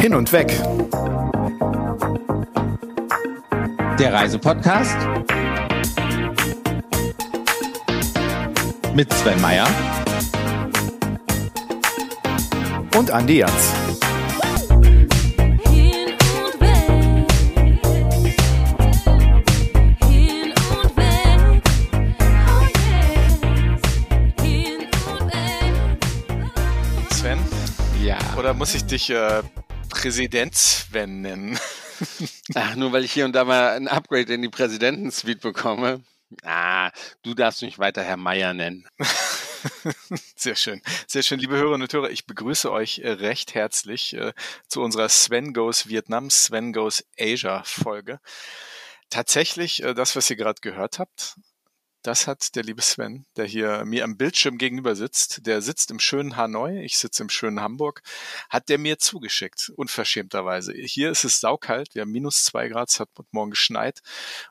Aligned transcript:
Hin 0.00 0.14
und 0.14 0.32
weg. 0.32 0.48
Der 3.98 4.14
Reisepodcast 4.14 4.96
mit 8.94 9.12
Sven 9.12 9.38
Meyer 9.42 9.68
und 12.96 13.10
Andi 13.10 13.40
Jans. 13.40 13.74
Hin 15.68 16.16
und 16.44 16.60
weg. 16.62 17.26
Hin 20.08 20.54
und 20.82 20.96
weg. 20.96 21.62
Yes. 22.72 23.40
Hin 24.40 24.78
und 25.12 25.26
weg. 25.26 25.74
Sven? 27.10 27.38
Ja. 28.02 28.16
Oder 28.38 28.54
muss 28.54 28.74
ich 28.74 28.86
dich 28.86 29.10
äh, 29.10 29.42
Präsident 30.00 30.54
Sven 30.56 31.20
nennen? 31.20 31.58
Ach, 32.54 32.74
nur 32.74 32.90
weil 32.92 33.04
ich 33.04 33.12
hier 33.12 33.26
und 33.26 33.32
da 33.32 33.44
mal 33.44 33.76
ein 33.76 33.86
Upgrade 33.86 34.32
in 34.32 34.40
die 34.40 34.48
Präsidentensuite 34.48 35.40
bekomme. 35.40 36.02
Ah, 36.42 36.90
du 37.22 37.34
darfst 37.34 37.60
mich 37.60 37.78
weiter 37.78 38.02
Herr 38.02 38.16
Meier 38.16 38.54
nennen. 38.54 38.88
Sehr 40.36 40.54
schön. 40.54 40.80
Sehr 41.06 41.22
schön, 41.22 41.38
liebe 41.38 41.56
Hörerinnen 41.56 41.82
und 41.82 41.92
Hörer. 41.92 42.10
Ich 42.10 42.26
begrüße 42.26 42.72
euch 42.72 43.00
äh, 43.00 43.10
recht 43.10 43.54
herzlich 43.54 44.14
äh, 44.14 44.32
zu 44.68 44.80
unserer 44.80 45.10
Sven 45.10 45.52
Goes 45.52 45.88
Vietnam, 45.88 46.30
Sven 46.30 46.72
Goes 46.72 47.04
Asia 47.18 47.62
Folge. 47.64 48.20
Tatsächlich, 49.10 49.82
äh, 49.82 49.92
das, 49.92 50.16
was 50.16 50.30
ihr 50.30 50.36
gerade 50.36 50.62
gehört 50.62 50.98
habt, 50.98 51.36
das 52.02 52.26
hat 52.26 52.54
der 52.56 52.62
liebe 52.62 52.82
Sven, 52.82 53.26
der 53.36 53.46
hier 53.46 53.84
mir 53.84 54.04
am 54.04 54.16
Bildschirm 54.16 54.58
gegenüber 54.58 54.96
sitzt, 54.96 55.46
der 55.46 55.62
sitzt 55.62 55.90
im 55.90 56.00
schönen 56.00 56.36
Hanoi, 56.36 56.82
ich 56.82 56.98
sitze 56.98 57.22
im 57.22 57.28
schönen 57.28 57.60
Hamburg, 57.60 58.02
hat 58.48 58.68
der 58.68 58.78
mir 58.78 58.98
zugeschickt, 58.98 59.70
unverschämterweise. 59.76 60.72
Hier 60.72 61.10
ist 61.10 61.24
es 61.24 61.40
saukalt, 61.40 61.94
wir 61.94 62.02
haben 62.02 62.12
minus 62.12 62.44
zwei 62.44 62.68
Grad, 62.68 62.90
es 62.90 63.00
hat 63.00 63.08
Morgen 63.32 63.50
geschneit. 63.50 64.00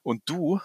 Und 0.03 0.21
du, 0.25 0.59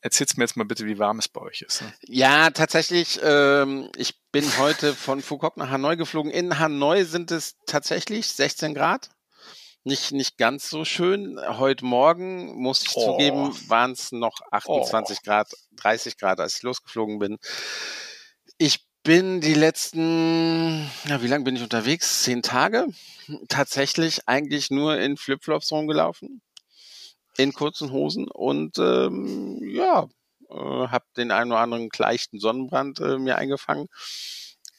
erzählst 0.00 0.38
mir 0.38 0.44
jetzt 0.44 0.56
mal 0.56 0.64
bitte, 0.64 0.86
wie 0.86 0.98
warm 0.98 1.18
es 1.18 1.28
bei 1.28 1.40
euch 1.40 1.62
ist. 1.62 1.82
Ne? 1.82 1.92
Ja, 2.06 2.50
tatsächlich, 2.50 3.20
ähm, 3.22 3.90
ich 3.96 4.14
bin 4.32 4.44
heute 4.58 4.94
von 4.94 5.20
Phuket 5.20 5.56
nach 5.56 5.70
Hanoi 5.70 5.96
geflogen. 5.96 6.30
In 6.30 6.58
Hanoi 6.58 7.04
sind 7.04 7.30
es 7.30 7.56
tatsächlich 7.66 8.28
16 8.28 8.74
Grad. 8.74 9.10
Nicht, 9.86 10.10
nicht 10.10 10.36
ganz 10.36 10.68
so 10.68 10.84
schön. 10.84 11.38
Heute 11.46 11.84
Morgen, 11.84 12.60
muss 12.60 12.82
ich 12.82 12.96
Oh. 12.96 13.04
zugeben, 13.04 13.54
waren 13.68 13.92
es 13.92 14.10
noch 14.10 14.40
28 14.50 15.22
Grad, 15.22 15.52
30 15.76 16.18
Grad, 16.18 16.40
als 16.40 16.56
ich 16.56 16.62
losgeflogen 16.64 17.20
bin. 17.20 17.38
Ich 18.58 18.84
bin 19.04 19.40
die 19.40 19.54
letzten, 19.54 20.90
ja, 21.04 21.22
wie 21.22 21.28
lange 21.28 21.44
bin 21.44 21.54
ich 21.54 21.62
unterwegs? 21.62 22.24
Zehn 22.24 22.42
Tage. 22.42 22.88
Tatsächlich 23.48 24.26
eigentlich 24.26 24.72
nur 24.72 24.98
in 24.98 25.16
Flipflops 25.16 25.70
rumgelaufen. 25.70 26.42
In 27.36 27.52
kurzen 27.52 27.92
Hosen 27.92 28.26
und 28.26 28.78
ähm, 28.78 29.60
ja, 29.62 30.08
äh, 30.50 30.54
habe 30.88 31.04
den 31.16 31.30
einen 31.30 31.52
oder 31.52 31.60
anderen 31.60 31.90
leichten 31.96 32.40
Sonnenbrand 32.40 32.98
äh, 32.98 33.18
mir 33.18 33.38
eingefangen. 33.38 33.86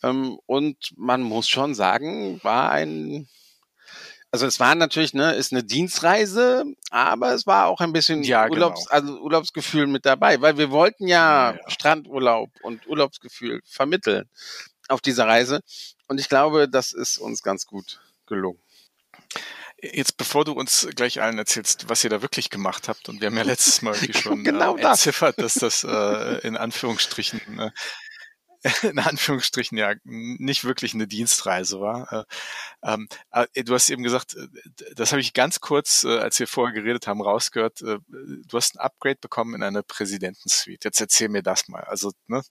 Ähm, 0.04 0.38
und 0.48 0.76
man 0.98 1.22
muss 1.22 1.48
schon 1.48 1.76
sagen, 1.76 2.44
war 2.44 2.72
ein, 2.72 3.30
also 4.32 4.46
es 4.46 4.60
war 4.60 4.76
natürlich, 4.76 5.14
ne, 5.14 5.34
ist 5.34 5.52
eine 5.54 5.64
Dienstreise, 5.64 6.66
aber 6.90 7.34
es 7.34 7.48
war 7.48 7.68
auch 7.68 7.80
ein 7.82 7.94
bisschen 7.94 8.24
Ja, 8.24 8.50
Urlaubs, 8.50 8.86
genau. 8.86 8.92
also 8.96 9.20
Urlaubsgefühl 9.20 9.88
mit 9.88 10.06
dabei, 10.06 10.42
weil 10.42 10.58
wir 10.58 10.70
wollten 10.72 11.08
ja, 11.08 11.52
Ja, 11.52 11.58
ja. 11.58 11.70
Strandurlaub 11.70 12.50
und 12.62 12.86
Urlaubsgefühl 12.88 13.62
vermitteln 13.66 14.30
auf 14.90 15.02
dieser 15.02 15.28
Reise. 15.28 15.62
Und 16.08 16.20
ich 16.20 16.30
glaube, 16.30 16.68
das 16.70 16.92
ist 16.92 17.18
uns 17.18 17.42
ganz 17.44 17.66
gut 17.66 18.00
gelungen. 18.26 18.60
Jetzt, 19.80 20.18
bevor 20.18 20.44
du 20.44 20.54
uns 20.54 20.88
gleich 20.96 21.22
allen 21.22 21.38
erzählst, 21.38 21.88
was 21.88 22.04
ihr 22.04 22.10
da 22.10 22.24
wirklich 22.24 22.50
gemacht 22.50 22.88
habt, 22.88 23.10
und 23.10 23.22
wir 23.22 23.28
haben 23.28 23.38
ja 23.38 23.44
letztes 23.44 23.82
Mal 23.84 23.94
irgendwie 23.94 24.14
schon 24.20 24.44
Genau 24.44 24.76
äh, 24.76 24.82
das. 24.82 25.04
dass 25.04 25.54
das 25.54 25.84
äh, 25.84 26.40
in 26.48 26.58
Anführungsstrichen 26.58 27.60
äh, 27.60 27.72
in 28.84 29.00
Anführungsstrichen 29.00 29.78
ja 29.78 29.94
nicht 30.04 30.64
wirklich 30.64 30.94
eine 30.94 31.08
Dienstreise 31.08 31.80
war. 31.80 32.12
Äh, 32.12 32.24
ähm, 32.84 33.08
äh, 33.32 33.64
du 33.64 33.74
hast 33.74 33.90
eben 33.90 34.04
gesagt, 34.04 34.36
äh, 34.36 34.48
das 34.96 35.12
habe 35.12 35.22
ich 35.22 35.34
ganz 35.34 35.60
kurz, 35.60 36.06
als 36.06 36.40
wir 36.40 36.48
vorher 36.48 36.74
geredet 36.74 37.08
haben, 37.08 37.22
rausgehört. 37.22 37.82
Du 37.82 38.54
hast 38.54 38.76
ein 38.76 38.80
Upgrade 38.80 39.18
bekommen 39.20 39.56
in 39.56 39.64
eine 39.64 39.84
Präsidentensuite. 39.84 40.88
Jetzt 40.88 41.02
erzähl 41.02 41.30
mir 41.30 41.44
das 41.44 41.68
mal. 41.68 41.84
Also, 41.84 42.12
ne, 42.28 42.42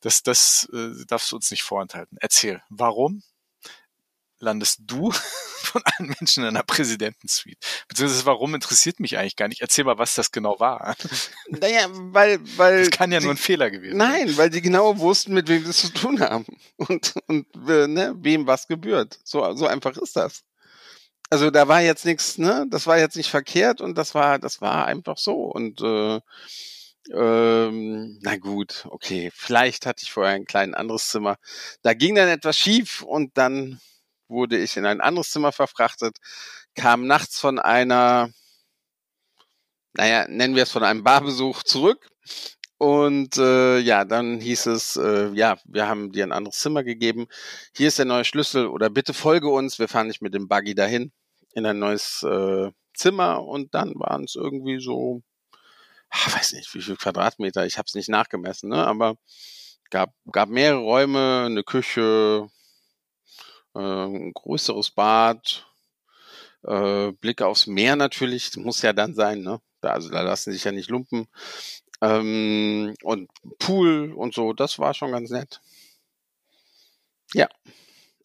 das, 0.00 0.22
das 0.22 0.68
darfst 1.06 1.32
du 1.32 1.36
uns 1.36 1.50
nicht 1.50 1.62
vorenthalten. 1.62 2.18
Erzähl, 2.20 2.62
warum 2.68 3.22
landest 4.42 4.80
du 4.86 5.10
von 5.62 5.82
allen 5.84 6.14
Menschen 6.18 6.42
in 6.42 6.48
einer 6.50 6.62
Präsidentensuite? 6.64 7.58
Beziehungsweise 7.88 8.26
warum 8.26 8.54
interessiert 8.54 9.00
mich 9.00 9.16
eigentlich 9.16 9.36
gar 9.36 9.48
nicht? 9.48 9.60
Erzähl 9.62 9.84
mal, 9.84 9.98
was 9.98 10.14
das 10.14 10.32
genau 10.32 10.58
war. 10.60 10.96
Naja, 11.48 11.86
weil, 11.90 12.40
weil. 12.56 12.80
Das 12.80 12.90
kann 12.90 13.12
ja 13.12 13.18
die- 13.18 13.24
nur 13.26 13.34
ein 13.34 13.38
Fehler 13.38 13.70
gewesen 13.70 13.98
sein. 13.98 14.10
Nein, 14.26 14.36
weil 14.36 14.50
die 14.50 14.62
genau 14.62 14.98
wussten, 14.98 15.32
mit 15.34 15.48
wem 15.48 15.62
sie 15.64 15.70
es 15.70 15.78
zu 15.78 15.92
tun 15.92 16.20
haben 16.20 16.44
und, 16.76 17.14
und 17.28 17.46
äh, 17.68 17.86
ne, 17.86 18.14
wem 18.18 18.46
was 18.46 18.66
gebührt. 18.66 19.18
So, 19.24 19.54
so 19.54 19.66
einfach 19.66 19.96
ist 19.96 20.16
das. 20.16 20.42
Also 21.30 21.50
da 21.50 21.66
war 21.68 21.80
jetzt 21.80 22.04
nichts, 22.04 22.36
ne? 22.38 22.66
Das 22.70 22.86
war 22.86 22.98
jetzt 22.98 23.16
nicht 23.16 23.30
verkehrt 23.30 23.80
und 23.80 23.96
das 23.96 24.14
war, 24.14 24.38
das 24.38 24.60
war 24.60 24.86
einfach 24.86 25.16
so. 25.18 25.44
Und 25.44 25.80
äh, 25.80 26.20
ähm, 27.12 28.18
na 28.22 28.36
gut, 28.36 28.86
okay. 28.90 29.30
Vielleicht 29.34 29.86
hatte 29.86 30.02
ich 30.04 30.12
vorher 30.12 30.34
ein 30.34 30.44
klein 30.44 30.74
anderes 30.74 31.08
Zimmer. 31.08 31.36
Da 31.82 31.94
ging 31.94 32.14
dann 32.14 32.28
etwas 32.28 32.56
schief 32.58 33.02
und 33.02 33.36
dann 33.38 33.80
wurde 34.32 34.58
ich 34.58 34.76
in 34.76 34.86
ein 34.86 35.00
anderes 35.00 35.30
Zimmer 35.30 35.52
verfrachtet, 35.52 36.18
kam 36.74 37.06
nachts 37.06 37.38
von 37.38 37.58
einer, 37.58 38.30
naja, 39.94 40.26
nennen 40.28 40.56
wir 40.56 40.64
es 40.64 40.72
von 40.72 40.84
einem 40.84 41.04
Barbesuch 41.04 41.62
zurück 41.62 42.08
und 42.82 43.36
äh, 43.36 43.78
ja, 43.78 44.04
dann 44.04 44.40
hieß 44.40 44.66
es, 44.66 44.96
äh, 44.96 45.30
ja, 45.34 45.56
wir 45.64 45.86
haben 45.86 46.10
dir 46.10 46.24
ein 46.24 46.32
anderes 46.32 46.58
Zimmer 46.58 46.82
gegeben. 46.82 47.28
Hier 47.76 47.86
ist 47.86 47.98
der 47.98 48.06
neue 48.06 48.24
Schlüssel 48.24 48.66
oder 48.66 48.90
bitte 48.90 49.14
folge 49.14 49.48
uns. 49.48 49.78
Wir 49.78 49.86
fahren 49.86 50.08
nicht 50.08 50.20
mit 50.20 50.34
dem 50.34 50.48
Buggy 50.48 50.74
dahin 50.74 51.12
in 51.54 51.64
ein 51.64 51.78
neues 51.78 52.24
äh, 52.24 52.72
Zimmer 52.92 53.44
und 53.44 53.72
dann 53.74 53.94
waren 53.94 54.24
es 54.24 54.34
irgendwie 54.34 54.80
so, 54.80 55.22
ah, 56.10 56.32
weiß 56.34 56.54
nicht, 56.54 56.74
wie 56.74 56.82
viel 56.82 56.96
Quadratmeter. 56.96 57.66
Ich 57.66 57.78
habe 57.78 57.86
es 57.86 57.94
nicht 57.94 58.08
nachgemessen, 58.08 58.70
ne? 58.70 58.84
Aber 58.84 59.14
gab 59.90 60.12
gab 60.32 60.48
mehrere 60.48 60.80
Räume, 60.80 61.44
eine 61.46 61.62
Küche, 61.62 62.48
ein 63.74 64.32
größeres 64.34 64.90
Bad, 64.90 65.66
äh, 66.64 67.12
Blick 67.12 67.42
aufs 67.42 67.66
Meer 67.66 67.96
natürlich. 67.96 68.56
Muss 68.56 68.82
ja 68.82 68.92
dann 68.92 69.14
sein, 69.14 69.40
ne? 69.42 69.60
Da, 69.80 69.92
also 69.92 70.10
da 70.10 70.22
lassen 70.22 70.52
sich 70.52 70.64
ja 70.64 70.72
nicht 70.72 70.90
lumpen 70.90 71.28
ähm, 72.02 72.94
und 73.02 73.30
Pool 73.58 74.12
und 74.12 74.34
so, 74.34 74.52
das 74.52 74.78
war 74.78 74.92
schon 74.92 75.12
ganz 75.12 75.30
nett. 75.30 75.60
Ja. 77.32 77.48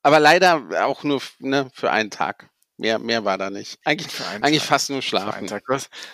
Aber 0.01 0.19
leider 0.19 0.85
auch 0.85 1.03
nur 1.03 1.21
ne, 1.39 1.69
für 1.73 1.91
einen 1.91 2.09
Tag. 2.09 2.49
Mehr, 2.77 2.99
mehr 2.99 3.25
war 3.25 3.37
da 3.37 3.49
nicht. 3.49 3.79
Eigentlich, 3.85 4.21
eigentlich 4.41 4.61
Tag. 4.61 4.69
fast 4.69 4.89
nur 4.89 5.01
schlafen. 5.01 5.47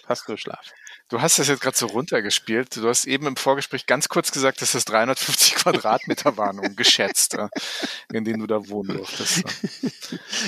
Fast 0.05 0.29
nur 0.29 0.37
schlafen. 0.37 0.71
Du 1.13 1.21
hast 1.21 1.37
das 1.37 1.47
jetzt 1.47 1.61
gerade 1.61 1.77
so 1.77 1.85
runtergespielt. 1.85 2.75
Du 2.75 2.89
hast 2.89 3.05
eben 3.05 3.27
im 3.27 3.35
Vorgespräch 3.35 3.85
ganz 3.85 4.09
kurz 4.09 4.31
gesagt, 4.31 4.63
dass 4.63 4.71
das 4.71 4.83
350 4.85 5.55
Quadratmeter 5.55 6.37
waren, 6.37 6.57
um 6.57 6.75
geschätzt, 6.75 7.35
äh, 7.35 7.49
in 8.11 8.25
denen 8.25 8.39
du 8.39 8.47
da 8.47 8.67
wohnen 8.67 8.97
durftest. 8.97 9.43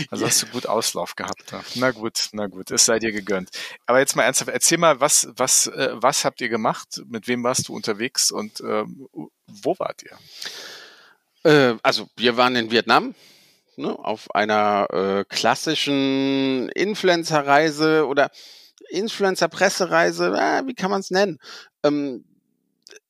Also 0.10 0.26
hast 0.26 0.42
du 0.42 0.48
gut 0.48 0.68
Auslauf 0.68 1.16
gehabt. 1.16 1.54
Na 1.76 1.92
gut, 1.92 2.30
na 2.32 2.48
gut, 2.48 2.72
es 2.72 2.86
sei 2.86 3.00
dir 3.00 3.12
gegönnt. 3.12 3.50
Aber 3.86 4.00
jetzt 4.00 4.16
mal 4.16 4.24
ernsthaft, 4.24 4.50
erzähl 4.50 4.78
mal, 4.78 5.00
was, 5.00 5.28
was, 5.36 5.68
äh, 5.68 5.92
was 5.94 6.26
habt 6.26 6.42
ihr 6.42 6.50
gemacht? 6.50 7.02
Mit 7.08 7.28
wem 7.28 7.44
warst 7.44 7.68
du 7.68 7.76
unterwegs 7.76 8.32
und 8.32 8.60
ähm, 8.62 9.08
wo 9.48 9.76
wart 9.78 10.04
ihr? 10.04 10.18
Äh, 11.44 11.78
also 11.84 12.10
wir 12.16 12.38
waren 12.38 12.56
in 12.56 12.72
Vietnam 12.72 13.14
ne, 13.76 13.98
auf 13.98 14.34
einer 14.34 14.88
äh, 14.92 15.26
klassischen 15.26 16.70
Influencer-Reise 16.70 18.08
oder 18.08 18.32
Influencer-Pressereise, 18.90 20.34
äh, 20.36 20.68
wie 20.68 20.74
kann 20.74 20.92
man 20.92 21.02
es 21.02 21.12
nennen? 21.12 21.40
Ähm, 21.84 22.26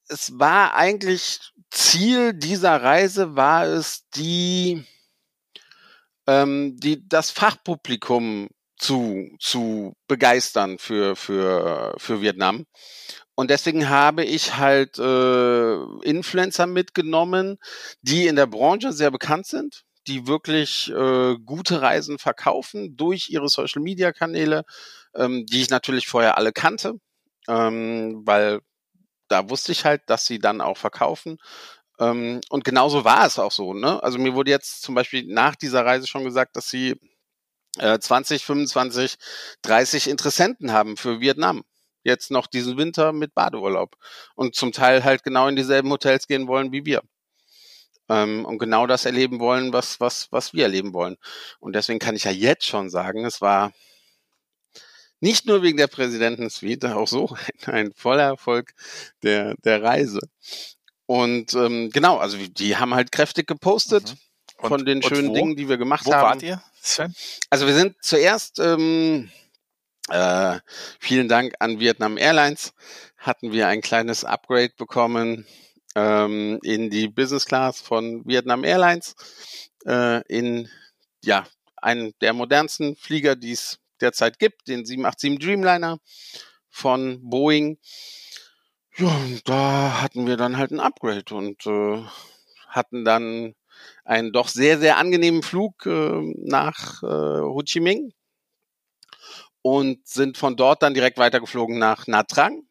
es 0.07 0.37
war 0.37 0.75
eigentlich 0.75 1.39
Ziel 1.71 2.33
dieser 2.33 2.81
Reise 2.81 3.35
war 3.35 3.65
es, 3.65 4.07
die, 4.15 4.85
ähm, 6.27 6.77
die 6.77 7.07
das 7.07 7.31
Fachpublikum 7.31 8.47
zu, 8.77 9.29
zu 9.39 9.93
begeistern 10.07 10.77
für, 10.79 11.15
für, 11.15 11.95
für 11.97 12.21
Vietnam. 12.21 12.65
Und 13.35 13.49
deswegen 13.49 13.89
habe 13.89 14.23
ich 14.23 14.55
halt 14.55 14.97
äh, 14.97 15.75
Influencer 16.03 16.67
mitgenommen, 16.67 17.57
die 18.01 18.27
in 18.27 18.37
der 18.37 18.47
Branche 18.47 18.93
sehr 18.93 19.11
bekannt 19.11 19.45
sind, 19.47 19.83
die 20.07 20.27
wirklich 20.27 20.89
äh, 20.91 21.35
gute 21.43 21.81
Reisen 21.81 22.17
verkaufen 22.17 22.95
durch 22.95 23.29
ihre 23.29 23.49
Social-Media-Kanäle, 23.49 24.63
ähm, 25.15 25.45
die 25.45 25.61
ich 25.61 25.69
natürlich 25.69 26.07
vorher 26.07 26.37
alle 26.37 26.51
kannte, 26.53 26.99
ähm, 27.47 28.21
weil 28.25 28.61
da 29.27 29.49
wusste 29.49 29.71
ich 29.71 29.85
halt, 29.85 30.03
dass 30.07 30.25
sie 30.25 30.39
dann 30.39 30.61
auch 30.61 30.77
verkaufen. 30.77 31.37
Ähm, 31.99 32.41
und 32.49 32.63
genauso 32.63 33.05
war 33.05 33.25
es 33.25 33.39
auch 33.39 33.51
so. 33.51 33.73
Ne? 33.73 34.01
Also 34.03 34.17
mir 34.19 34.35
wurde 34.35 34.51
jetzt 34.51 34.81
zum 34.81 34.95
Beispiel 34.95 35.25
nach 35.27 35.55
dieser 35.55 35.85
Reise 35.85 36.07
schon 36.07 36.23
gesagt, 36.23 36.55
dass 36.55 36.69
sie 36.69 36.95
äh, 37.77 37.99
20, 37.99 38.45
25, 38.45 39.15
30 39.61 40.09
Interessenten 40.09 40.71
haben 40.71 40.97
für 40.97 41.19
Vietnam. 41.21 41.63
Jetzt 42.03 42.31
noch 42.31 42.47
diesen 42.47 42.77
Winter 42.77 43.13
mit 43.13 43.33
Badeurlaub. 43.33 43.95
Und 44.35 44.55
zum 44.55 44.71
Teil 44.71 45.03
halt 45.03 45.23
genau 45.23 45.47
in 45.47 45.55
dieselben 45.55 45.89
Hotels 45.91 46.27
gehen 46.27 46.47
wollen 46.47 46.71
wie 46.71 46.85
wir. 46.85 47.01
Ähm, 48.09 48.45
und 48.45 48.59
genau 48.59 48.85
das 48.87 49.05
erleben 49.05 49.39
wollen, 49.39 49.73
was, 49.73 49.99
was, 49.99 50.31
was 50.31 50.53
wir 50.53 50.63
erleben 50.63 50.93
wollen. 50.93 51.17
Und 51.59 51.73
deswegen 51.75 51.99
kann 51.99 52.15
ich 52.15 52.25
ja 52.25 52.31
jetzt 52.31 52.65
schon 52.67 52.89
sagen, 52.89 53.25
es 53.25 53.41
war 53.41 53.71
nicht 55.19 55.45
nur 55.45 55.61
wegen 55.63 55.77
der 55.77 55.87
Präsidentensuite, 55.87 56.95
auch 56.95 57.07
so 57.07 57.35
ein, 57.65 57.73
ein 57.73 57.93
voller 57.93 58.23
Erfolg 58.23 58.73
der, 59.23 59.55
der 59.63 59.81
Reise. 59.83 60.19
Und 61.07 61.53
ähm, 61.53 61.89
genau, 61.91 62.17
also 62.17 62.37
die 62.37 62.77
haben 62.77 62.93
halt 62.95 63.11
kräftig 63.11 63.47
gepostet 63.47 64.11
Mhm. 64.11 64.17
Und- 64.57 64.69
von 64.69 64.85
den 64.85 65.03
schönen 65.03 65.29
wo? 65.29 65.33
Dingen, 65.33 65.55
die 65.57 65.67
wir 65.67 65.77
gemacht 65.77 66.05
Wo 66.05 66.13
haben. 66.13 66.21
wart 66.35 66.43
ihr, 66.43 66.61
Sven? 66.81 67.13
Also 67.49 67.67
wir 67.67 67.73
sind 67.75 67.95
zuerst, 68.01 68.57
ähm, 68.59 69.29
äh, 70.09 70.59
vielen 70.99 71.27
Dank 71.27 71.55
an 71.59 71.79
Vietnam 71.81 72.17
Airlines, 72.17 72.71
hatten 73.17 73.51
wir 73.51 73.67
ein 73.67 73.81
kleines 73.81 74.23
Upgrade 74.23 74.71
bekommen 74.77 75.45
ähm, 75.95 76.59
in 76.63 76.89
die 76.89 77.09
Business 77.09 77.45
Class 77.45 77.81
von 77.81 78.23
Vietnam 78.25 78.63
Airlines, 78.63 79.15
äh, 79.85 80.21
in 80.33 80.69
ja 81.23 81.45
einen 81.75 82.13
der 82.21 82.31
modernsten 82.33 82.95
Flieger, 82.95 83.35
die 83.35 83.51
es 83.51 83.79
derzeit 84.01 84.39
gibt, 84.39 84.67
den 84.67 84.85
787 84.85 85.39
Dreamliner 85.39 85.99
von 86.69 87.19
Boeing. 87.21 87.77
Ja, 88.97 89.07
und 89.07 89.47
da 89.47 90.01
hatten 90.01 90.25
wir 90.27 90.37
dann 90.37 90.57
halt 90.57 90.71
ein 90.71 90.79
Upgrade 90.79 91.33
und 91.35 91.65
äh, 91.65 92.03
hatten 92.67 93.03
dann 93.03 93.55
einen 94.03 94.31
doch 94.31 94.47
sehr, 94.47 94.79
sehr 94.79 94.97
angenehmen 94.97 95.43
Flug 95.43 95.85
äh, 95.85 96.33
nach 96.37 97.03
äh, 97.03 97.41
Ho 97.41 97.61
Chi 97.63 97.79
Minh 97.79 98.13
und 99.61 100.07
sind 100.07 100.37
von 100.37 100.55
dort 100.55 100.83
dann 100.83 100.93
direkt 100.93 101.17
weitergeflogen 101.17 101.79
nach 101.79 102.07
Nha 102.07 102.23
Trang, 102.23 102.67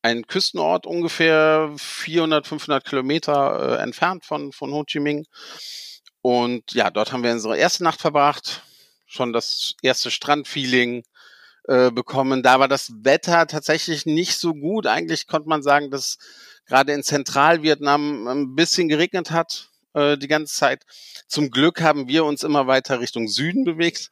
ein 0.00 0.26
Küstenort 0.26 0.86
ungefähr 0.86 1.72
400, 1.76 2.46
500 2.46 2.84
Kilometer 2.84 3.78
äh, 3.78 3.82
entfernt 3.82 4.24
von, 4.24 4.50
von 4.52 4.72
Ho 4.72 4.84
Chi 4.84 4.98
Minh. 4.98 5.26
Und 6.22 6.72
ja, 6.72 6.90
dort 6.90 7.12
haben 7.12 7.22
wir 7.22 7.32
unsere 7.32 7.58
erste 7.58 7.84
Nacht 7.84 8.00
verbracht, 8.00 8.62
schon 9.12 9.32
das 9.32 9.74
erste 9.82 10.10
Strandfeeling 10.10 11.04
äh, 11.68 11.90
bekommen. 11.90 12.42
Da 12.42 12.58
war 12.58 12.68
das 12.68 12.92
Wetter 13.02 13.46
tatsächlich 13.46 14.06
nicht 14.06 14.38
so 14.38 14.54
gut. 14.54 14.86
Eigentlich 14.86 15.26
konnte 15.26 15.48
man 15.48 15.62
sagen, 15.62 15.90
dass 15.90 16.18
gerade 16.66 16.92
in 16.92 17.02
Zentralvietnam 17.02 18.26
ein 18.26 18.54
bisschen 18.54 18.88
geregnet 18.88 19.30
hat 19.30 19.70
äh, 19.94 20.16
die 20.16 20.28
ganze 20.28 20.54
Zeit. 20.54 20.84
Zum 21.28 21.50
Glück 21.50 21.82
haben 21.82 22.08
wir 22.08 22.24
uns 22.24 22.42
immer 22.42 22.66
weiter 22.66 23.00
Richtung 23.00 23.28
Süden 23.28 23.64
bewegt. 23.64 24.10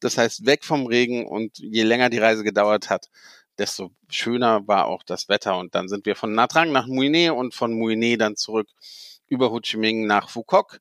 Das 0.00 0.18
heißt, 0.18 0.46
weg 0.46 0.64
vom 0.64 0.86
Regen 0.86 1.26
und 1.26 1.58
je 1.58 1.84
länger 1.84 2.10
die 2.10 2.18
Reise 2.18 2.44
gedauert 2.44 2.90
hat, 2.90 3.08
desto 3.56 3.92
schöner 4.08 4.66
war 4.66 4.86
auch 4.86 5.04
das 5.04 5.28
Wetter. 5.28 5.56
Und 5.58 5.74
dann 5.74 5.88
sind 5.88 6.06
wir 6.06 6.16
von 6.16 6.34
Nha 6.34 6.48
Trang 6.48 6.72
nach 6.72 6.86
Mui 6.86 7.08
Ne 7.08 7.32
und 7.32 7.54
von 7.54 7.72
Mui 7.72 7.96
Ne 7.96 8.16
dann 8.18 8.36
zurück 8.36 8.68
über 9.28 9.50
Ho 9.50 9.60
Chi 9.60 9.76
Minh 9.76 10.06
nach 10.06 10.28
Phu 10.28 10.42
Quoc. 10.42 10.80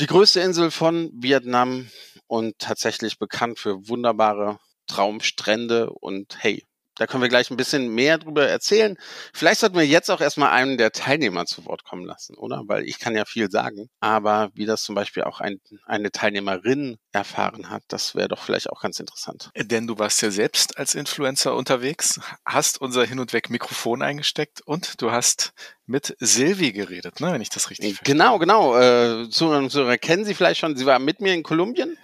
Die 0.00 0.06
größte 0.06 0.40
Insel 0.40 0.70
von 0.70 1.10
Vietnam 1.12 1.90
und 2.26 2.58
tatsächlich 2.58 3.18
bekannt 3.18 3.58
für 3.58 3.86
wunderbare 3.86 4.58
Traumstrände 4.86 5.90
und 5.90 6.38
hey, 6.38 6.64
da 7.00 7.06
können 7.06 7.22
wir 7.22 7.30
gleich 7.30 7.50
ein 7.50 7.56
bisschen 7.56 7.88
mehr 7.94 8.18
drüber 8.18 8.46
erzählen. 8.46 8.98
Vielleicht 9.32 9.60
sollten 9.60 9.76
wir 9.76 9.86
jetzt 9.86 10.10
auch 10.10 10.20
erstmal 10.20 10.50
einen 10.50 10.76
der 10.76 10.92
Teilnehmer 10.92 11.46
zu 11.46 11.64
Wort 11.64 11.82
kommen 11.82 12.04
lassen, 12.04 12.34
oder? 12.36 12.64
Weil 12.66 12.84
ich 12.84 12.98
kann 12.98 13.16
ja 13.16 13.24
viel 13.24 13.50
sagen, 13.50 13.88
aber 14.00 14.50
wie 14.52 14.66
das 14.66 14.82
zum 14.82 14.94
Beispiel 14.94 15.22
auch 15.22 15.40
ein, 15.40 15.62
eine 15.86 16.12
Teilnehmerin 16.12 16.98
erfahren 17.12 17.70
hat, 17.70 17.84
das 17.88 18.14
wäre 18.14 18.28
doch 18.28 18.42
vielleicht 18.42 18.68
auch 18.68 18.82
ganz 18.82 19.00
interessant. 19.00 19.50
Denn 19.56 19.86
du 19.86 19.98
warst 19.98 20.20
ja 20.20 20.30
selbst 20.30 20.76
als 20.76 20.94
Influencer 20.94 21.56
unterwegs, 21.56 22.20
hast 22.44 22.78
unser 22.78 23.06
Hin 23.06 23.18
und 23.18 23.32
Weg 23.32 23.48
Mikrofon 23.48 24.02
eingesteckt 24.02 24.60
und 24.60 25.00
du 25.00 25.10
hast 25.10 25.54
mit 25.86 26.14
Silvi 26.20 26.72
geredet, 26.72 27.20
ne, 27.20 27.32
wenn 27.32 27.40
ich 27.40 27.48
das 27.48 27.70
richtig 27.70 27.94
verstehe. 27.94 28.12
Genau, 28.12 28.38
genau. 28.38 28.76
Äh, 28.76 29.30
Zuhörer 29.30 29.58
und 29.58 29.70
Zuhörer 29.70 29.96
kennen 29.96 30.26
sie 30.26 30.34
vielleicht 30.34 30.60
schon. 30.60 30.76
Sie 30.76 30.84
war 30.84 30.98
mit 30.98 31.22
mir 31.22 31.32
in 31.32 31.42
Kolumbien 31.42 31.96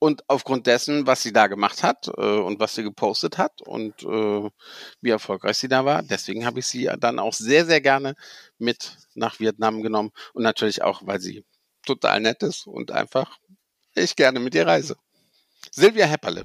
und 0.00 0.24
aufgrund 0.28 0.66
dessen, 0.66 1.06
was 1.06 1.22
sie 1.22 1.32
da 1.32 1.46
gemacht 1.46 1.82
hat 1.84 2.08
äh, 2.08 2.38
und 2.38 2.58
was 2.58 2.74
sie 2.74 2.82
gepostet 2.82 3.38
hat 3.38 3.60
und 3.62 4.02
äh, 4.02 4.50
wie 5.00 5.10
erfolgreich 5.10 5.58
sie 5.58 5.68
da 5.68 5.84
war, 5.84 6.02
deswegen 6.02 6.46
habe 6.46 6.58
ich 6.58 6.66
sie 6.66 6.90
dann 6.98 7.18
auch 7.18 7.34
sehr, 7.34 7.66
sehr 7.66 7.82
gerne 7.82 8.16
mit 8.58 8.96
nach 9.14 9.38
Vietnam 9.38 9.82
genommen 9.82 10.10
und 10.32 10.42
natürlich 10.42 10.82
auch, 10.82 11.02
weil 11.04 11.20
sie 11.20 11.44
total 11.86 12.20
nett 12.20 12.42
ist 12.42 12.66
und 12.66 12.90
einfach 12.90 13.38
ich 13.94 14.16
gerne 14.16 14.40
mit 14.40 14.54
ihr 14.54 14.66
reise. 14.66 14.96
Silvia 15.70 16.06
Hepperle. 16.06 16.44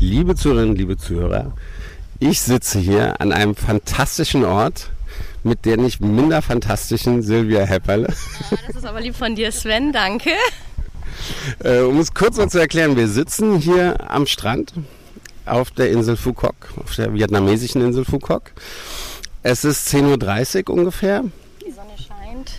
Liebe 0.00 0.34
Zuhörerinnen, 0.34 0.74
liebe 0.74 0.96
Zuhörer, 0.96 1.54
ich 2.18 2.40
sitze 2.40 2.80
hier 2.80 3.20
an 3.20 3.32
einem 3.32 3.54
fantastischen 3.54 4.44
Ort 4.44 4.90
mit 5.44 5.64
der 5.64 5.76
nicht 5.76 6.00
minder 6.00 6.42
fantastischen 6.42 7.22
Silvia 7.22 7.64
Hepperle. 7.64 8.08
Das 8.66 8.76
ist 8.76 8.84
aber 8.84 9.00
lieb 9.00 9.14
von 9.14 9.36
dir, 9.36 9.52
Sven, 9.52 9.92
danke. 9.92 10.30
Äh, 11.62 11.80
um 11.80 11.98
es 11.98 12.14
kurz 12.14 12.36
mal 12.36 12.48
zu 12.48 12.58
erklären, 12.58 12.96
wir 12.96 13.08
sitzen 13.08 13.58
hier 13.58 14.10
am 14.10 14.26
Strand 14.26 14.72
auf 15.46 15.70
der 15.70 15.90
Insel 15.90 16.16
Phu 16.16 16.32
Quoc, 16.32 16.54
auf 16.76 16.94
der 16.94 17.12
vietnamesischen 17.14 17.82
Insel 17.82 18.04
Phu 18.04 18.18
Quoc. 18.18 18.52
Es 19.42 19.64
ist 19.64 19.88
10.30 19.88 20.68
Uhr 20.68 20.76
ungefähr. 20.76 21.24
Die 21.66 21.72
Sonne 21.72 21.94
scheint. 21.96 22.52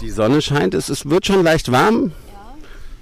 Die 0.00 0.10
Sonne 0.10 0.42
scheint, 0.42 0.74
es 0.74 0.88
ist, 0.88 1.08
wird 1.08 1.26
schon 1.26 1.44
leicht 1.44 1.70
warm. 1.70 2.12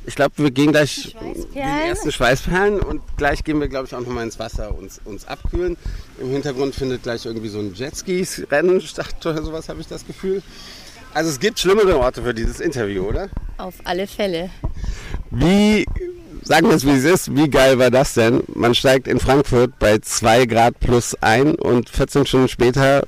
Ich 0.04 0.16
glaube, 0.16 0.34
wir 0.36 0.50
gehen 0.50 0.72
gleich 0.72 1.14
die 1.54 1.58
ersten 1.58 2.10
Schweißperlen 2.10 2.80
und 2.80 3.00
gleich 3.16 3.44
gehen 3.44 3.60
wir, 3.60 3.68
glaube 3.68 3.86
ich, 3.86 3.94
auch 3.94 4.00
nochmal 4.00 4.24
ins 4.24 4.38
Wasser 4.38 4.76
uns, 4.76 5.00
uns 5.04 5.26
abkühlen. 5.28 5.76
Im 6.20 6.30
Hintergrund 6.30 6.74
findet 6.74 7.04
gleich 7.04 7.24
irgendwie 7.24 7.48
so 7.48 7.60
ein 7.60 7.72
Jetskis-Rennen 7.72 8.80
statt 8.80 9.24
oder 9.24 9.42
sowas, 9.42 9.68
habe 9.68 9.80
ich 9.80 9.86
das 9.86 10.04
Gefühl. 10.04 10.42
Also 11.14 11.28
es 11.30 11.40
gibt 11.40 11.58
schlimmere 11.58 11.98
Orte 11.98 12.22
für 12.22 12.32
dieses 12.32 12.60
Interview, 12.60 13.04
oder? 13.04 13.28
Auf 13.58 13.74
alle 13.84 14.06
Fälle. 14.06 14.50
Wie, 15.30 15.86
sagen 16.42 16.68
wir 16.68 16.76
es 16.76 16.86
wie 16.86 16.90
es 16.90 17.04
ist, 17.04 17.36
wie 17.36 17.50
geil 17.50 17.78
war 17.78 17.90
das 17.90 18.14
denn? 18.14 18.42
Man 18.54 18.74
steigt 18.74 19.06
in 19.08 19.20
Frankfurt 19.20 19.78
bei 19.78 19.98
2 19.98 20.46
Grad 20.46 20.80
plus 20.80 21.16
ein 21.20 21.54
und 21.54 21.90
14 21.90 22.26
Stunden 22.26 22.48
später 22.48 23.04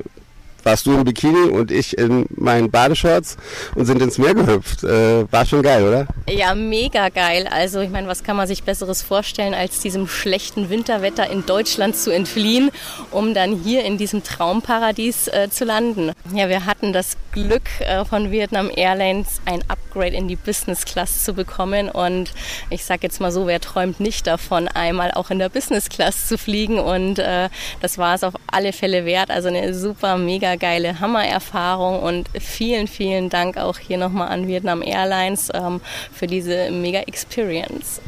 warst 0.65 0.87
du 0.87 0.95
im 0.95 1.05
Bikini 1.05 1.51
und 1.51 1.71
ich 1.71 1.97
in 1.97 2.27
meinen 2.37 2.71
Badeshorts 2.71 3.37
und 3.75 3.87
sind 3.87 4.03
ins 4.03 4.19
Meer 4.19 4.35
gehüpft. 4.35 4.83
Äh, 4.83 5.31
war 5.31 5.47
schon 5.47 5.63
geil, 5.63 5.87
oder? 5.87 6.07
Ja, 6.29 6.55
mega 6.55 7.09
geil. 7.11 7.47
Also 7.51 7.81
ich 7.81 7.91
meine, 7.91 8.09
was 8.09 8.23
kann 8.23 8.37
man 8.37 8.47
sich 8.47 8.63
Besseres 8.63 9.03
vorstellen, 9.03 9.55
als 9.55 9.81
diesem 9.81 10.09
schlechten 10.09 10.71
Winterwetter 10.71 11.29
in 11.31 11.45
Deutschland 11.47 11.97
zu 11.97 12.11
entfliehen, 12.11 12.71
um 13.11 13.35
dann 13.35 13.57
hier 13.57 13.85
in 13.85 13.99
diesem 13.99 14.23
Traumparadies 14.23 15.29
äh, 15.29 15.49
zu 15.51 15.65
landen. 15.65 16.13
Ja, 16.35 16.49
wir 16.49 16.67
hatten 16.67 16.93
das 16.93 17.17
Glück 17.35 17.81
äh, 17.81 18.05
von 18.05 18.31
Vietnam 18.31 18.71
Airlines 18.73 19.41
ein 19.45 19.65
Upgrade 19.67 20.15
in 20.15 20.29
die 20.29 20.37
Business 20.37 20.85
Class 20.85 21.25
zu 21.25 21.35
bekommen 21.35 21.89
und 21.89 22.33
ich 22.71 22.85
sag 22.85 23.03
jetzt 23.03 23.21
mal 23.21 23.33
so, 23.33 23.49
wer 23.49 23.61
träumt 23.61 23.99
nicht 23.99 24.29
davon, 24.29 24.69
einmal 24.69 25.11
auch 25.11 25.31
in 25.31 25.41
der 25.41 25.49
Business 25.49 25.89
Class 25.89 26.29
zu 26.29 26.39
fliegen 26.39 26.79
und 26.79 27.19
äh, 27.19 27.49
das 27.81 27.99
war 27.99 28.15
es 28.15 28.23
auf 28.23 28.35
alle 28.47 28.73
Fälle 28.73 29.05
wert. 29.05 29.31
Also 29.33 29.49
eine 29.49 29.75
super, 29.75 30.17
mega 30.17 30.55
geile 30.55 31.01
Hammererfahrung 31.01 32.01
und 32.05 32.29
vielen, 32.41 32.87
vielen 32.87 33.31
Dank 33.31 33.57
auch 33.57 33.79
hier 33.79 33.99
nochmal 33.99 34.29
an 34.29 34.47
Vietnam 34.47 34.81
Airlines 34.81 35.51
ähm, 35.53 35.81
für 36.13 36.29
diese 36.29 36.71
mega 36.71 37.01
Experience. 37.01 38.01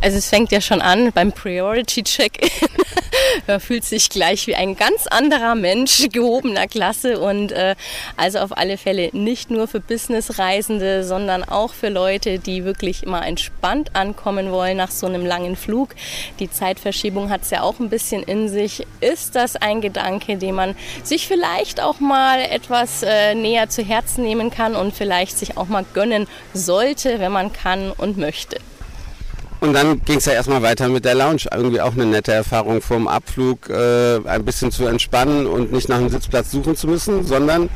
Also 0.00 0.18
es 0.18 0.28
fängt 0.28 0.52
ja 0.52 0.60
schon 0.60 0.80
an 0.80 1.12
beim 1.12 1.32
Priority 1.32 2.02
Check-in. 2.02 2.48
Man 3.46 3.60
fühlt 3.60 3.84
sich 3.84 4.08
gleich 4.08 4.46
wie 4.46 4.54
ein 4.54 4.76
ganz 4.76 5.06
anderer 5.06 5.54
Mensch 5.54 6.08
gehobener 6.12 6.66
Klasse 6.66 7.20
und 7.20 7.52
äh, 7.52 7.74
also 8.16 8.38
auf 8.38 8.56
alle 8.56 8.78
Fälle 8.78 9.10
nicht 9.12 9.50
nur 9.50 9.68
für 9.68 9.80
Businessreisende, 9.80 11.04
sondern 11.04 11.44
auch 11.44 11.74
für 11.74 11.88
Leute, 11.88 12.38
die 12.38 12.64
wirklich 12.64 13.02
immer 13.02 13.26
entspannt 13.26 13.94
ankommen 13.94 14.50
wollen 14.50 14.76
nach 14.76 14.90
so 14.90 15.06
einem 15.06 15.24
langen 15.24 15.56
Flug. 15.56 15.94
Die 16.38 16.50
Zeitverschiebung 16.50 17.30
hat 17.30 17.42
es 17.42 17.50
ja 17.50 17.62
auch 17.62 17.78
ein 17.80 17.90
bisschen 17.90 18.22
in 18.22 18.48
sich. 18.48 18.86
Ist 19.00 19.34
das 19.34 19.56
ein 19.56 19.80
Gedanke, 19.80 20.36
den 20.36 20.54
man 20.54 20.76
sich 21.02 21.26
vielleicht 21.26 21.80
auch 21.80 22.00
mal 22.00 22.40
etwas 22.40 23.02
äh, 23.02 23.34
näher 23.34 23.68
zu 23.68 23.82
Herzen 23.82 24.24
nehmen 24.24 24.50
kann 24.50 24.76
und 24.76 24.94
vielleicht 24.94 25.38
sich 25.38 25.56
auch 25.56 25.68
mal 25.68 25.84
gönnen 25.94 26.26
sollte, 26.54 27.20
wenn 27.20 27.32
man 27.32 27.52
kann 27.52 27.90
und 27.90 28.16
möchte? 28.16 28.58
Und 29.60 29.74
dann 29.74 30.02
ging 30.04 30.18
es 30.18 30.24
ja 30.24 30.32
erstmal 30.32 30.62
weiter 30.62 30.88
mit 30.88 31.04
der 31.04 31.14
Lounge. 31.14 31.42
Irgendwie 31.52 31.80
auch 31.80 31.92
eine 31.92 32.06
nette 32.06 32.32
Erfahrung 32.32 32.80
vorm 32.80 33.06
Abflug, 33.08 33.68
äh, 33.68 34.16
ein 34.26 34.44
bisschen 34.44 34.72
zu 34.72 34.86
entspannen 34.86 35.46
und 35.46 35.72
nicht 35.72 35.88
nach 35.88 35.98
einem 35.98 36.08
Sitzplatz 36.08 36.50
suchen 36.50 36.76
zu 36.76 36.86
müssen, 36.86 37.26
sondern 37.26 37.68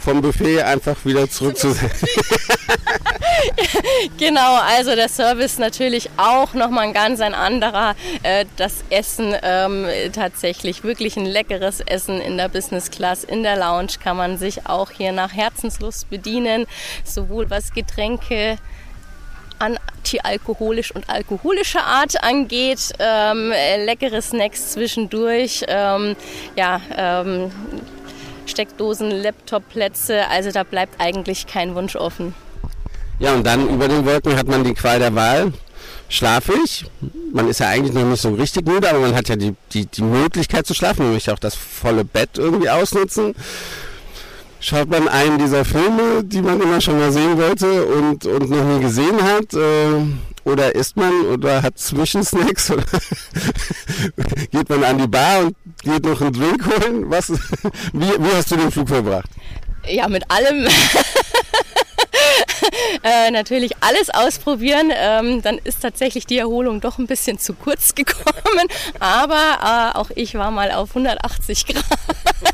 vom 0.00 0.22
Buffet 0.22 0.62
einfach 0.62 0.96
wieder 1.04 1.28
zurück 1.28 1.58
zu. 1.58 1.76
Genau, 4.18 4.56
also 4.56 4.94
der 4.94 5.08
Service 5.08 5.58
natürlich 5.58 6.08
auch 6.16 6.54
nochmal 6.54 6.86
ein 6.86 6.92
ganz 6.92 7.20
ein 7.20 7.34
anderer. 7.34 7.94
Äh, 8.22 8.46
das 8.56 8.84
Essen 8.90 9.34
ähm, 9.42 9.86
tatsächlich 10.12 10.84
wirklich 10.84 11.16
ein 11.16 11.26
leckeres 11.26 11.80
Essen 11.80 12.20
in 12.20 12.36
der 12.36 12.48
Business 12.48 12.90
Class, 12.90 13.24
in 13.24 13.42
der 13.42 13.56
Lounge 13.56 13.92
kann 14.02 14.16
man 14.16 14.38
sich 14.38 14.66
auch 14.66 14.90
hier 14.90 15.12
nach 15.12 15.32
Herzenslust 15.32 16.08
bedienen, 16.08 16.66
sowohl 17.04 17.50
was 17.50 17.72
Getränke 17.72 18.58
antialkoholisch 20.06 20.94
und 20.94 21.08
alkoholischer 21.08 21.84
Art 21.84 22.22
angeht. 22.22 22.92
Ähm, 22.98 23.50
äh, 23.52 23.84
leckere 23.84 24.22
Snacks 24.22 24.72
zwischendurch. 24.72 25.64
Ähm, 25.66 26.16
ja, 26.56 26.80
ähm, 26.96 27.50
Steckdosen, 28.46 29.10
Laptopplätze. 29.10 30.28
Also 30.28 30.52
da 30.52 30.62
bleibt 30.62 31.00
eigentlich 31.00 31.46
kein 31.46 31.74
Wunsch 31.74 31.96
offen. 31.96 32.34
Ja, 33.18 33.32
und 33.32 33.46
dann 33.46 33.68
über 33.68 33.88
den 33.88 34.06
Wolken 34.06 34.36
hat 34.36 34.46
man 34.46 34.62
die 34.62 34.74
Qual 34.74 34.98
der 34.98 35.14
Wahl. 35.14 35.52
Schlafe 36.08 36.52
ich? 36.64 36.84
Man 37.32 37.48
ist 37.48 37.58
ja 37.58 37.68
eigentlich 37.68 37.92
noch 37.94 38.04
nicht 38.04 38.22
so 38.22 38.32
richtig 38.32 38.66
müde, 38.66 38.88
aber 38.88 39.00
man 39.00 39.14
hat 39.16 39.28
ja 39.28 39.34
die, 39.34 39.54
die, 39.72 39.86
die 39.86 40.02
Möglichkeit 40.02 40.64
zu 40.64 40.74
schlafen, 40.74 41.06
nämlich 41.06 41.28
auch 41.30 41.38
das 41.38 41.56
volle 41.56 42.04
Bett 42.04 42.30
irgendwie 42.36 42.70
ausnutzen. 42.70 43.34
Schaut 44.68 44.90
man 44.90 45.06
einen 45.06 45.38
dieser 45.38 45.64
Filme, 45.64 46.24
die 46.24 46.42
man 46.42 46.60
immer 46.60 46.80
schon 46.80 46.98
mal 46.98 47.12
sehen 47.12 47.38
wollte 47.38 47.86
und, 47.86 48.26
und 48.26 48.50
noch 48.50 48.64
nie 48.64 48.80
gesehen 48.80 49.22
hat? 49.22 49.54
Äh, 49.54 50.02
oder 50.42 50.74
isst 50.74 50.96
man 50.96 51.12
oder 51.26 51.62
hat 51.62 51.78
Zwischensnacks? 51.78 52.70
Oder 52.72 52.84
geht 54.50 54.68
man 54.68 54.82
an 54.82 54.98
die 54.98 55.06
Bar 55.06 55.44
und 55.44 55.56
geht 55.84 56.04
noch 56.04 56.20
einen 56.20 56.32
Drink 56.32 56.66
holen? 56.66 57.08
Was, 57.08 57.30
wie, 57.92 58.10
wie 58.18 58.34
hast 58.34 58.50
du 58.50 58.56
den 58.56 58.72
Flug 58.72 58.88
verbracht? 58.88 59.30
Ja, 59.88 60.08
mit 60.08 60.30
allem. 60.30 60.66
äh, 63.02 63.30
natürlich 63.30 63.72
alles 63.80 64.10
ausprobieren. 64.10 64.92
Ähm, 64.94 65.42
dann 65.42 65.58
ist 65.58 65.82
tatsächlich 65.82 66.26
die 66.26 66.38
Erholung 66.38 66.80
doch 66.80 66.98
ein 66.98 67.06
bisschen 67.06 67.38
zu 67.38 67.54
kurz 67.54 67.94
gekommen. 67.94 68.68
Aber 68.98 69.92
äh, 69.94 69.98
auch 69.98 70.10
ich 70.14 70.34
war 70.34 70.50
mal 70.50 70.72
auf 70.72 70.90
180 70.90 71.66
Grad 71.66 71.84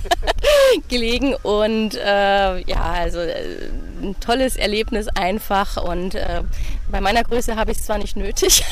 gelegen 0.88 1.34
und 1.42 1.94
äh, 1.94 2.60
ja, 2.60 2.80
also 2.80 3.18
äh, 3.18 3.70
ein 4.02 4.16
tolles 4.20 4.56
Erlebnis 4.56 5.08
einfach. 5.08 5.82
Und 5.82 6.14
äh, 6.14 6.42
bei 6.90 7.00
meiner 7.00 7.24
Größe 7.24 7.56
habe 7.56 7.72
ich 7.72 7.78
es 7.78 7.86
zwar 7.86 7.98
nicht 7.98 8.16
nötig. 8.16 8.64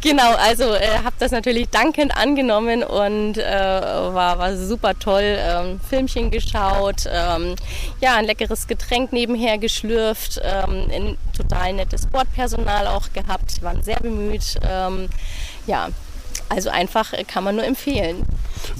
Genau, 0.00 0.34
also 0.34 0.74
äh, 0.74 0.98
habe 1.04 1.14
das 1.18 1.30
natürlich 1.30 1.68
dankend 1.68 2.16
angenommen 2.16 2.82
und 2.82 3.38
äh, 3.38 3.42
war, 3.42 4.38
war 4.38 4.56
super 4.56 4.98
toll. 4.98 5.38
Ähm, 5.38 5.80
Filmchen 5.88 6.30
geschaut, 6.30 7.04
ähm, 7.06 7.56
ja, 8.00 8.16
ein 8.16 8.24
leckeres 8.24 8.66
Getränk 8.66 9.12
nebenher 9.12 9.58
geschlürft, 9.58 10.40
ähm, 10.42 10.88
ein 10.90 11.18
total 11.36 11.72
nettes 11.74 12.06
Bordpersonal 12.06 12.86
auch 12.86 13.12
gehabt, 13.12 13.62
waren 13.62 13.82
sehr 13.82 14.00
bemüht. 14.00 14.56
Ähm, 14.68 15.08
ja, 15.66 15.88
also 16.52 16.70
einfach 16.70 17.12
äh, 17.12 17.24
kann 17.24 17.44
man 17.44 17.56
nur 17.56 17.64
empfehlen. 17.64 18.24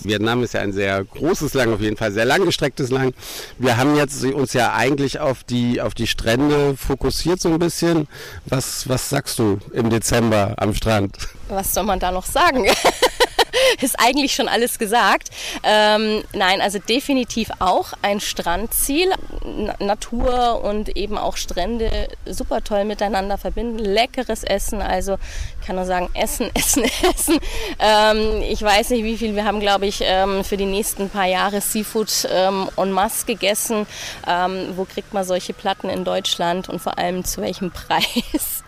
Vietnam 0.05 0.43
ist 0.43 0.55
ja 0.55 0.61
ein 0.61 0.73
sehr 0.73 1.03
großes 1.03 1.55
Land, 1.55 1.73
auf 1.73 1.81
jeden 1.81 1.97
Fall 1.97 2.13
sehr 2.13 2.25
langgestrecktes 2.25 2.91
Land. 2.91 3.15
Wir 3.59 3.77
haben 3.79 3.97
jetzt 3.97 4.25
uns 4.25 4.53
ja 4.53 4.75
eigentlich 4.75 5.21
auf 5.21 5.43
die, 5.43 5.81
auf 5.81 5.95
die 5.95 6.07
Strände 6.07 6.77
fokussiert 6.77 7.41
so 7.41 7.49
ein 7.49 7.59
bisschen. 7.59 8.09
Was, 8.47 8.89
was 8.89 9.09
sagst 9.09 9.39
du 9.39 9.59
im 9.73 9.91
Dezember 9.91 10.55
am 10.59 10.75
Strand? 10.75 11.17
Was 11.49 11.73
soll 11.73 11.85
man 11.85 11.99
da 11.99 12.13
noch 12.13 12.27
sagen? 12.27 12.67
ist 13.81 13.99
eigentlich 13.99 14.35
schon 14.35 14.49
alles 14.49 14.79
gesagt. 14.79 15.31
Ähm, 15.63 16.23
nein, 16.33 16.61
also 16.61 16.79
definitiv 16.79 17.51
auch 17.59 17.93
ein 18.03 18.21
Strandziel. 18.21 19.13
Na 19.45 19.75
Natur 19.79 20.65
und 20.65 20.97
eben 20.97 21.19
auch 21.19 21.37
Strände 21.37 22.09
super 22.27 22.63
toll 22.65 22.85
miteinander 22.85 23.39
verbinden. 23.39 23.79
Leckeres 23.79 24.43
Essen, 24.43 24.81
also 24.81 25.19
ich 25.61 25.67
kann 25.67 25.77
nur 25.77 25.85
sagen, 25.85 26.09
Essen, 26.15 26.51
Essen, 26.55 26.85
Essen. 26.85 27.39
Ähm, 27.79 28.43
ich 28.49 28.63
weiß 28.63 28.91
nicht, 28.91 29.05
wie 29.05 29.17
viel. 29.17 29.35
Wir 29.35 29.45
haben, 29.45 29.61
glaube 29.61 29.87
ich, 29.87 30.01
ähm, 30.03 30.45
für 30.45 30.57
die 30.57 30.67
nächsten 30.67 31.11
paar 31.11 31.27
Jahre 31.27 31.61
Seafood 31.61 32.29
ähm, 32.31 32.69
en 32.77 32.93
masse 32.93 33.27
gegessen. 33.27 33.87
Ähm, 34.27 34.73
wo 34.77 34.85
kriegt 34.85 35.13
man 35.13 35.25
solche 35.25 35.53
Platten 35.53 35.89
in 35.89 36.05
Deutschland 36.05 36.69
und 36.69 36.81
vor 36.81 36.99
allem 36.99 37.25
zu 37.25 37.41
welchem 37.43 37.71
Preis? 37.73 38.63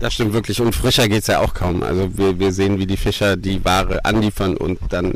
Das 0.00 0.14
stimmt 0.14 0.32
wirklich. 0.32 0.60
Und 0.60 0.74
frischer 0.74 1.08
geht's 1.08 1.28
ja 1.28 1.40
auch 1.40 1.54
kaum. 1.54 1.82
Also 1.82 2.16
wir, 2.16 2.38
wir 2.38 2.52
sehen, 2.52 2.78
wie 2.78 2.86
die 2.86 2.96
Fischer 2.96 3.36
die 3.36 3.64
Ware 3.64 4.04
anliefern 4.04 4.56
und 4.56 4.78
dann 4.88 5.14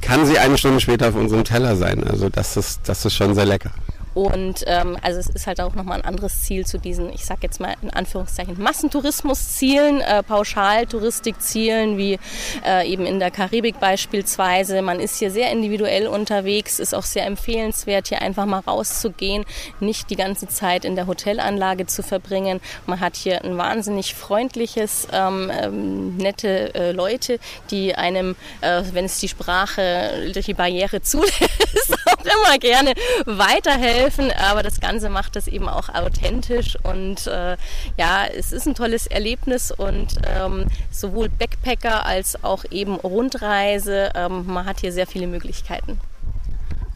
kann 0.00 0.26
sie 0.26 0.38
eine 0.38 0.56
Stunde 0.56 0.80
später 0.80 1.08
auf 1.08 1.16
unserem 1.16 1.44
Teller 1.44 1.76
sein. 1.76 2.02
Also 2.04 2.28
das 2.28 2.56
ist, 2.56 2.80
das 2.88 3.04
ist 3.04 3.14
schon 3.14 3.34
sehr 3.34 3.46
lecker. 3.46 3.72
Und 4.14 4.64
ähm, 4.66 4.98
also 5.00 5.18
es 5.18 5.28
ist 5.28 5.46
halt 5.46 5.60
auch 5.60 5.74
nochmal 5.74 5.98
ein 5.98 6.04
anderes 6.04 6.42
Ziel 6.42 6.66
zu 6.66 6.78
diesen, 6.78 7.12
ich 7.12 7.24
sag 7.24 7.42
jetzt 7.42 7.60
mal 7.60 7.74
in 7.80 7.90
Anführungszeichen, 7.90 8.60
Massentourismuszielen, 8.60 10.00
äh, 10.00 10.22
Pauschaltouristikzielen, 10.22 11.96
wie 11.96 12.18
äh, 12.64 12.86
eben 12.90 13.06
in 13.06 13.18
der 13.18 13.30
Karibik 13.30 13.80
beispielsweise. 13.80 14.82
Man 14.82 15.00
ist 15.00 15.18
hier 15.18 15.30
sehr 15.30 15.50
individuell 15.50 16.06
unterwegs, 16.06 16.78
ist 16.78 16.94
auch 16.94 17.04
sehr 17.04 17.24
empfehlenswert, 17.24 18.08
hier 18.08 18.20
einfach 18.20 18.44
mal 18.44 18.60
rauszugehen, 18.60 19.44
nicht 19.80 20.10
die 20.10 20.16
ganze 20.16 20.46
Zeit 20.46 20.84
in 20.84 20.94
der 20.94 21.06
Hotelanlage 21.06 21.86
zu 21.86 22.02
verbringen. 22.02 22.60
Man 22.86 23.00
hat 23.00 23.16
hier 23.16 23.42
ein 23.44 23.56
wahnsinnig 23.56 24.14
freundliches, 24.14 25.08
ähm, 25.12 25.50
ähm, 25.50 26.16
nette 26.18 26.74
äh, 26.74 26.92
Leute, 26.92 27.38
die 27.70 27.94
einem, 27.94 28.36
äh, 28.60 28.82
wenn 28.92 29.06
es 29.06 29.18
die 29.20 29.28
Sprache, 29.28 30.32
die 30.34 30.54
Barriere 30.54 31.00
zulässt, 31.02 31.96
auch 32.06 32.24
immer 32.24 32.58
gerne 32.58 32.92
weiterhelfen 33.24 34.01
helfen, 34.02 34.32
aber 34.32 34.62
das 34.62 34.80
Ganze 34.80 35.08
macht 35.08 35.36
es 35.36 35.46
eben 35.46 35.68
auch 35.68 35.88
authentisch 35.88 36.76
und 36.82 37.26
äh, 37.28 37.56
ja, 37.96 38.24
es 38.26 38.52
ist 38.52 38.66
ein 38.66 38.74
tolles 38.74 39.06
Erlebnis 39.06 39.70
und 39.70 40.16
ähm, 40.26 40.66
sowohl 40.90 41.28
Backpacker 41.28 42.04
als 42.04 42.42
auch 42.42 42.64
eben 42.70 42.96
Rundreise, 42.96 44.10
ähm, 44.14 44.44
man 44.46 44.66
hat 44.66 44.80
hier 44.80 44.92
sehr 44.92 45.06
viele 45.06 45.28
Möglichkeiten. 45.28 46.00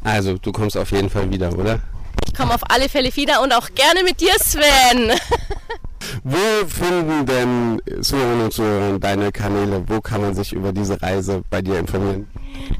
Also 0.02 0.36
du 0.38 0.50
kommst 0.52 0.76
auf 0.76 0.90
jeden 0.90 1.10
Fall 1.10 1.30
wieder, 1.30 1.56
oder? 1.56 1.80
Komme 2.37 2.55
auf 2.55 2.71
alle 2.71 2.88
Fälle 2.88 3.14
wieder 3.16 3.43
und 3.43 3.52
auch 3.52 3.71
gerne 3.75 4.02
mit 4.05 4.21
dir, 4.21 4.35
Sven. 4.38 5.12
Wo 6.25 6.66
finden 6.66 7.26
denn 7.26 7.81
Zuhörerinnen 8.02 8.45
und 8.47 8.52
Zuhörer 8.52 8.99
deine 8.99 9.33
Kanäle? 9.33 9.85
Wo 9.87 10.00
kann 10.00 10.21
man 10.21 10.35
sich 10.35 10.52
über 10.52 10.73
diese 10.73 11.00
Reise 11.00 11.43
bei 11.50 11.62
dir 11.62 11.78
informieren? 11.78 12.28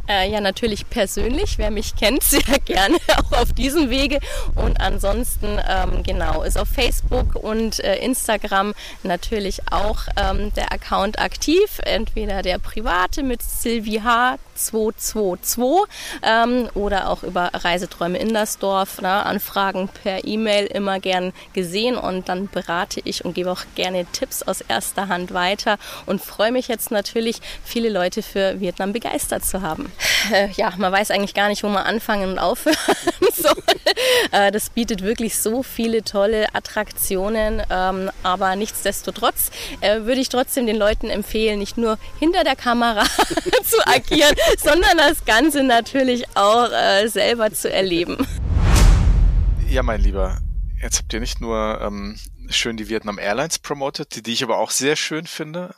Äh, 0.09 0.31
ja, 0.31 0.41
natürlich 0.41 0.89
persönlich. 0.89 1.59
Wer 1.59 1.71
mich 1.71 1.97
kennt, 1.97 2.23
sehr 2.25 2.59
gerne 2.65 2.97
auch 3.17 3.33
auf 3.41 3.53
diesem 3.53 3.91
Wege. 3.91 4.21
Und 4.55 4.81
ansonsten, 4.81 5.59
ähm, 5.69 6.03
genau, 6.03 6.43
ist 6.43 6.59
auf 6.59 6.69
Facebook 6.69 7.35
und 7.37 7.81
äh, 7.81 7.97
Instagram 7.99 8.75
natürlich 9.03 9.61
auch 9.71 10.01
ähm, 10.17 10.53
der 10.55 10.73
Account 10.73 11.19
aktiv. 11.19 11.81
Entweder 11.85 12.43
der 12.43 12.59
private 12.59 13.23
mit 13.23 13.43
Sylvie 13.43 14.01
H222 14.01 15.85
ähm, 16.23 16.69
oder 16.75 17.11
auch 17.11 17.23
über 17.23 17.51
Reiseträume 17.53 18.19
in 18.19 18.35
das 18.35 18.59
Dorf. 18.59 19.01
Anfragen 19.47 19.88
per 19.88 20.25
E-Mail 20.25 20.67
immer 20.67 20.99
gern 20.99 21.33
gesehen 21.53 21.97
und 21.97 22.29
dann 22.29 22.49
berate 22.49 23.00
ich 23.05 23.25
und 23.25 23.35
gebe 23.35 23.53
auch 23.53 23.62
gerne 23.76 24.05
Tipps 24.07 24.43
aus 24.43 24.61
erster 24.61 25.07
Hand 25.07 25.33
weiter 25.33 25.79
und 26.05 26.21
freue 26.21 26.50
mich 26.50 26.67
jetzt 26.67 26.91
natürlich, 26.91 27.41
viele 27.65 27.88
Leute 27.88 28.23
für 28.23 28.61
Vietnam 28.61 28.93
begeistert 28.93 29.45
zu 29.45 29.62
haben. 29.62 29.93
Äh, 30.33 30.49
ja, 30.57 30.73
man 30.79 30.91
weiß 30.91 31.12
eigentlich 31.12 31.35
gar 31.35 31.49
nicht, 31.49 31.62
wo 31.62 31.69
man 31.69 31.85
anfangen 31.85 32.31
und 32.31 32.38
aufhören 32.41 32.76
soll. 33.33 33.62
Äh, 34.33 34.50
das 34.50 34.71
bietet 34.71 35.03
wirklich 35.03 35.38
so 35.38 35.62
viele 35.62 36.03
tolle 36.03 36.53
Attraktionen, 36.53 37.62
ähm, 37.71 38.11
aber 38.25 38.57
nichtsdestotrotz 38.57 39.50
äh, 39.81 40.00
würde 40.00 40.21
ich 40.21 40.29
trotzdem 40.29 40.67
den 40.67 40.76
Leuten 40.76 41.09
empfehlen, 41.09 41.61
nicht 41.61 41.79
nur 41.79 41.99
hinter 42.19 42.43
der 42.43 42.57
Kamera 42.57 43.05
zu 43.65 43.87
agieren, 43.87 44.35
sondern 44.59 44.99
das 44.99 45.25
Ganze 45.25 45.62
natürlich 45.62 46.25
auch 46.35 46.69
äh, 46.73 47.07
selber 47.07 47.53
zu 47.53 47.73
erleben. 47.73 48.26
Ja, 49.69 49.83
mein 49.83 50.01
Lieber, 50.01 50.41
jetzt 50.81 50.99
habt 50.99 51.13
ihr 51.13 51.21
nicht 51.21 51.41
nur 51.41 51.81
ähm, 51.81 52.19
schön 52.49 52.77
die 52.77 52.89
Vietnam 52.89 53.19
Airlines 53.19 53.59
promotet, 53.59 54.15
die, 54.15 54.23
die 54.23 54.33
ich 54.33 54.45
aber 54.45 54.59
auch 54.59 54.71
sehr 54.71 54.97
schön 54.97 55.27
finde. 55.27 55.75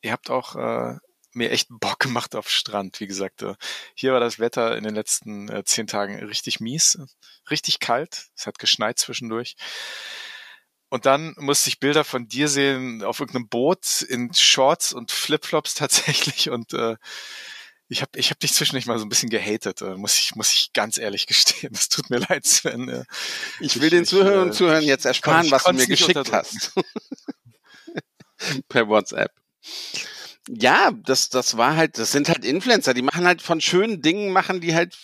Ihr 0.00 0.12
habt 0.12 0.30
auch 0.30 0.56
äh, 0.56 0.96
mir 1.34 1.50
echt 1.50 1.68
Bock 1.70 1.98
gemacht 1.98 2.34
auf 2.34 2.48
Strand. 2.48 3.00
Wie 3.00 3.06
gesagt, 3.06 3.42
äh, 3.42 3.54
hier 3.94 4.12
war 4.12 4.20
das 4.20 4.38
Wetter 4.38 4.76
in 4.76 4.84
den 4.84 4.94
letzten 4.94 5.48
äh, 5.50 5.62
zehn 5.64 5.86
Tagen 5.86 6.24
richtig 6.24 6.58
mies, 6.60 6.98
richtig 7.50 7.80
kalt. 7.80 8.28
Es 8.34 8.46
hat 8.46 8.58
geschneit 8.58 8.98
zwischendurch. 8.98 9.56
Und 10.88 11.04
dann 11.04 11.34
musste 11.36 11.68
ich 11.68 11.80
Bilder 11.80 12.04
von 12.04 12.28
dir 12.28 12.48
sehen 12.48 13.04
auf 13.04 13.20
irgendeinem 13.20 13.48
Boot 13.48 14.02
in 14.02 14.32
Shorts 14.32 14.92
und 14.92 15.10
Flipflops 15.10 15.74
tatsächlich 15.74 16.50
und 16.50 16.72
äh, 16.72 16.96
ich 17.88 18.02
habe 18.02 18.18
ich 18.18 18.30
hab 18.30 18.38
dich 18.38 18.52
zwischendurch 18.52 18.86
mal 18.86 18.98
so 18.98 19.04
ein 19.04 19.08
bisschen 19.08 19.30
gehatet, 19.30 19.80
äh, 19.80 19.96
muss 19.96 20.18
ich 20.18 20.34
muss 20.34 20.52
ich 20.52 20.72
ganz 20.72 20.98
ehrlich 20.98 21.26
gestehen. 21.26 21.72
Das 21.72 21.88
tut 21.88 22.10
mir 22.10 22.18
leid, 22.18 22.44
Sven. 22.46 22.88
Äh, 22.88 23.04
Ich 23.60 23.80
will 23.80 23.90
den 23.90 24.04
Zuhörern 24.04 24.42
und 24.42 24.48
äh, 24.50 24.52
Zuhörern 24.52 24.84
jetzt 24.84 25.06
ersparen, 25.06 25.46
ich 25.46 25.52
was 25.52 25.64
du 25.64 25.72
mir 25.72 25.86
geschickt 25.86 26.32
hast. 26.32 26.72
per 28.68 28.88
WhatsApp. 28.88 29.32
Ja, 30.48 30.92
das, 31.04 31.28
das 31.28 31.56
war 31.56 31.76
halt, 31.76 31.98
das 31.98 32.12
sind 32.12 32.28
halt 32.28 32.44
Influencer, 32.44 32.94
die 32.94 33.02
machen 33.02 33.26
halt 33.26 33.42
von 33.42 33.60
schönen 33.60 34.00
Dingen, 34.00 34.32
machen 34.32 34.60
die 34.60 34.74
halt 34.74 34.96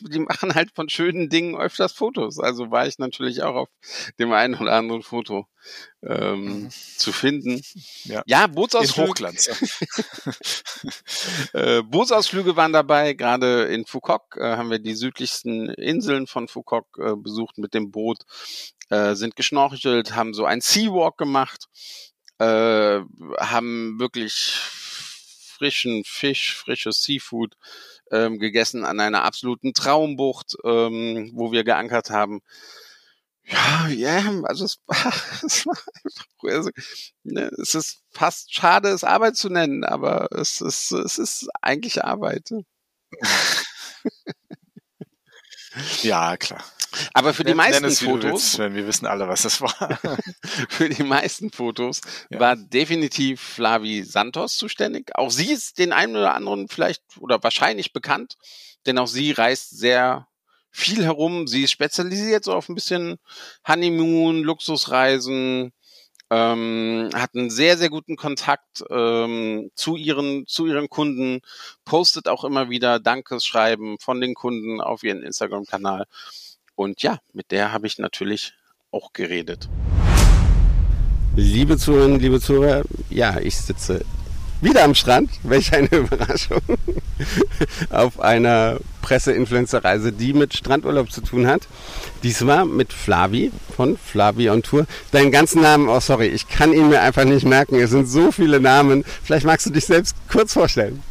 die 0.00 0.20
machen 0.20 0.54
halt 0.54 0.70
von 0.74 0.88
schönen 0.88 1.28
Dingen 1.28 1.56
öfters 1.56 1.92
Fotos. 1.92 2.38
Also 2.38 2.70
war 2.70 2.86
ich 2.86 2.98
natürlich 2.98 3.42
auch 3.42 3.54
auf 3.54 3.68
dem 4.18 4.32
einen 4.32 4.54
oder 4.54 4.72
anderen 4.72 5.02
Foto 5.02 5.46
ähm, 6.02 6.70
zu 6.96 7.12
finden. 7.12 7.62
Ja. 8.04 8.22
ja 8.26 8.44
In 8.44 8.52
Bootsausflüge, 8.52 9.08
Hochglanz. 9.08 9.46
Ja. 11.52 11.60
äh, 11.78 11.82
Bootsausflüge 11.82 12.56
waren 12.56 12.72
dabei. 12.72 13.12
Gerade 13.14 13.64
in 13.64 13.84
Foucault 13.84 14.22
äh, 14.36 14.56
haben 14.56 14.70
wir 14.70 14.78
die 14.78 14.94
südlichsten 14.94 15.68
Inseln 15.70 16.26
von 16.26 16.48
Foucault 16.48 16.86
äh, 16.98 17.14
besucht 17.16 17.58
mit 17.58 17.74
dem 17.74 17.90
Boot, 17.90 18.18
äh, 18.88 19.14
sind 19.14 19.36
geschnorchelt, 19.36 20.14
haben 20.14 20.34
so 20.34 20.44
einen 20.44 20.60
Seawalk 20.60 21.18
gemacht, 21.18 21.66
äh, 22.38 23.00
haben 23.38 23.98
wirklich 23.98 24.58
frischen 25.60 26.04
Fisch, 26.04 26.56
frisches 26.56 27.02
Seafood 27.02 27.54
ähm, 28.10 28.38
gegessen 28.38 28.84
an 28.84 29.00
einer 29.00 29.24
absoluten 29.24 29.72
Traumbucht, 29.74 30.56
ähm, 30.64 31.30
wo 31.34 31.52
wir 31.52 31.64
geankert 31.64 32.10
haben. 32.10 32.40
Ja, 33.44 33.88
ja, 33.88 34.42
also 34.44 34.64
es 34.64 34.78
war, 34.86 34.96
es 35.44 35.66
war 35.66 35.76
einfach, 36.04 36.26
also, 36.42 36.70
ne, 37.24 37.50
es 37.60 37.74
ist 37.74 38.02
fast 38.12 38.54
schade, 38.54 38.88
es 38.90 39.04
Arbeit 39.04 39.36
zu 39.36 39.48
nennen, 39.48 39.84
aber 39.84 40.28
es 40.32 40.60
ist, 40.60 40.92
es 40.92 41.18
ist 41.18 41.48
eigentlich 41.60 42.04
Arbeit. 42.04 42.50
ja, 46.02 46.36
klar. 46.36 46.64
Aber 47.12 47.34
für 47.34 47.44
die 47.44 47.54
meisten 47.54 47.84
es, 47.84 48.00
Fotos, 48.00 48.58
willst, 48.58 48.74
wir 48.74 48.86
wissen 48.86 49.06
alle, 49.06 49.28
was 49.28 49.42
das 49.42 49.60
war. 49.60 49.98
für 50.68 50.88
die 50.88 51.02
meisten 51.02 51.50
Fotos 51.50 52.00
Ja. 52.30 52.40
war 52.40 52.56
definitiv 52.56 53.40
Flavi 53.40 54.02
Santos 54.02 54.56
zuständig. 54.56 55.10
Auch 55.14 55.30
sie 55.30 55.52
ist 55.52 55.78
den 55.78 55.92
einen 55.92 56.16
oder 56.16 56.34
anderen 56.34 56.68
vielleicht 56.68 57.02
oder 57.18 57.42
wahrscheinlich 57.42 57.92
bekannt, 57.92 58.36
denn 58.86 58.98
auch 58.98 59.08
sie 59.08 59.32
reist 59.32 59.70
sehr 59.70 60.26
viel 60.70 61.04
herum. 61.04 61.46
Sie 61.46 61.64
ist 61.64 61.72
spezialisiert 61.72 62.44
so 62.44 62.54
auf 62.54 62.68
ein 62.68 62.74
bisschen 62.74 63.18
Honeymoon, 63.66 64.42
Luxusreisen, 64.42 65.72
ähm, 66.30 67.10
hat 67.12 67.34
einen 67.34 67.50
sehr, 67.50 67.76
sehr 67.76 67.90
guten 67.90 68.16
Kontakt 68.16 68.84
ähm, 68.88 69.70
zu 69.74 69.96
ihren, 69.96 70.46
zu 70.46 70.66
ihren 70.66 70.88
Kunden, 70.88 71.40
postet 71.84 72.28
auch 72.28 72.44
immer 72.44 72.70
wieder 72.70 73.00
Dankeschreiben 73.00 73.98
von 73.98 74.20
den 74.20 74.34
Kunden 74.34 74.80
auf 74.80 75.02
ihren 75.02 75.22
Instagram-Kanal. 75.22 76.06
Und 76.80 77.02
ja, 77.02 77.18
mit 77.34 77.50
der 77.50 77.72
habe 77.72 77.86
ich 77.86 77.98
natürlich 77.98 78.54
auch 78.90 79.12
geredet. 79.12 79.68
Liebe 81.36 81.76
Zuhörerinnen, 81.76 82.20
liebe 82.20 82.40
Zuhörer, 82.40 82.84
ja, 83.10 83.38
ich 83.38 83.54
sitze 83.58 84.02
wieder 84.62 84.84
am 84.84 84.94
Strand, 84.94 85.30
welch 85.42 85.74
eine 85.74 85.88
Überraschung, 85.90 86.62
auf 87.90 88.18
einer 88.18 88.78
Presse-Influencer-Reise, 89.02 90.12
die 90.12 90.32
mit 90.32 90.54
Strandurlaub 90.54 91.12
zu 91.12 91.20
tun 91.20 91.46
hat. 91.46 91.68
Diesmal 92.22 92.64
mit 92.64 92.94
Flavi 92.94 93.52
von 93.76 93.98
Flavi 93.98 94.48
on 94.48 94.62
Tour. 94.62 94.86
Deinen 95.12 95.32
ganzen 95.32 95.60
Namen, 95.60 95.90
oh 95.90 96.00
sorry, 96.00 96.28
ich 96.28 96.48
kann 96.48 96.72
ihn 96.72 96.88
mir 96.88 97.02
einfach 97.02 97.24
nicht 97.24 97.44
merken, 97.44 97.74
es 97.78 97.90
sind 97.90 98.08
so 98.08 98.32
viele 98.32 98.58
Namen. 98.58 99.04
Vielleicht 99.22 99.44
magst 99.44 99.66
du 99.66 99.70
dich 99.70 99.84
selbst 99.84 100.16
kurz 100.30 100.54
vorstellen. 100.54 101.02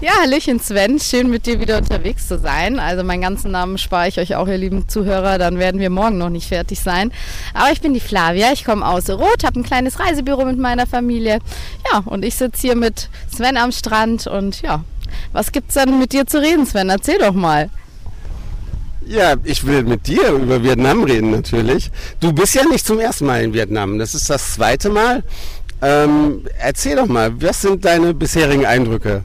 Ja, 0.00 0.12
Hallöchen 0.22 0.60
Sven, 0.60 1.00
schön 1.00 1.28
mit 1.28 1.46
dir 1.46 1.58
wieder 1.58 1.78
unterwegs 1.78 2.28
zu 2.28 2.38
sein. 2.38 2.78
Also 2.78 3.02
meinen 3.02 3.22
ganzen 3.22 3.50
Namen 3.50 3.78
spare 3.78 4.06
ich 4.06 4.18
euch 4.20 4.36
auch, 4.36 4.46
ihr 4.46 4.58
lieben 4.58 4.88
Zuhörer, 4.88 5.38
dann 5.38 5.58
werden 5.58 5.80
wir 5.80 5.90
morgen 5.90 6.18
noch 6.18 6.28
nicht 6.28 6.46
fertig 6.46 6.78
sein. 6.78 7.10
Aber 7.52 7.72
ich 7.72 7.80
bin 7.80 7.94
die 7.94 8.00
Flavia, 8.00 8.52
ich 8.52 8.64
komme 8.64 8.86
aus 8.86 9.10
Rot, 9.10 9.42
habe 9.44 9.58
ein 9.58 9.64
kleines 9.64 9.98
Reisebüro 9.98 10.44
mit 10.44 10.58
meiner 10.58 10.86
Familie. 10.86 11.40
Ja, 11.90 12.02
und 12.04 12.24
ich 12.24 12.36
sitze 12.36 12.60
hier 12.60 12.76
mit 12.76 13.08
Sven 13.34 13.56
am 13.56 13.72
Strand 13.72 14.28
und 14.28 14.62
ja, 14.62 14.84
was 15.32 15.50
gibt's 15.50 15.74
dann 15.74 15.98
mit 15.98 16.12
dir 16.12 16.26
zu 16.26 16.40
reden, 16.40 16.64
Sven? 16.64 16.90
Erzähl 16.90 17.18
doch 17.18 17.34
mal. 17.34 17.70
Ja, 19.04 19.34
ich 19.42 19.66
will 19.66 19.82
mit 19.82 20.06
dir 20.06 20.30
über 20.32 20.62
Vietnam 20.62 21.02
reden 21.02 21.30
natürlich. 21.30 21.90
Du 22.20 22.32
bist 22.32 22.54
ja 22.54 22.62
nicht 22.64 22.86
zum 22.86 23.00
ersten 23.00 23.26
Mal 23.26 23.42
in 23.42 23.54
Vietnam, 23.54 23.98
das 23.98 24.14
ist 24.14 24.28
das 24.30 24.54
zweite 24.54 24.90
Mal. 24.90 25.24
Ähm, 25.80 26.44
erzähl 26.58 26.96
doch 26.96 27.06
mal, 27.06 27.32
was 27.40 27.62
sind 27.62 27.84
deine 27.84 28.12
bisherigen 28.12 28.66
Eindrücke? 28.66 29.24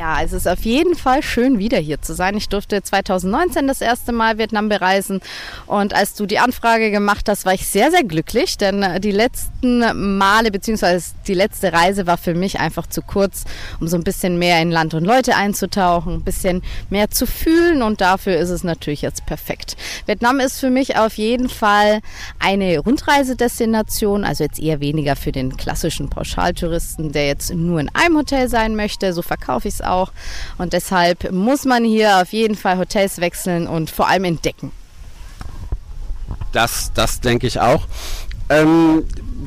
Ja, 0.00 0.22
es 0.22 0.32
ist 0.32 0.48
auf 0.48 0.62
jeden 0.62 0.94
Fall 0.94 1.22
schön, 1.22 1.58
wieder 1.58 1.76
hier 1.76 2.00
zu 2.00 2.14
sein. 2.14 2.34
Ich 2.34 2.48
durfte 2.48 2.82
2019 2.82 3.66
das 3.66 3.82
erste 3.82 4.12
Mal 4.12 4.38
Vietnam 4.38 4.70
bereisen 4.70 5.20
und 5.66 5.92
als 5.92 6.14
du 6.14 6.24
die 6.24 6.38
Anfrage 6.38 6.90
gemacht 6.90 7.28
hast, 7.28 7.44
war 7.44 7.52
ich 7.52 7.66
sehr, 7.66 7.90
sehr 7.90 8.02
glücklich, 8.02 8.56
denn 8.56 8.82
äh, 8.82 8.98
die 8.98 9.10
letzten 9.10 10.16
Male 10.16 10.50
beziehungsweise 10.50 11.12
die 11.26 11.34
letzte 11.34 11.74
Reise 11.74 12.06
war 12.06 12.16
für 12.16 12.32
mich 12.32 12.60
einfach 12.60 12.86
zu 12.86 13.02
kurz, 13.02 13.44
um 13.78 13.88
so 13.88 13.96
ein 13.98 14.02
bisschen 14.02 14.38
mehr 14.38 14.62
in 14.62 14.70
Land 14.70 14.94
und 14.94 15.04
Leute 15.04 15.36
einzutauchen, 15.36 16.14
ein 16.14 16.24
bisschen 16.24 16.62
mehr 16.88 17.10
zu 17.10 17.26
fühlen 17.26 17.82
und 17.82 18.00
dafür 18.00 18.38
ist 18.38 18.48
es 18.48 18.64
natürlich 18.64 19.02
jetzt 19.02 19.26
perfekt. 19.26 19.76
Vietnam 20.06 20.40
ist 20.40 20.60
für 20.60 20.70
mich 20.70 20.96
auf 20.96 21.18
jeden 21.18 21.50
Fall 21.50 22.00
eine 22.38 22.78
Rundreisedestination, 22.78 24.24
also 24.24 24.44
jetzt 24.44 24.60
eher 24.60 24.80
weniger 24.80 25.14
für 25.14 25.30
den 25.30 25.58
klassischen 25.58 26.08
Pauschaltouristen, 26.08 27.12
der 27.12 27.26
jetzt 27.26 27.52
nur 27.52 27.80
in 27.80 27.90
einem 27.94 28.16
Hotel 28.16 28.48
sein 28.48 28.76
möchte, 28.76 29.12
so 29.12 29.20
verkaufe 29.20 29.68
ich 29.68 29.74
es 29.74 29.89
auch. 29.90 30.12
Und 30.58 30.72
deshalb 30.72 31.32
muss 31.32 31.64
man 31.64 31.84
hier 31.84 32.18
auf 32.22 32.32
jeden 32.32 32.56
Fall 32.56 32.78
Hotels 32.78 33.20
wechseln 33.20 33.66
und 33.66 33.90
vor 33.90 34.08
allem 34.08 34.24
entdecken. 34.24 34.72
Das, 36.52 36.92
das 36.94 37.20
denke 37.20 37.46
ich 37.46 37.60
auch. 37.60 37.86
Ähm, 38.48 39.04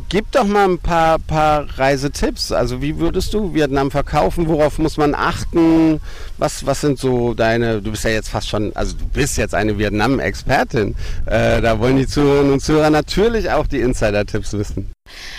gib 0.08 0.32
doch 0.32 0.46
mal 0.46 0.64
ein 0.64 0.80
paar, 0.80 1.20
paar 1.20 1.68
Reisetipps. 1.78 2.54
Also 2.54 2.82
wie 2.82 2.98
würdest 3.00 3.34
du 3.34 3.54
Vietnam 3.54 3.92
verkaufen? 3.92 4.48
Worauf 4.48 4.80
muss 4.80 4.96
man 4.96 5.14
achten? 5.14 6.00
Was, 6.38 6.66
was 6.66 6.82
sind 6.82 6.98
so 7.00 7.34
deine, 7.34 7.82
du 7.82 7.92
bist 7.92 8.06
ja 8.06 8.12
jetzt 8.12 8.30
fast 8.30 8.48
schon, 8.48 8.74
also 8.76 8.96
du 8.96 9.06
bist 9.08 9.38
jetzt 9.38 9.54
eine 9.54 9.78
Vietnam-Expertin. 9.78 10.96
Äh, 11.26 11.62
da 11.62 11.80
wollen 11.80 11.98
die 11.98 12.08
Zuhörerinnen 12.08 12.54
und 12.54 12.60
Zuhörer 12.62 12.90
natürlich 12.90 13.52
auch 13.52 13.68
die 13.68 13.82
Insider-Tipps 13.82 14.54
wissen. 14.54 14.93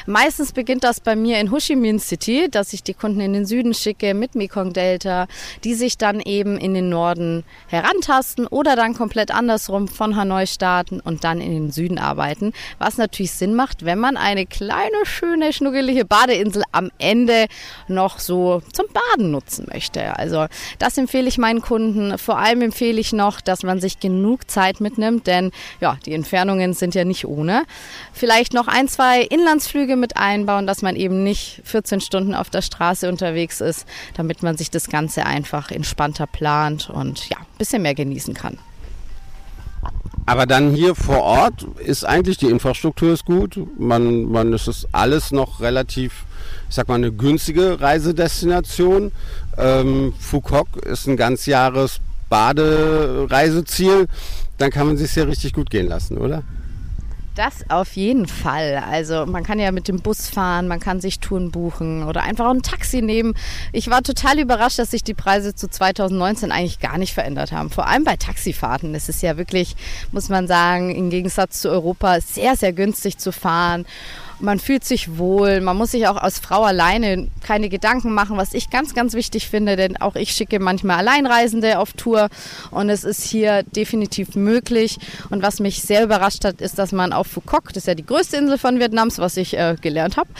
Meistens 0.06 0.52
beginnt 0.52 0.84
das 0.84 1.00
bei 1.00 1.16
mir 1.16 1.40
in 1.40 1.50
Ho 1.50 1.56
Chi 1.58 1.76
Minh 1.76 1.98
City, 1.98 2.48
dass 2.50 2.74
ich 2.74 2.82
die 2.82 2.92
Kunden 2.92 3.20
in 3.20 3.32
den 3.32 3.46
Süden 3.46 3.72
schicke 3.72 4.12
mit 4.12 4.34
Mekong 4.34 4.74
Delta, 4.74 5.26
die 5.64 5.74
sich 5.74 5.96
dann 5.96 6.20
eben 6.20 6.58
in 6.58 6.74
den 6.74 6.90
Norden 6.90 7.42
herantasten 7.68 8.46
oder 8.46 8.76
dann 8.76 8.92
komplett 8.94 9.30
andersrum 9.30 9.88
von 9.88 10.14
Hanoi 10.14 10.46
starten 10.46 11.00
und 11.00 11.24
dann 11.24 11.40
in 11.40 11.52
den 11.52 11.70
Süden 11.70 11.98
arbeiten. 11.98 12.52
Was 12.78 12.98
natürlich 12.98 13.32
Sinn 13.32 13.54
macht, 13.54 13.86
wenn 13.86 13.98
man 13.98 14.18
eine 14.18 14.44
kleine, 14.44 15.04
schöne, 15.04 15.54
schnuggelige 15.54 16.04
Badeinsel 16.04 16.64
am 16.72 16.90
Ende 16.98 17.46
noch 17.88 18.18
so 18.18 18.60
zum 18.74 18.86
Baden 18.92 19.30
nutzen 19.30 19.66
möchte. 19.72 20.18
Also 20.18 20.46
das 20.78 20.98
empfehle 20.98 21.28
ich 21.28 21.38
meinen 21.38 21.62
Kunden. 21.62 22.18
Vor 22.18 22.38
allem 22.38 22.60
empfehle 22.60 23.00
ich 23.00 23.14
noch, 23.14 23.40
dass 23.40 23.62
man 23.62 23.80
sich 23.80 24.00
genug 24.00 24.50
Zeit 24.50 24.80
mitnimmt, 24.80 25.26
denn 25.26 25.50
ja, 25.80 25.96
die 26.04 26.12
Entfernungen 26.12 26.74
sind 26.74 26.94
ja 26.94 27.06
nicht 27.06 27.24
ohne. 27.24 27.64
Vielleicht 28.12 28.52
noch 28.52 28.68
ein, 28.68 28.86
zwei 28.86 29.22
Inlandsflüge 29.54 29.94
mit 29.94 30.16
einbauen, 30.16 30.66
dass 30.66 30.82
man 30.82 30.96
eben 30.96 31.22
nicht 31.22 31.60
14 31.62 32.00
Stunden 32.00 32.34
auf 32.34 32.50
der 32.50 32.60
Straße 32.60 33.08
unterwegs 33.08 33.60
ist, 33.60 33.86
damit 34.14 34.42
man 34.42 34.56
sich 34.56 34.68
das 34.68 34.88
Ganze 34.88 35.26
einfach 35.26 35.70
entspannter 35.70 36.26
plant 36.26 36.90
und 36.90 37.28
ja, 37.28 37.36
ein 37.38 37.58
bisschen 37.58 37.82
mehr 37.82 37.94
genießen 37.94 38.34
kann. 38.34 38.58
Aber 40.26 40.46
dann 40.46 40.74
hier 40.74 40.96
vor 40.96 41.22
Ort 41.22 41.66
ist 41.78 42.04
eigentlich 42.04 42.36
die 42.36 42.50
Infrastruktur 42.50 43.12
ist 43.12 43.26
gut. 43.26 43.60
Man, 43.78 44.24
man 44.24 44.52
es 44.52 44.66
ist 44.66 44.88
alles 44.90 45.30
noch 45.30 45.60
relativ, 45.60 46.24
ich 46.68 46.74
sag 46.74 46.88
mal, 46.88 46.96
eine 46.96 47.12
günstige 47.12 47.80
Reisedestination. 47.80 49.12
Ähm, 49.56 50.14
Phuket 50.18 50.84
ist 50.84 51.06
ein 51.06 51.16
ganzjahres 51.16 52.00
Badereiseziel. 52.28 54.08
Dann 54.58 54.70
kann 54.72 54.88
man 54.88 54.96
sich 54.96 55.12
hier 55.12 55.28
richtig 55.28 55.52
gut 55.52 55.70
gehen 55.70 55.86
lassen, 55.86 56.18
oder? 56.18 56.42
Das 57.34 57.68
auf 57.68 57.96
jeden 57.96 58.28
Fall. 58.28 58.80
Also 58.88 59.26
man 59.26 59.42
kann 59.42 59.58
ja 59.58 59.72
mit 59.72 59.88
dem 59.88 60.00
Bus 60.00 60.28
fahren, 60.28 60.68
man 60.68 60.78
kann 60.78 61.00
sich 61.00 61.18
Touren 61.18 61.50
buchen 61.50 62.04
oder 62.04 62.22
einfach 62.22 62.48
ein 62.48 62.62
Taxi 62.62 63.02
nehmen. 63.02 63.34
Ich 63.72 63.90
war 63.90 64.02
total 64.04 64.38
überrascht, 64.38 64.78
dass 64.78 64.92
sich 64.92 65.02
die 65.02 65.14
Preise 65.14 65.52
zu 65.52 65.68
2019 65.68 66.52
eigentlich 66.52 66.78
gar 66.78 66.96
nicht 66.96 67.12
verändert 67.12 67.50
haben. 67.50 67.70
Vor 67.70 67.88
allem 67.88 68.04
bei 68.04 68.16
Taxifahrten. 68.16 68.94
Es 68.94 69.08
ist 69.08 69.20
ja 69.20 69.36
wirklich, 69.36 69.74
muss 70.12 70.28
man 70.28 70.46
sagen, 70.46 70.94
im 70.94 71.10
Gegensatz 71.10 71.60
zu 71.60 71.70
Europa 71.70 72.20
sehr, 72.20 72.54
sehr 72.54 72.72
günstig 72.72 73.18
zu 73.18 73.32
fahren. 73.32 73.84
Man 74.40 74.58
fühlt 74.58 74.84
sich 74.84 75.18
wohl, 75.18 75.60
man 75.60 75.76
muss 75.76 75.92
sich 75.92 76.06
auch 76.06 76.16
als 76.16 76.38
Frau 76.38 76.62
alleine 76.62 77.28
keine 77.42 77.68
Gedanken 77.68 78.12
machen, 78.12 78.36
was 78.36 78.54
ich 78.54 78.70
ganz, 78.70 78.94
ganz 78.94 79.14
wichtig 79.14 79.48
finde, 79.48 79.76
denn 79.76 79.96
auch 79.96 80.16
ich 80.16 80.32
schicke 80.32 80.58
manchmal 80.58 80.98
Alleinreisende 80.98 81.78
auf 81.78 81.92
Tour 81.92 82.28
und 82.70 82.88
es 82.88 83.04
ist 83.04 83.22
hier 83.24 83.62
definitiv 83.62 84.34
möglich. 84.34 84.98
Und 85.30 85.42
was 85.42 85.60
mich 85.60 85.82
sehr 85.82 86.04
überrascht 86.04 86.44
hat, 86.44 86.60
ist, 86.60 86.78
dass 86.78 86.92
man 86.92 87.12
auf 87.12 87.26
Phuket, 87.26 87.68
das 87.68 87.78
ist 87.78 87.86
ja 87.86 87.94
die 87.94 88.06
größte 88.06 88.36
Insel 88.36 88.58
von 88.58 88.78
Vietnams, 88.78 89.18
was 89.18 89.36
ich 89.36 89.56
äh, 89.56 89.76
gelernt 89.80 90.16
habe, 90.16 90.30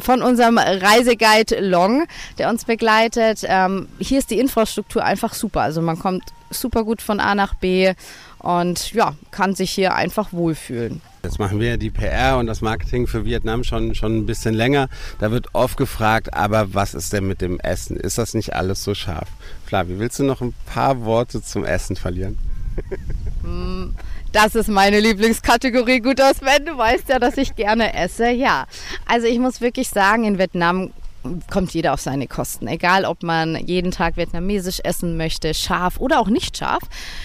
von 0.00 0.22
unserem 0.22 0.58
Reiseguide 0.58 1.60
Long, 1.60 2.06
der 2.38 2.50
uns 2.50 2.64
begleitet, 2.64 3.40
ähm, 3.44 3.88
hier 3.98 4.18
ist 4.18 4.30
die 4.30 4.38
Infrastruktur 4.38 5.04
einfach 5.04 5.34
super. 5.34 5.62
Also 5.62 5.80
man 5.82 5.98
kommt 5.98 6.24
super 6.50 6.84
gut 6.84 7.02
von 7.02 7.20
A 7.20 7.34
nach 7.34 7.54
B 7.54 7.92
und 8.38 8.92
ja, 8.92 9.14
kann 9.30 9.54
sich 9.54 9.70
hier 9.70 9.94
einfach 9.94 10.32
wohlfühlen. 10.32 11.00
Jetzt 11.22 11.38
machen 11.38 11.58
wir 11.60 11.76
die 11.76 11.90
PR 11.90 12.38
und 12.38 12.46
das 12.46 12.60
Marketing 12.60 13.06
für 13.06 13.24
Vietnam 13.24 13.64
schon, 13.64 13.94
schon 13.94 14.18
ein 14.18 14.26
bisschen 14.26 14.54
länger. 14.54 14.88
Da 15.18 15.30
wird 15.30 15.48
oft 15.52 15.76
gefragt, 15.76 16.32
aber 16.32 16.74
was 16.74 16.94
ist 16.94 17.12
denn 17.12 17.26
mit 17.26 17.40
dem 17.40 17.58
Essen? 17.58 17.96
Ist 17.96 18.18
das 18.18 18.34
nicht 18.34 18.54
alles 18.54 18.84
so 18.84 18.94
scharf? 18.94 19.28
Flavi, 19.66 19.98
willst 19.98 20.18
du 20.20 20.24
noch 20.24 20.40
ein 20.40 20.54
paar 20.66 21.04
Worte 21.04 21.42
zum 21.42 21.64
Essen 21.64 21.96
verlieren? 21.96 22.38
Das 24.32 24.54
ist 24.54 24.68
meine 24.68 25.00
Lieblingskategorie, 25.00 26.00
gut 26.00 26.20
aus 26.20 26.40
Wenn. 26.40 26.66
Du 26.66 26.78
weißt 26.78 27.08
ja, 27.08 27.18
dass 27.18 27.36
ich 27.36 27.56
gerne 27.56 27.94
esse. 27.94 28.30
Ja, 28.30 28.66
also 29.06 29.26
ich 29.26 29.38
muss 29.38 29.60
wirklich 29.60 29.88
sagen, 29.88 30.24
in 30.24 30.38
Vietnam 30.38 30.92
kommt 31.50 31.74
jeder 31.74 31.94
auf 31.94 32.00
seine 32.00 32.26
Kosten. 32.26 32.66
Egal, 32.68 33.04
ob 33.04 33.22
man 33.22 33.56
jeden 33.66 33.90
Tag 33.90 34.16
vietnamesisch 34.16 34.80
essen 34.84 35.16
möchte, 35.16 35.52
scharf 35.54 35.98
oder 35.98 36.20
auch 36.20 36.28
nicht 36.28 36.56
scharf. 36.56 36.82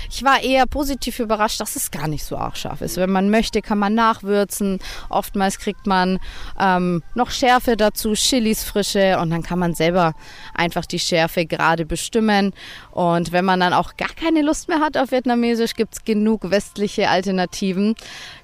Ich 0.09 0.23
war 0.23 0.41
eher 0.41 0.65
positiv 0.65 1.19
überrascht, 1.19 1.59
dass 1.59 1.75
es 1.75 1.91
gar 1.91 2.07
nicht 2.07 2.23
so 2.23 2.37
arg 2.37 2.57
scharf 2.57 2.81
ist. 2.81 2.97
Wenn 2.97 3.11
man 3.11 3.29
möchte, 3.29 3.61
kann 3.61 3.79
man 3.79 3.93
nachwürzen. 3.93 4.79
Oftmals 5.09 5.59
kriegt 5.59 5.87
man 5.87 6.19
ähm, 6.59 7.03
noch 7.15 7.31
Schärfe 7.31 7.77
dazu, 7.77 8.13
Chilis 8.13 8.63
frische 8.63 9.19
und 9.19 9.29
dann 9.29 9.43
kann 9.43 9.59
man 9.59 9.73
selber 9.75 10.13
einfach 10.53 10.85
die 10.85 10.99
Schärfe 10.99 11.45
gerade 11.45 11.85
bestimmen. 11.85 12.53
Und 12.91 13.31
wenn 13.31 13.45
man 13.45 13.59
dann 13.59 13.73
auch 13.73 13.95
gar 13.97 14.13
keine 14.15 14.41
Lust 14.41 14.67
mehr 14.67 14.79
hat 14.79 14.97
auf 14.97 15.11
Vietnamesisch, 15.11 15.75
gibt 15.75 15.95
es 15.95 16.03
genug 16.03 16.49
westliche 16.49 17.09
Alternativen. 17.09 17.95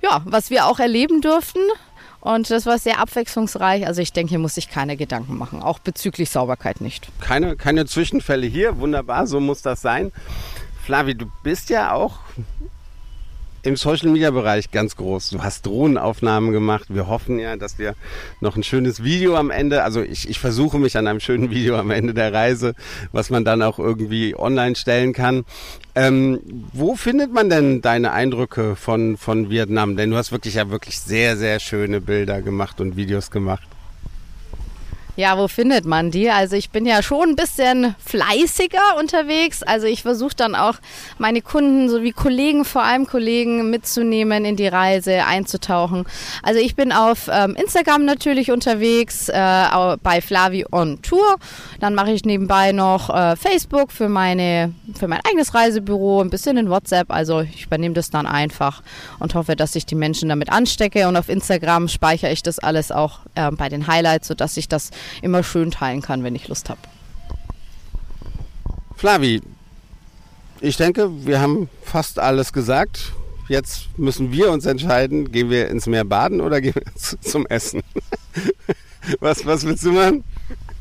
Ja, 0.02 0.22
was 0.26 0.50
wir 0.50 0.66
auch 0.66 0.80
erleben 0.80 1.22
durften, 1.22 1.62
und 2.22 2.50
das 2.50 2.66
war 2.66 2.78
sehr 2.78 3.00
abwechslungsreich. 3.00 3.88
Also 3.88 4.02
ich 4.02 4.14
denke, 4.14 4.32
hier 4.32 4.40
muss 4.40 4.56
sich 4.56 4.70
keine 4.70 4.98
Gedanken 4.98 5.38
machen, 5.38 5.62
auch 5.62 5.80
bezüglich 5.80 6.30
Sauberkeit 6.30 6.82
nicht. 6.82 7.10
Keine, 7.22 7.56
keine 7.56 7.86
Zwischenfälle 7.86 8.48
hier, 8.48 8.80
wunderbar, 8.80 9.28
so 9.28 9.40
muss 9.40 9.62
das 9.62 9.82
sein. 9.82 10.12
Flavi, 10.84 11.16
du 11.16 11.32
bist 11.44 11.70
ja 11.70 11.94
auch 11.94 12.20
im 13.64 13.76
Social 13.76 14.10
Media 14.10 14.32
Bereich 14.32 14.72
ganz 14.72 14.96
groß. 14.96 15.30
Du 15.32 15.44
hast 15.44 15.66
Drohnenaufnahmen 15.66 16.52
gemacht. 16.52 16.86
Wir 16.90 17.08
hoffen 17.08 17.40
ja, 17.40 17.56
dass 17.58 17.78
wir 17.80 17.96
noch 18.42 18.56
ein 18.56 18.64
schönes 18.64 19.04
Video 19.04 19.36
am 19.36 19.52
Ende, 19.52 19.84
also 19.84 20.02
ich, 20.02 20.30
ich 20.30 20.40
versuche 20.40 20.80
mich 20.80 20.98
an 20.98 21.08
einem 21.08 21.20
schönen 21.20 21.50
Video 21.50 21.78
am 21.78 21.92
Ende 21.92 22.14
der 22.14 22.34
Reise, 22.34 22.76
was 23.12 23.30
man 23.30 23.46
dann 23.46 23.62
auch 23.62 23.80
irgendwie 23.80 24.36
online 24.38 24.76
stellen 24.76 25.14
kann. 25.14 25.46
Ähm, 25.96 26.40
wo 26.74 26.96
findet 26.96 27.34
man 27.34 27.50
denn 27.50 27.82
deine 27.82 28.12
Eindrücke 28.12 28.76
von, 28.76 29.18
von 29.18 29.50
Vietnam? 29.50 29.98
Denn 29.98 30.12
du 30.12 30.18
hast 30.18 30.32
wirklich 30.32 30.56
ja 30.56 30.70
wirklich 30.70 31.00
sehr, 31.00 31.38
sehr 31.38 31.60
schöne 31.60 32.02
Bilder 32.02 32.42
gemacht 32.42 32.80
und 32.80 32.96
Videos 32.96 33.32
gemacht. 33.32 33.68
Ja, 35.20 35.38
wo 35.38 35.50
findet 35.50 35.84
man 35.84 36.12
die? 36.12 36.30
Also 36.30 36.56
ich 36.56 36.70
bin 36.70 36.86
ja 36.86 37.04
schon 37.04 37.32
ein 37.32 37.36
bisschen 37.36 37.94
fleißiger 38.00 38.96
unterwegs. 38.98 39.64
Also 39.64 39.86
ich 39.86 40.04
versuche 40.04 40.34
dann 40.34 40.56
auch 40.56 40.76
meine 41.18 41.42
Kunden 41.42 41.90
sowie 41.90 42.14
Kollegen, 42.14 42.64
vor 42.64 42.84
allem 42.84 43.06
Kollegen, 43.06 43.70
mitzunehmen 43.70 44.46
in 44.46 44.56
die 44.56 44.70
Reise, 44.70 45.26
einzutauchen. 45.26 46.06
Also 46.42 46.62
ich 46.62 46.78
bin 46.78 46.94
auf 46.94 47.30
ähm, 47.30 47.58
Instagram 47.58 48.06
natürlich 48.06 48.50
unterwegs, 48.50 49.28
äh, 49.28 49.98
bei 50.02 50.22
Flavi 50.22 50.66
on 50.72 51.02
Tour. 51.02 51.36
Dann 51.82 51.96
mache 51.96 52.14
ich 52.14 52.24
nebenbei 52.24 52.72
noch 52.72 53.10
äh, 53.10 53.36
Facebook 53.36 53.92
für 53.92 54.08
meine 54.08 54.74
für 54.98 55.10
mein 55.10 55.20
eigenes 55.28 55.54
Reisebüro, 55.54 56.22
ein 56.22 56.30
bisschen 56.30 56.56
in 56.56 56.70
WhatsApp. 56.70 57.12
Also 57.12 57.42
ich 57.42 57.66
übernehme 57.66 57.94
das 57.94 58.10
dann 58.10 58.26
einfach 58.26 58.84
und 59.20 59.36
hoffe, 59.36 59.58
dass 59.58 59.76
ich 59.76 59.86
die 59.86 59.96
Menschen 59.96 60.30
damit 60.30 60.50
anstecke. 60.50 61.10
Und 61.10 61.18
auf 61.18 61.28
Instagram 61.28 61.90
speichere 61.90 62.32
ich 62.32 62.42
das 62.42 62.60
alles 62.60 62.90
auch 62.94 63.20
äh, 63.36 63.52
bei 63.52 63.68
den 63.68 63.86
Highlights, 63.86 64.30
sodass 64.30 64.56
ich 64.56 64.70
das 64.70 64.92
immer 65.22 65.44
schön 65.44 65.72
teilen 65.72 66.02
kann, 66.02 66.24
wenn 66.24 66.36
ich 66.36 66.48
Lust 66.48 66.70
habe. 66.70 66.80
Flavi, 68.96 69.42
ich 70.62 70.78
denke, 70.78 71.10
wir 71.26 71.40
haben 71.40 71.70
fast 71.84 72.20
alles 72.20 72.52
gesagt. 72.52 73.14
Jetzt 73.48 73.88
müssen 73.98 74.32
wir 74.32 74.52
uns 74.52 74.66
entscheiden, 74.66 75.32
gehen 75.32 75.50
wir 75.50 75.70
ins 75.70 75.88
Meer 75.88 76.04
baden 76.04 76.42
oder 76.42 76.62
gehen 76.62 76.76
wir 76.76 76.84
zum 77.22 77.46
Essen? 77.48 77.82
Was, 79.22 79.46
was 79.46 79.66
willst 79.66 79.86
du 79.86 79.94
machen? 79.94 80.26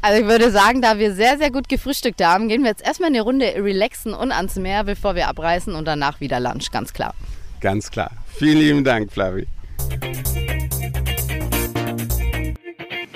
Also 0.02 0.20
ich 0.22 0.28
würde 0.28 0.50
sagen, 0.50 0.82
da 0.82 0.98
wir 0.98 1.14
sehr, 1.14 1.38
sehr 1.38 1.50
gut 1.50 1.68
gefrühstückt 1.68 2.22
haben, 2.22 2.48
gehen 2.48 2.62
wir 2.62 2.70
jetzt 2.70 2.84
erstmal 2.84 3.10
eine 3.10 3.20
Runde 3.20 3.46
relaxen 3.46 4.12
und 4.12 4.32
ans 4.32 4.56
Meer, 4.56 4.84
bevor 4.84 5.14
wir 5.14 5.28
abreißen 5.28 5.74
und 5.74 5.86
danach 5.86 6.20
wieder 6.20 6.40
Lunch, 6.40 6.70
ganz 6.70 6.92
klar. 6.92 7.14
Ganz 7.60 7.90
klar. 7.90 8.10
Vielen 8.36 8.58
lieben 8.58 8.84
Dank, 8.84 9.12
Flavi. 9.12 9.46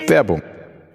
Werbung. 0.07 0.41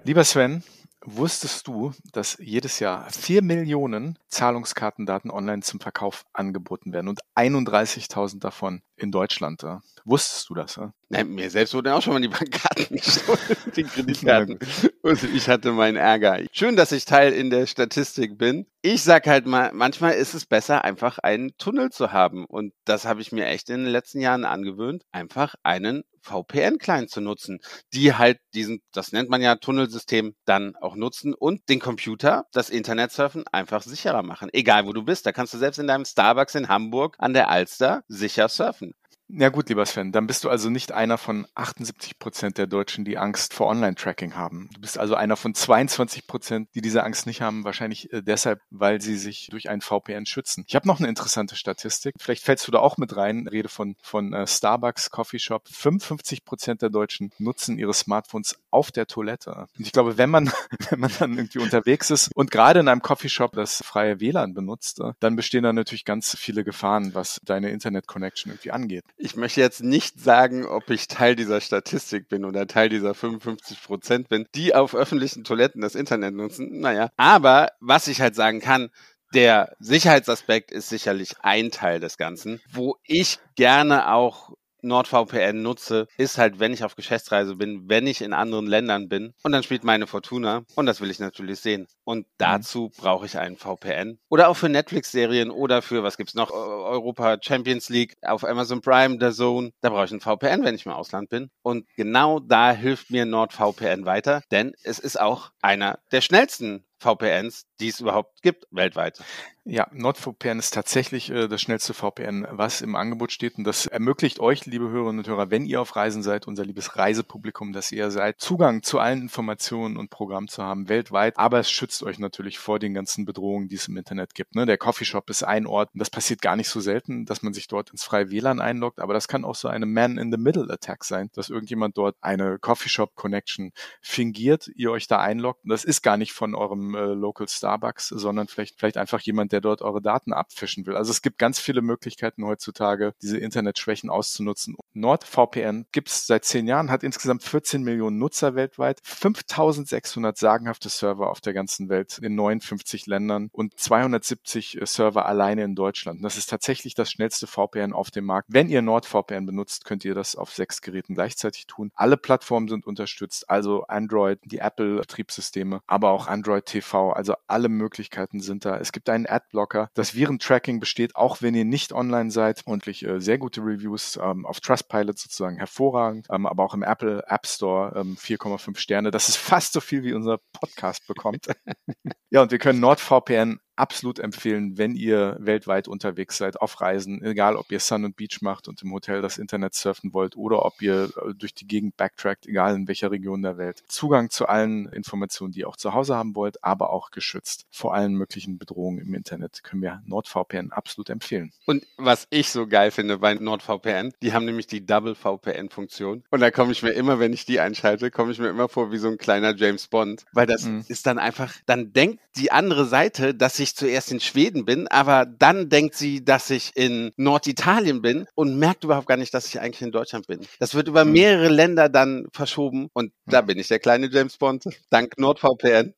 Lieber 0.09 0.25
Sven, 0.25 0.63
wusstest 1.05 1.69
du, 1.69 1.93
dass 2.15 2.39
jedes 2.41 2.79
Jahr 2.79 3.11
4 3.11 3.43
Millionen 3.43 4.19
Zahlungskartendaten 4.29 5.31
online 5.31 5.61
zum 5.61 5.81
Verkauf 5.81 6.25
angeboten 6.33 6.95
werden 6.95 7.09
und 7.09 7.21
31.000 7.37 8.41
davon 8.41 8.81
in 8.99 9.11
Deutschland? 9.11 9.63
Ja? 9.63 9.81
Wusstest 10.05 10.49
du 10.49 10.55
das? 10.55 10.77
Ja? 10.77 10.93
Na, 11.11 11.25
mir 11.25 11.51
selbst 11.51 11.75
wurden 11.75 11.89
auch 11.89 12.03
schon 12.03 12.15
mal 12.15 12.21
die 12.21 12.29
Bankkarten 12.29 12.97
gestohlen, 12.97 13.39
die 13.77 13.83
Kreditkarten. 13.85 14.59
Und 15.03 15.23
ich 15.23 15.49
hatte 15.49 15.73
meinen 15.73 15.97
Ärger. 15.97 16.41
Schön, 16.53 16.77
dass 16.77 16.93
ich 16.93 17.05
Teil 17.05 17.33
in 17.33 17.51
der 17.51 17.67
Statistik 17.67 18.39
bin. 18.39 18.67
Ich 18.83 19.03
sag 19.03 19.27
halt 19.27 19.47
mal, 19.47 19.71
manchmal 19.73 20.15
ist 20.15 20.35
es 20.35 20.47
besser, 20.47 20.85
einfach 20.85 21.19
einen 21.19 21.57
Tunnel 21.59 21.91
zu 21.91 22.13
haben. 22.13 22.45
Und 22.45 22.73
das 22.85 23.05
habe 23.05 23.21
ich 23.21 23.33
mir 23.33 23.47
echt 23.47 23.71
in 23.71 23.85
den 23.85 23.93
letzten 23.93 24.21
Jahren 24.21 24.45
angewöhnt, 24.45 25.05
einfach 25.13 25.55
einen 25.63 26.05
VPN-Client 26.23 27.11
zu 27.11 27.21
nutzen, 27.21 27.61
die 27.95 28.15
halt 28.15 28.39
diesen, 28.55 28.83
das 28.93 29.13
nennt 29.13 29.31
man 29.31 29.41
ja 29.41 29.57
Tunnelsystem, 29.57 30.35
dann 30.45 30.77
auch 30.77 30.95
nutzen 30.95 31.35
und 31.35 31.69
den 31.69 31.81
Computer, 31.81 32.47
das 32.53 32.71
Internetsurfen 32.71 33.45
einfach 33.51 33.83
sicherer 33.83 34.23
machen. 34.23 34.51
Egal 34.53 34.87
wo 34.87 34.93
du 34.93 35.03
bist. 35.03 35.27
Da 35.27 35.33
kannst 35.33 35.55
du 35.55 35.59
selbst 35.59 35.79
in 35.79 35.87
deinem 35.87 36.05
Starbucks 36.05 36.55
in 36.55 36.69
Hamburg 36.69 37.17
an 37.19 37.33
der 37.33 37.49
Alster 37.49 38.03
sicher 38.09 38.49
surfen. 38.49 38.88
Ja 39.31 39.51
gut, 39.51 39.69
lieber 39.69 39.85
Sven, 39.85 40.11
dann 40.11 40.27
bist 40.27 40.45
du 40.45 40.49
also 40.49 40.71
nicht 40.71 40.93
einer 40.93 41.19
von 41.19 41.47
78 41.55 42.19
Prozent 42.19 42.57
der 42.57 42.67
Deutschen, 42.67 43.05
die 43.05 43.19
Angst 43.19 43.53
vor 43.53 43.67
Online-Tracking 43.67 44.37
haben. 44.37 44.71
Du 44.73 44.81
bist 44.81 44.99
also 44.99 45.17
einer 45.17 45.37
von 45.37 45.55
22 45.55 46.27
Prozent, 46.27 46.71
die 46.75 46.81
diese 46.81 47.05
Angst 47.05 47.27
nicht 47.27 47.43
haben, 47.43 47.63
wahrscheinlich 47.63 48.11
äh, 48.11 48.23
deshalb, 48.23 48.63
weil 48.71 49.03
sie 49.03 49.19
sich 49.19 49.49
durch 49.51 49.69
ein 49.69 49.83
VPN 49.83 50.25
schützen. 50.25 50.65
Ich 50.67 50.75
habe 50.75 50.89
noch 50.89 50.99
eine 50.99 51.09
interessante 51.09 51.57
Statistik, 51.57 52.15
vielleicht 52.19 52.43
fällst 52.43 52.67
du 52.67 52.73
da 52.73 52.79
auch 52.79 52.97
mit 52.97 53.17
rein, 53.17 53.47
Rede 53.47 53.69
von, 53.69 53.97
von 54.01 54.33
äh, 54.33 54.47
Starbucks, 54.47 55.11
Coffee 55.11 55.39
Shop. 55.39 55.69
55 55.69 56.47
Prozent 56.47 56.81
der 56.81 56.89
Deutschen 56.89 57.31
nutzen 57.39 57.79
ihre 57.79 57.93
Smartphones 57.93 58.59
auf 58.71 58.93
der 58.93 59.07
Toilette. 59.07 59.67
Und 59.77 59.87
ich 59.87 59.93
glaube, 59.93 60.17
wenn 60.17 60.31
man, 60.31 60.51
wenn 60.89 61.01
man 61.01 61.13
dann 61.19 61.37
irgendwie 61.37 61.59
unterwegs 61.59 62.11
ist 62.11 62.31
und 62.35 62.51
gerade 62.51 62.81
in 62.81 62.89
einem 62.89 63.03
Coffee 63.03 63.29
Shop 63.29 63.53
das 63.53 63.83
freie 63.85 64.21
WLAN 64.21 64.55
benutzt, 64.55 65.01
äh, 65.01 65.13
dann 65.21 65.37
bestehen 65.37 65.65
da 65.65 65.75
natürlich 65.75 66.07
ganz 66.07 66.35
viele 66.35 66.65
Gefahren, 66.65 67.15
was 67.15 67.43
deine 67.45 67.69
Internet-Connection 67.69 68.53
irgendwie 68.53 68.71
angeht. 68.71 69.05
Ich 69.21 69.35
möchte 69.35 69.61
jetzt 69.61 69.83
nicht 69.83 70.21
sagen, 70.21 70.65
ob 70.65 70.91
ich 70.91 71.09
Teil 71.09 71.35
dieser 71.35 71.61
Statistik 71.61 72.29
bin 72.29 72.45
oder 72.45 72.69
Teil 72.69 72.89
dieser 72.89 73.15
55 73.15 73.83
Prozent 73.83 74.29
bin, 74.29 74.47
die 74.55 74.77
auf 74.77 74.95
öffentlichen 74.95 75.43
Toiletten 75.43 75.81
das 75.81 75.97
Internet 75.97 76.35
nutzen. 76.35 76.79
Naja, 76.79 77.11
aber 77.17 77.73
was 77.81 78.07
ich 78.07 78.21
halt 78.21 78.37
sagen 78.37 78.61
kann, 78.61 78.91
der 79.35 79.75
Sicherheitsaspekt 79.81 80.71
ist 80.71 80.89
sicherlich 80.89 81.35
ein 81.43 81.73
Teil 81.73 81.99
des 81.99 82.17
Ganzen. 82.17 82.61
Wo 82.71 82.97
ich 83.03 83.39
gerne 83.57 84.13
auch 84.13 84.55
NordVPN 84.83 85.63
nutze, 85.63 86.07
ist 86.17 86.39
halt, 86.39 86.59
wenn 86.61 86.73
ich 86.73 86.85
auf 86.85 86.97
Geschäftsreise 86.97 87.57
bin, 87.57 87.89
wenn 87.89 88.07
ich 88.07 88.21
in 88.23 88.33
anderen 88.33 88.67
Ländern 88.67 89.09
bin 89.09 89.35
und 89.43 89.53
dann 89.53 89.63
spielt 89.63 89.85
meine 89.85 90.07
Fortuna 90.07 90.63
und 90.75 90.87
das 90.87 91.01
will 91.01 91.11
ich 91.11 91.19
natürlich 91.19 91.61
sehen. 91.61 91.87
Und 92.05 92.27
dazu 92.39 92.91
brauche 92.97 93.27
ich 93.27 93.39
einen 93.39 93.57
VPN. 93.57 94.19
Oder 94.29 94.49
auch 94.49 94.57
für 94.57 94.69
Netflix-Serien 94.69 95.51
oder 95.51 95.83
für, 95.83 96.03
was 96.03 96.17
gibt's 96.17 96.35
noch, 96.35 96.51
Eu- 96.51 96.85
Europa 96.89 97.39
Champions 97.41 97.89
League 97.89 98.17
auf 98.23 98.45
Amazon 98.45 98.81
Prime, 98.81 99.19
der 99.19 99.33
Zone. 99.33 99.73
Da 99.81 99.91
brauche 99.91 100.05
ich 100.07 100.11
einen 100.13 100.21
VPN, 100.21 100.65
wenn 100.65 100.75
ich 100.75 100.87
im 100.87 100.93
Ausland 100.93 101.29
bin. 101.29 101.51
Und 101.63 101.87
genau 101.97 102.41
da 102.41 102.73
hilft 102.73 103.11
mir 103.11 103.27
NordVPN 103.27 104.07
weiter, 104.07 104.43
denn 104.51 104.73
es 104.83 104.99
ist 104.99 105.21
auch 105.21 105.51
einer 105.61 105.99
der 106.13 106.21
schnellsten 106.21 106.85
VPNs, 106.99 107.67
die 107.81 107.89
es 107.89 108.01
überhaupt 108.01 108.43
gibt 108.43 108.67
weltweit. 108.71 109.23
Ja, 109.71 109.87
NordVPN 109.93 110.59
ist 110.59 110.73
tatsächlich 110.73 111.29
äh, 111.29 111.47
das 111.47 111.61
schnellste 111.61 111.93
VPN, 111.93 112.47
was 112.51 112.81
im 112.81 112.97
Angebot 112.97 113.33
steht. 113.33 113.59
Und 113.59 113.65
das 113.65 113.85
ermöglicht 113.85 114.41
euch, 114.41 114.65
liebe 114.65 114.89
Hörerinnen 114.89 115.19
und 115.19 115.29
Hörer, 115.29 115.51
wenn 115.51 115.67
ihr 115.67 115.83
auf 115.83 115.95
Reisen 115.95 116.23
seid, 116.23 116.47
unser 116.47 116.65
liebes 116.65 116.97
Reisepublikum, 116.97 117.75
dass 117.75 117.93
ihr 117.93 118.11
seid, 118.11 118.41
Zugang 118.41 118.83
zu 118.83 118.99
allen 118.99 119.21
Informationen 119.21 119.99
und 119.99 120.09
Programmen 120.09 120.49
zu 120.49 120.63
haben 120.63 120.89
weltweit. 120.89 121.37
Aber 121.37 121.59
es 121.59 121.71
schützt 121.71 122.03
euch 122.03 122.19
natürlich 122.19 122.59
vor 122.59 122.79
den 122.79 122.95
ganzen 122.95 123.27
Bedrohungen, 123.27 123.69
die 123.69 123.75
es 123.75 123.89
im 123.89 123.99
Internet 123.99 124.35
gibt. 124.35 124.55
Ne? 124.55 124.65
Der 124.65 124.79
Coffeeshop 124.79 125.29
ist 125.29 125.43
ein 125.43 125.67
Ort, 125.67 125.91
und 125.93 125.99
das 125.99 126.09
passiert 126.09 126.41
gar 126.41 126.57
nicht 126.57 126.71
so 126.71 126.81
selten, 126.81 127.27
dass 127.27 127.43
man 127.43 127.53
sich 127.53 127.69
dort 127.69 127.91
ins 127.91 128.05
freie 128.05 128.31
WLAN 128.31 128.63
einloggt. 128.63 129.01
Aber 129.01 129.13
das 129.13 129.29
kann 129.29 129.45
auch 129.45 129.55
so 129.55 129.69
eine 129.69 129.85
Man-in-the-Middle-Attack 129.85 131.05
sein, 131.05 131.29
dass 131.35 131.51
irgendjemand 131.51 131.99
dort 131.99 132.17
eine 132.23 132.59
Coffeeshop-Connection 132.59 133.73
fingiert, 134.01 134.71
ihr 134.77 134.91
euch 134.91 135.09
da 135.09 135.21
einloggt. 135.21 135.65
Und 135.65 135.73
das 135.73 135.85
ist 135.85 136.01
gar 136.01 136.17
nicht 136.17 136.33
von 136.33 136.55
eurem 136.55 136.88
äh, 136.95 137.15
Local 137.15 137.49
Starbucks, 137.49 138.09
sondern 138.09 138.49
vielleicht, 138.49 138.79
vielleicht 138.79 138.97
einfach 138.97 139.21
jemand, 139.21 139.53
der 139.53 139.61
dort 139.61 139.83
eure 139.83 140.03
Daten 140.03 140.33
abfischen 140.33 140.87
will. 140.87 140.97
Also 140.97 141.11
es 141.11 141.23
gibt 141.23 141.39
ganz 141.39 141.59
viele 141.59 141.83
Möglichkeiten 141.83 142.45
heutzutage, 142.45 143.15
diese 143.23 143.39
Internetschwächen 143.39 144.11
auszunutzen. 144.11 144.77
NordVPN 144.95 145.87
gibt 145.93 146.09
es 146.09 146.27
seit 146.27 146.45
zehn 146.45 146.67
Jahren, 146.67 146.91
hat 146.91 147.03
insgesamt 147.03 147.43
14 147.43 147.83
Millionen 147.83 148.19
Nutzer 148.19 148.55
weltweit, 148.55 149.01
5600 149.03 150.37
sagenhafte 150.37 150.89
Server 150.89 151.31
auf 151.31 151.41
der 151.41 151.53
ganzen 151.53 151.89
Welt 151.89 152.19
in 152.19 152.35
59 152.35 153.07
Ländern 153.07 153.49
und 153.53 153.79
270 153.79 154.79
Server 154.85 155.27
alleine 155.27 155.65
in 155.65 155.75
Deutschland. 155.75 156.25
Das 156.25 156.37
ist 156.37 156.51
tatsächlich 156.51 156.95
das 156.95 157.11
schnellste 157.11 157.47
VPN 157.47 157.93
auf 157.93 158.11
dem 158.11 158.25
Markt. 158.25 158.49
Wenn 158.51 158.69
ihr 158.69 158.83
NordVPN 158.83 159.47
benutzt, 159.47 159.85
könnt 159.85 160.05
ihr 160.05 160.15
das 160.15 160.37
auf 160.37 160.53
sechs 160.53 160.83
Geräten 160.83 161.15
gleichzeitig 161.15 161.67
tun. 161.67 161.91
Alle 161.95 162.17
Plattformen 162.17 162.69
sind 162.69 162.87
unterstützt, 162.87 163.49
also 163.49 163.85
Android, 163.85 164.39
die 164.45 164.59
Apple-Betriebssysteme, 164.59 165.81
aber 165.87 166.11
auch 166.11 166.27
Android 166.27 166.67
TV, 166.67 166.78
also 167.13 167.35
alle 167.47 167.69
Möglichkeiten 167.69 168.41
sind 168.41 168.65
da. 168.65 168.79
Es 168.79 168.93
gibt 168.93 169.09
einen 169.09 169.27
Adblocker. 169.27 169.91
Das 169.95 170.15
Virentracking 170.15 170.81
besteht, 170.81 171.17
auch 171.17 171.43
wenn 171.43 171.55
ihr 171.55 171.65
nicht 171.65 171.93
online 171.93 172.31
seid 172.31 172.63
und 172.67 172.87
äh, 172.87 173.21
sehr 173.21 173.39
gute 173.39 173.61
Reviews 173.61 174.19
ähm, 174.23 174.47
auf 174.47 174.61
Trustpilot 174.61 175.19
sozusagen 175.19 175.57
hervorragend, 175.57 176.27
ähm, 176.31 176.47
aber 176.47 176.65
auch 176.65 176.75
im 176.75 176.83
Apple 176.83 177.25
App 177.27 177.47
Store 177.47 177.93
ähm, 177.97 178.17
4,5 178.17 178.79
Sterne. 178.79 179.11
Das 179.11 179.29
ist 179.29 179.37
fast 179.37 179.73
so 179.73 179.81
viel, 179.81 180.03
wie 180.03 180.15
unser 180.15 180.39
Podcast 180.53 181.07
bekommt. 181.07 181.47
ja, 182.31 182.43
und 182.43 182.51
wir 182.51 182.59
können 182.59 182.81
NordVPN 182.81 183.61
absolut 183.79 184.19
empfehlen, 184.19 184.79
wenn 184.79 184.95
ihr 184.95 185.37
weltweit 185.41 185.89
unterwegs 185.89 186.39
seid, 186.39 186.61
auf 186.61 186.81
Reisen, 186.81 187.23
egal 187.25 187.57
ob 187.57 187.71
ihr 187.71 187.81
Sun 187.81 188.05
und 188.05 188.17
Beach 188.17 188.39
macht 188.41 188.69
und 188.69 188.83
im 188.83 188.93
Hotel 188.93 189.23
das 189.23 189.39
Internet 189.39 189.75
surfen 189.75 190.13
wollt 190.13 190.37
oder 190.37 190.65
ob 190.65 190.81
ihr 190.83 191.05
äh, 191.25 191.35
durch 191.35 191.55
die 191.55 191.67
Gegend 191.67 191.97
backtrackt, 191.97 192.47
egal 192.47 192.75
in 192.75 192.89
welcher 192.89 193.11
Region 193.11 193.43
der 193.43 193.59
Welt. 193.59 193.83
Zugang 193.89 194.31
zu 194.31 194.47
allen 194.47 194.87
Informationen, 194.93 195.53
die 195.53 195.61
ihr 195.61 195.69
auch 195.69 195.77
zu 195.77 195.95
Hause 195.95 196.17
haben 196.17 196.35
wollt, 196.35 196.63
aber 196.65 196.91
auch 196.91 197.11
geschützt 197.11 197.67
vor 197.71 197.95
allen 197.95 198.15
möglichen 198.15 198.59
Bedrohungen 198.59 198.99
im 198.99 199.15
Internet, 199.15 199.63
können 199.63 199.83
wir 199.83 200.03
NordVPN 200.07 200.73
absolut 200.73 201.11
empfehlen. 201.11 201.53
Und 201.67 201.87
was 201.97 202.27
ich 202.31 202.51
so 202.51 202.67
geil 202.67 202.91
finde 202.91 203.19
bei 203.19 203.35
NordVPN, 203.35 204.13
die 204.23 204.33
haben 204.33 204.45
nämlich 204.45 204.67
die 204.67 204.85
Double 204.85 205.15
VPN-Funktion. 205.15 206.25
Und 206.31 206.41
da 206.41 206.51
komme 206.51 206.73
ich 206.73 206.83
mir 206.83 206.91
immer, 206.93 207.19
wenn 207.19 207.33
ich 207.33 207.45
die 207.47 207.61
einschalte, 207.61 208.11
komme 208.11 208.33
ich 208.33 208.39
mir 208.39 208.49
immer 208.49 208.69
vor 208.69 208.93
wie 208.93 208.99
so 208.99 209.09
ein 209.09 209.19
kleiner 209.19 209.55
James 209.55 209.87
Bond. 209.89 210.25
Weil 210.33 210.47
das 210.47 210.65
Mhm. 210.65 210.85
ist 210.89 211.07
dann 211.07 211.19
einfach, 211.19 211.55
dann 211.67 211.93
denkt 211.93 212.21
die 212.37 212.53
andere 212.53 212.85
Seite, 212.87 213.35
dass 213.35 213.59
ich 213.59 213.68
zuerst 213.75 214.13
in 214.13 214.21
Schweden 214.21 214.65
bin, 214.65 214.89
aber 214.89 215.27
dann 215.27 215.69
denkt 215.69 215.95
sie, 215.95 216.25
dass 216.25 216.51
ich 216.51 216.73
in 216.75 217.13
Norditalien 217.17 218.03
bin 218.03 218.27
und 218.35 218.59
merkt 218.59 218.85
überhaupt 218.85 219.07
gar 219.09 219.17
nicht, 219.17 219.33
dass 219.35 219.47
ich 219.47 219.61
eigentlich 219.61 219.83
in 219.83 219.93
Deutschland 219.93 220.27
bin. 220.27 220.41
Das 220.59 220.75
wird 220.75 220.89
über 220.89 221.05
Mhm. 221.05 221.13
mehrere 221.13 221.49
Länder 221.49 221.89
dann 221.89 222.27
verschoben 222.33 222.89
und 222.93 223.13
da 223.27 223.41
bin 223.43 223.59
ich 223.59 223.69
der 223.69 223.79
kleine 223.79 224.09
James 224.11 224.37
Bond, 224.39 224.65
dank 224.91 225.19
NordVPN. 225.19 225.95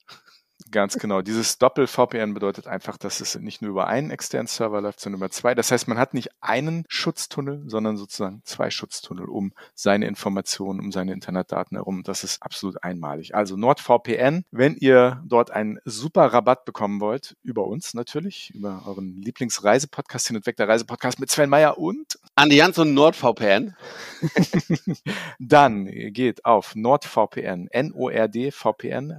Ganz 0.70 0.98
genau. 0.98 1.22
Dieses 1.22 1.58
Doppel-VPN 1.58 2.34
bedeutet 2.34 2.68
einfach, 2.68 2.96
dass 2.96 3.20
es 3.20 3.34
nicht 3.36 3.62
nur 3.62 3.70
über 3.70 3.88
einen 3.88 4.10
externen 4.10 4.46
Server 4.46 4.80
läuft, 4.80 5.00
sondern 5.00 5.18
über 5.20 5.30
zwei. 5.30 5.54
Das 5.54 5.72
heißt, 5.72 5.88
man 5.88 5.98
hat 5.98 6.14
nicht 6.14 6.28
einen 6.40 6.84
Schutztunnel, 6.88 7.62
sondern 7.66 7.96
sozusagen 7.96 8.42
zwei 8.44 8.70
Schutztunnel 8.70 9.24
um 9.24 9.52
seine 9.74 10.06
Informationen, 10.06 10.78
um 10.80 10.92
seine 10.92 11.12
Internetdaten 11.12 11.76
herum. 11.76 12.02
Das 12.04 12.22
ist 12.24 12.42
absolut 12.42 12.84
einmalig. 12.84 13.34
Also 13.34 13.56
NordVPN, 13.56 14.44
wenn 14.50 14.76
ihr 14.76 15.22
dort 15.26 15.50
einen 15.50 15.80
super 15.84 16.26
Rabatt 16.26 16.64
bekommen 16.64 17.00
wollt, 17.00 17.36
über 17.42 17.66
uns 17.66 17.94
natürlich, 17.94 18.52
über 18.54 18.82
euren 18.86 19.20
Lieblingsreisepodcast 19.22 20.28
hin 20.28 20.36
und 20.36 20.46
weg, 20.46 20.56
der 20.56 20.68
Reisepodcast 20.68 21.18
mit 21.18 21.30
Sven 21.30 21.50
Meyer 21.50 21.78
und 21.78 22.18
Andi 22.36 22.56
Jans 22.56 22.78
und 22.78 22.94
NordVPN. 22.94 23.74
dann 25.40 25.86
geht 25.86 26.44
auf 26.44 26.76
nordvpn, 26.76 27.68
nordvpn.com 27.72 29.18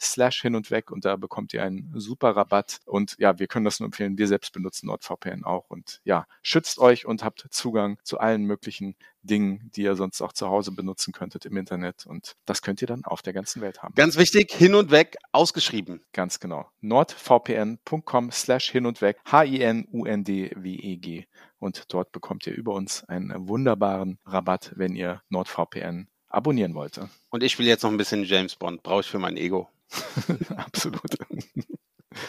slash 0.00 0.37
hin 0.40 0.54
und 0.54 0.70
weg 0.70 0.90
und 0.90 1.04
da 1.04 1.16
bekommt 1.16 1.52
ihr 1.52 1.62
einen 1.62 1.92
super 1.94 2.36
Rabatt. 2.36 2.80
Und 2.84 3.16
ja, 3.18 3.38
wir 3.38 3.46
können 3.46 3.64
das 3.64 3.80
nur 3.80 3.86
empfehlen. 3.86 4.18
Wir 4.18 4.28
selbst 4.28 4.52
benutzen 4.52 4.86
NordVPN 4.86 5.44
auch. 5.44 5.70
Und 5.70 6.00
ja, 6.04 6.26
schützt 6.42 6.78
euch 6.78 7.06
und 7.06 7.24
habt 7.24 7.46
Zugang 7.50 7.98
zu 8.02 8.18
allen 8.18 8.44
möglichen 8.44 8.96
Dingen, 9.22 9.70
die 9.74 9.82
ihr 9.82 9.96
sonst 9.96 10.20
auch 10.22 10.32
zu 10.32 10.48
Hause 10.48 10.72
benutzen 10.72 11.12
könntet 11.12 11.44
im 11.44 11.56
Internet. 11.56 12.06
Und 12.06 12.36
das 12.44 12.62
könnt 12.62 12.80
ihr 12.82 12.88
dann 12.88 13.04
auf 13.04 13.22
der 13.22 13.32
ganzen 13.32 13.60
Welt 13.62 13.82
haben. 13.82 13.94
Ganz 13.94 14.16
wichtig, 14.16 14.52
hin 14.52 14.74
und 14.74 14.90
weg, 14.90 15.16
ausgeschrieben. 15.32 16.00
Ganz 16.12 16.40
genau. 16.40 16.68
nordvpn.com 16.80 18.30
slash 18.32 18.70
hin 18.70 18.86
und 18.86 19.00
weg. 19.00 19.18
H-I-N-U-N-D-W-E-G. 19.30 21.26
Und 21.58 21.92
dort 21.92 22.12
bekommt 22.12 22.46
ihr 22.46 22.54
über 22.54 22.72
uns 22.74 23.04
einen 23.04 23.48
wunderbaren 23.48 24.18
Rabatt, 24.24 24.72
wenn 24.76 24.94
ihr 24.94 25.22
NordVPN 25.28 26.08
abonnieren 26.28 26.74
wollt. 26.74 27.00
Und 27.30 27.42
ich 27.42 27.58
will 27.58 27.66
jetzt 27.66 27.82
noch 27.82 27.90
ein 27.90 27.96
bisschen 27.96 28.24
James 28.24 28.56
Bond, 28.56 28.82
brauche 28.82 29.00
ich 29.00 29.06
für 29.06 29.18
mein 29.18 29.36
Ego. 29.36 29.68
Absolut. 30.56 31.16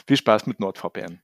Viel 0.07 0.17
Spaß 0.17 0.45
mit 0.45 0.59
NordVPN. 0.59 1.19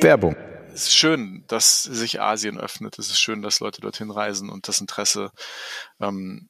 Werbung. 0.00 0.36
Es 0.74 0.84
ist 0.84 0.96
schön, 0.96 1.44
dass 1.48 1.82
sich 1.82 2.20
Asien 2.20 2.58
öffnet. 2.58 2.98
Es 2.98 3.10
ist 3.10 3.20
schön, 3.20 3.42
dass 3.42 3.60
Leute 3.60 3.80
dorthin 3.80 4.10
reisen 4.10 4.48
und 4.48 4.68
das 4.68 4.80
Interesse 4.80 5.30
ähm, 6.00 6.48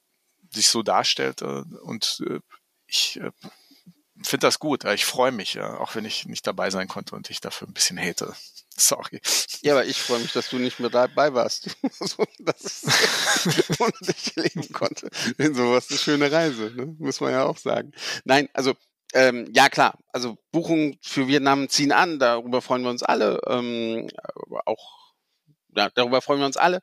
sich 0.51 0.69
so 0.69 0.83
darstellt. 0.83 1.43
Äh, 1.43 1.65
und 1.83 2.23
äh, 2.29 2.41
ich 2.87 3.19
äh, 3.21 3.33
finde 4.23 4.47
das 4.47 4.59
gut. 4.59 4.85
Ich 4.85 5.05
freue 5.05 5.33
mich, 5.33 5.55
ja, 5.55 5.77
auch 5.79 5.95
wenn 5.95 6.05
ich 6.05 6.27
nicht 6.27 6.47
dabei 6.47 6.71
sein 6.71 6.89
konnte 6.89 7.17
und 7.17 7.31
ich 7.31 7.41
dafür 7.41 7.69
ein 7.69 7.75
bisschen 7.75 7.99
hate. 7.99 8.35
Sorry. 8.89 9.21
Ja, 9.63 9.75
aber 9.75 9.85
ich 9.85 10.01
freue 10.01 10.21
mich, 10.21 10.33
dass 10.33 10.51
du 10.51 10.59
nicht 10.59 10.81
mehr 10.81 10.91
dabei 10.91 11.33
warst. 11.35 11.77
dass 12.39 12.85
ich 14.17 14.37
leben 14.37 14.73
konnte. 14.73 15.09
In 15.39 15.55
sowas 15.55 15.89
eine 15.89 15.99
schöne 15.99 16.33
Reise, 16.33 16.73
ne? 16.75 16.95
muss 16.99 17.21
man 17.21 17.33
ja 17.33 17.45
auch 17.45 17.59
sagen. 17.59 17.93
Nein, 18.25 18.49
also 18.55 18.75
ähm, 19.15 19.49
ja 19.55 19.69
klar, 19.69 19.99
also 20.13 20.37
Buchungen 20.51 20.99
für 21.03 21.29
Vietnam 21.29 21.69
ziehen 21.69 21.93
an, 21.93 22.19
darüber 22.19 22.63
freuen 22.63 22.83
wir 22.83 22.91
uns 22.91 23.03
alle. 23.03 23.41
Ähm, 23.47 24.09
auch 24.65 25.13
ja, 25.75 25.91
darüber 25.95 26.21
freuen 26.21 26.41
wir 26.41 26.47
uns 26.47 26.57
alle. 26.57 26.81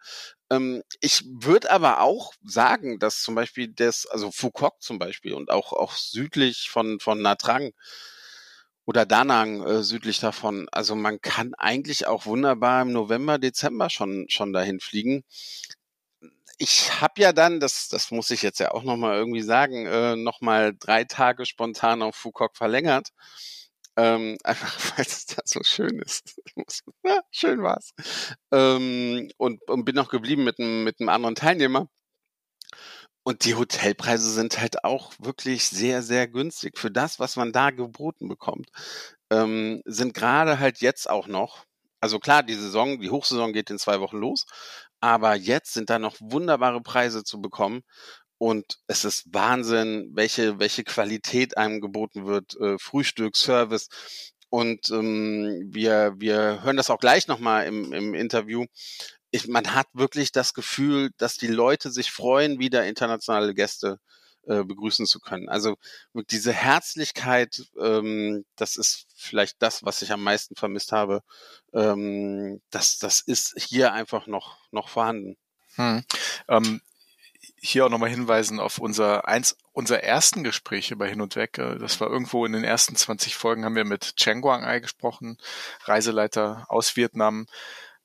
Ähm, 0.50 0.84
ich 1.02 1.24
würde 1.26 1.70
aber 1.72 2.02
auch 2.02 2.34
sagen, 2.44 2.98
dass 3.00 3.22
zum 3.22 3.36
Beispiel 3.36 3.68
das, 3.68 4.06
also 4.08 4.32
Phuoc 4.32 4.82
zum 4.82 5.00
Beispiel 5.00 5.34
und 5.34 5.52
auch 5.52 5.74
auch 5.74 5.94
südlich 5.94 6.70
von 6.70 7.00
von 7.00 7.22
Nha 7.22 7.36
Trang 7.36 7.72
oder 8.90 9.06
Da 9.06 9.24
Nang 9.24 9.62
äh, 9.68 9.84
südlich 9.84 10.20
davon. 10.20 10.68
Also 10.72 10.96
man 10.96 11.22
kann 11.22 11.54
eigentlich 11.60 12.08
auch 12.08 12.26
wunderbar 12.26 12.82
im 12.82 12.92
November, 12.92 13.38
Dezember 13.38 13.88
schon 13.92 14.26
schon 14.30 14.52
dahin 14.52 14.80
fliegen. 14.80 15.24
Ich 16.58 17.00
habe 17.02 17.22
ja 17.22 17.32
dann, 17.34 17.60
das 17.60 17.88
das 17.90 18.12
muss 18.12 18.32
ich 18.32 18.42
jetzt 18.42 18.60
ja 18.60 18.72
auch 18.72 18.84
noch 18.84 18.98
mal 18.98 19.16
irgendwie 19.16 19.42
sagen, 19.42 19.86
äh, 19.86 20.16
noch 20.16 20.42
mal 20.42 20.74
drei 20.78 21.04
Tage 21.06 21.46
spontan 21.46 22.02
auf 22.02 22.16
Phuoc 22.16 22.58
verlängert. 22.58 23.10
Ähm, 23.98 24.38
einfach 24.44 24.98
weil 24.98 25.06
es 25.06 25.26
da 25.28 25.42
so 25.46 25.62
schön 25.64 26.00
ist. 26.00 26.42
schön 27.32 27.62
war's. 27.64 27.92
Ähm, 28.52 29.30
und, 29.38 29.62
und 29.70 29.86
bin 29.86 29.96
noch 29.96 30.10
geblieben 30.10 30.44
mit 30.44 30.60
einem 30.60 30.84
mit 30.84 31.00
einem 31.00 31.10
anderen 31.10 31.36
Teilnehmer. 31.36 31.88
Und 33.24 33.46
die 33.46 33.56
Hotelpreise 33.56 34.32
sind 34.32 34.60
halt 34.60 34.84
auch 34.84 35.14
wirklich 35.20 35.68
sehr, 35.68 36.02
sehr 36.02 36.28
günstig 36.28 36.78
für 36.78 36.92
das, 36.92 37.20
was 37.20 37.36
man 37.36 37.52
da 37.52 37.70
geboten 37.72 38.28
bekommt. 38.28 38.70
Ähm, 39.30 39.82
sind 39.86 40.14
gerade 40.14 40.60
halt 40.60 40.80
jetzt 40.80 41.10
auch 41.10 41.28
noch, 41.28 41.66
also 42.02 42.20
klar, 42.20 42.44
die 42.44 42.56
Saison, 42.56 43.00
die 43.00 43.10
Hochsaison 43.10 43.54
geht 43.54 43.70
in 43.70 43.80
zwei 43.80 44.00
Wochen 44.00 44.18
los, 44.18 44.46
aber 45.02 45.36
jetzt 45.36 45.74
sind 45.74 45.90
da 45.90 46.00
noch 46.00 46.16
wunderbare 46.20 46.82
Preise 46.82 47.24
zu 47.24 47.42
bekommen. 47.42 47.84
Und 48.38 48.80
es 48.88 49.04
ist 49.06 49.26
Wahnsinn, 49.34 50.12
welche, 50.14 50.60
welche 50.60 50.86
Qualität 50.86 51.58
einem 51.58 51.82
geboten 51.82 52.26
wird, 52.26 52.56
äh, 52.60 52.78
Frühstück, 52.80 53.36
Service. 53.36 53.90
Und 54.50 54.90
ähm, 54.92 55.70
wir, 55.72 56.16
wir 56.18 56.64
hören 56.64 56.78
das 56.78 56.90
auch 56.90 57.00
gleich 57.00 57.28
nochmal 57.28 57.68
im, 57.68 57.94
im 57.94 58.14
Interview 58.14 58.66
ich, 59.32 59.48
man 59.48 59.74
hat 59.76 59.88
wirklich 59.94 60.32
das 60.32 60.54
Gefühl, 60.54 61.12
dass 61.18 61.38
die 61.38 61.48
Leute 61.48 61.92
sich 61.92 62.12
freuen, 62.12 62.60
wieder 62.60 62.86
internationale 62.86 63.54
Gäste 63.54 64.00
äh, 64.48 64.64
begrüßen 64.64 65.06
zu 65.06 65.20
können. 65.20 65.50
Also 65.50 65.78
diese 66.32 66.54
Herzlichkeit, 66.54 67.64
ähm, 67.80 68.46
das 68.56 68.78
ist 68.78 69.06
vielleicht 69.16 69.62
das, 69.62 69.84
was 69.84 70.02
ich 70.02 70.12
am 70.12 70.24
meisten 70.24 70.56
vermisst 70.56 70.92
habe. 70.92 71.22
Ähm, 71.74 72.62
das, 72.72 72.98
das 72.98 73.20
ist 73.20 73.54
hier 73.58 73.94
einfach 73.94 74.28
noch, 74.28 74.58
noch 74.72 74.90
vorhanden. 74.90 75.38
Hm. 75.76 76.04
Ähm, 76.48 76.82
hier 77.62 77.86
auch 77.86 77.90
nochmal 77.90 78.10
hinweisen 78.10 78.60
auf 78.60 78.80
unser 78.80 79.28
eins 79.28 79.56
unser 79.72 80.04
ersten 80.04 80.44
Gespräche 80.44 80.96
bei 80.96 81.10
Hin 81.10 81.22
und 81.22 81.36
Weg. 81.36 81.58
Äh, 81.58 81.78
Das 81.78 82.02
war 82.02 82.10
irgendwo 82.10 82.46
in 82.46 82.54
den 82.54 82.64
ersten 82.64 82.96
20 82.96 83.36
Folgen 83.36 83.66
haben 83.66 83.76
wir 83.76 83.86
mit 83.86 84.16
Cheng 84.16 84.42
Guang 84.42 84.64
Ai 84.64 84.80
gesprochen, 84.80 85.38
Reiseleiter 85.84 86.66
aus 86.70 86.96
Vietnam 86.96 87.48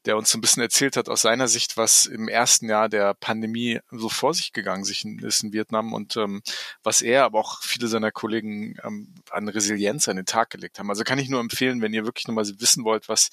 der 0.07 0.17
uns 0.17 0.31
so 0.31 0.38
ein 0.38 0.40
bisschen 0.40 0.62
erzählt 0.62 0.97
hat 0.97 1.09
aus 1.09 1.23
seiner 1.23 1.49
Sicht, 1.49 1.77
was 1.77 2.07
im 2.07 2.29
ersten 2.29 2.69
Jahr 2.69 2.88
der 2.88 3.14
Pandemie 3.14 3.81
so 3.90 4.09
vor 4.09 4.35
sich 4.35 4.53
gegangen 4.53 4.85
ist 4.85 5.43
in 5.43 5.53
Vietnam 5.53 5.93
und 5.93 6.17
ähm, 6.17 6.43
was 6.83 7.03
er, 7.03 7.25
aber 7.25 7.40
auch 7.40 7.62
viele 7.62 7.88
seiner 7.88 8.11
Kollegen 8.11 8.77
ähm, 8.85 9.14
an 9.31 9.49
Resilienz 9.49 10.09
an 10.09 10.17
den 10.17 10.27
Tag 10.27 10.51
gelegt 10.51 10.79
haben. 10.79 10.90
Also 10.90 11.05
kann 11.05 11.19
ich 11.19 11.29
nur 11.29 11.40
empfehlen, 11.40 11.81
wenn 11.81 11.95
ihr 11.95 12.05
wirklich 12.05 12.29
nochmal 12.29 12.45
wissen 12.59 12.85
wollt, 12.85 13.09
was, 13.09 13.31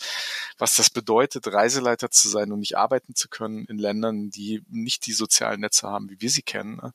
was 0.57 0.75
das 0.75 0.89
bedeutet, 0.89 1.47
Reiseleiter 1.47 2.09
zu 2.09 2.29
sein 2.29 2.51
und 2.51 2.59
nicht 2.59 2.77
arbeiten 2.77 3.15
zu 3.15 3.27
können 3.27 3.65
in 3.65 3.77
Ländern, 3.77 4.29
die 4.29 4.63
nicht 4.69 5.05
die 5.05 5.13
sozialen 5.13 5.61
Netze 5.61 5.87
haben, 5.87 6.09
wie 6.09 6.21
wir 6.21 6.29
sie 6.29 6.41
kennen. 6.41 6.77
Ne? 6.77 6.93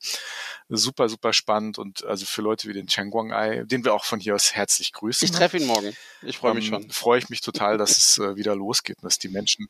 Super, 0.69 1.09
super 1.09 1.33
spannend 1.33 1.79
und 1.79 2.05
also 2.05 2.25
für 2.25 2.43
Leute 2.43 2.69
wie 2.69 2.73
den 2.73 2.87
Cheng 2.87 3.11
Guang 3.11 3.33
Ai, 3.33 3.65
den 3.65 3.85
wir 3.85 3.95
auch 3.95 4.05
von 4.05 4.21
hier 4.21 4.35
aus 4.35 4.55
herzlich 4.55 4.93
grüßen. 4.93 5.25
Ich 5.25 5.33
treffe 5.33 5.59
ihn 5.59 5.67
morgen. 5.67 5.95
Ich 6.23 6.39
freue 6.39 6.55
mich 6.55 6.67
ähm, 6.67 6.83
schon. 6.83 6.91
Freue 6.91 7.19
ich 7.19 7.29
mich 7.29 7.41
total, 7.41 7.79
dass 7.79 7.99
es 7.99 8.19
äh, 8.19 8.37
wieder 8.37 8.57
losgeht 8.57 8.99
und 8.99 9.05
dass 9.05 9.19
die 9.19 9.29
Menschen. 9.29 9.66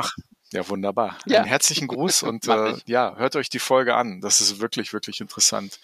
Ach, 0.00 0.12
ja, 0.52 0.66
wunderbar. 0.68 1.18
Ja. 1.26 1.40
Einen 1.40 1.48
herzlichen 1.48 1.88
Gruß 1.88 2.22
und 2.22 2.46
äh, 2.48 2.74
ja, 2.86 3.16
hört 3.16 3.34
euch 3.34 3.50
die 3.50 3.58
Folge 3.58 3.96
an. 3.96 4.20
Das 4.20 4.40
ist 4.40 4.60
wirklich, 4.60 4.92
wirklich 4.92 5.20
interessant 5.20 5.80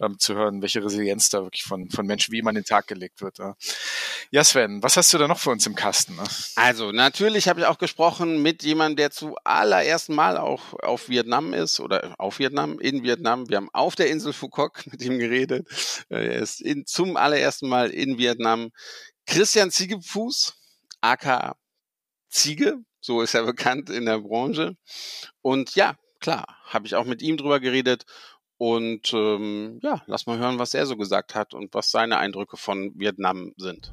ähm, 0.00 0.18
zu 0.18 0.34
hören, 0.34 0.62
welche 0.62 0.82
Resilienz 0.82 1.30
da 1.30 1.42
wirklich 1.42 1.64
von, 1.64 1.90
von 1.90 2.06
Menschen 2.06 2.32
wie 2.32 2.38
immer 2.38 2.50
an 2.50 2.54
den 2.54 2.64
Tag 2.64 2.86
gelegt 2.86 3.20
wird. 3.20 3.38
Ja. 3.38 3.56
ja, 4.30 4.44
Sven, 4.44 4.82
was 4.84 4.96
hast 4.96 5.12
du 5.12 5.18
da 5.18 5.26
noch 5.26 5.40
für 5.40 5.50
uns 5.50 5.66
im 5.66 5.74
Kasten? 5.74 6.14
Ne? 6.14 6.22
Also, 6.54 6.92
natürlich 6.92 7.48
habe 7.48 7.60
ich 7.60 7.66
auch 7.66 7.76
gesprochen 7.76 8.40
mit 8.40 8.62
jemandem, 8.62 8.96
der 8.96 9.10
zu 9.10 9.36
allerersten 9.42 10.14
Mal 10.14 10.38
auch 10.38 10.72
auf 10.74 11.08
Vietnam 11.08 11.52
ist 11.52 11.80
oder 11.80 12.14
auf 12.18 12.38
Vietnam, 12.38 12.78
in 12.78 13.02
Vietnam. 13.02 13.48
Wir 13.50 13.56
haben 13.56 13.70
auf 13.72 13.96
der 13.96 14.08
Insel 14.08 14.32
Phuoc 14.32 14.86
mit 14.90 15.02
ihm 15.02 15.18
geredet. 15.18 15.66
Äh, 16.08 16.26
Er 16.26 16.40
ist 16.40 16.60
in, 16.62 16.86
zum 16.86 17.16
allerersten 17.16 17.68
Mal 17.68 17.90
in 17.90 18.16
Vietnam. 18.16 18.70
Christian 19.26 19.72
Ziegefuß, 19.72 20.54
aka 21.00 21.56
Ziege, 22.30 22.78
so 23.06 23.22
ist 23.22 23.34
er 23.34 23.42
bekannt 23.46 23.88
in 23.88 24.04
der 24.04 24.18
Branche. 24.18 24.76
Und 25.40 25.74
ja, 25.76 25.94
klar, 26.20 26.44
habe 26.66 26.86
ich 26.86 26.96
auch 26.96 27.04
mit 27.04 27.22
ihm 27.22 27.36
drüber 27.36 27.60
geredet. 27.60 28.04
Und 28.58 29.12
ähm, 29.12 29.78
ja, 29.82 30.02
lass 30.06 30.26
mal 30.26 30.38
hören, 30.38 30.58
was 30.58 30.74
er 30.74 30.86
so 30.86 30.96
gesagt 30.96 31.34
hat 31.34 31.52
und 31.54 31.74
was 31.74 31.90
seine 31.90 32.18
Eindrücke 32.18 32.56
von 32.56 32.92
Vietnam 32.96 33.52
sind. 33.58 33.92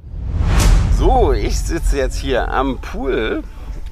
So, 0.98 1.34
ich 1.34 1.60
sitze 1.60 1.98
jetzt 1.98 2.18
hier 2.18 2.48
am 2.50 2.80
Pool, 2.80 3.44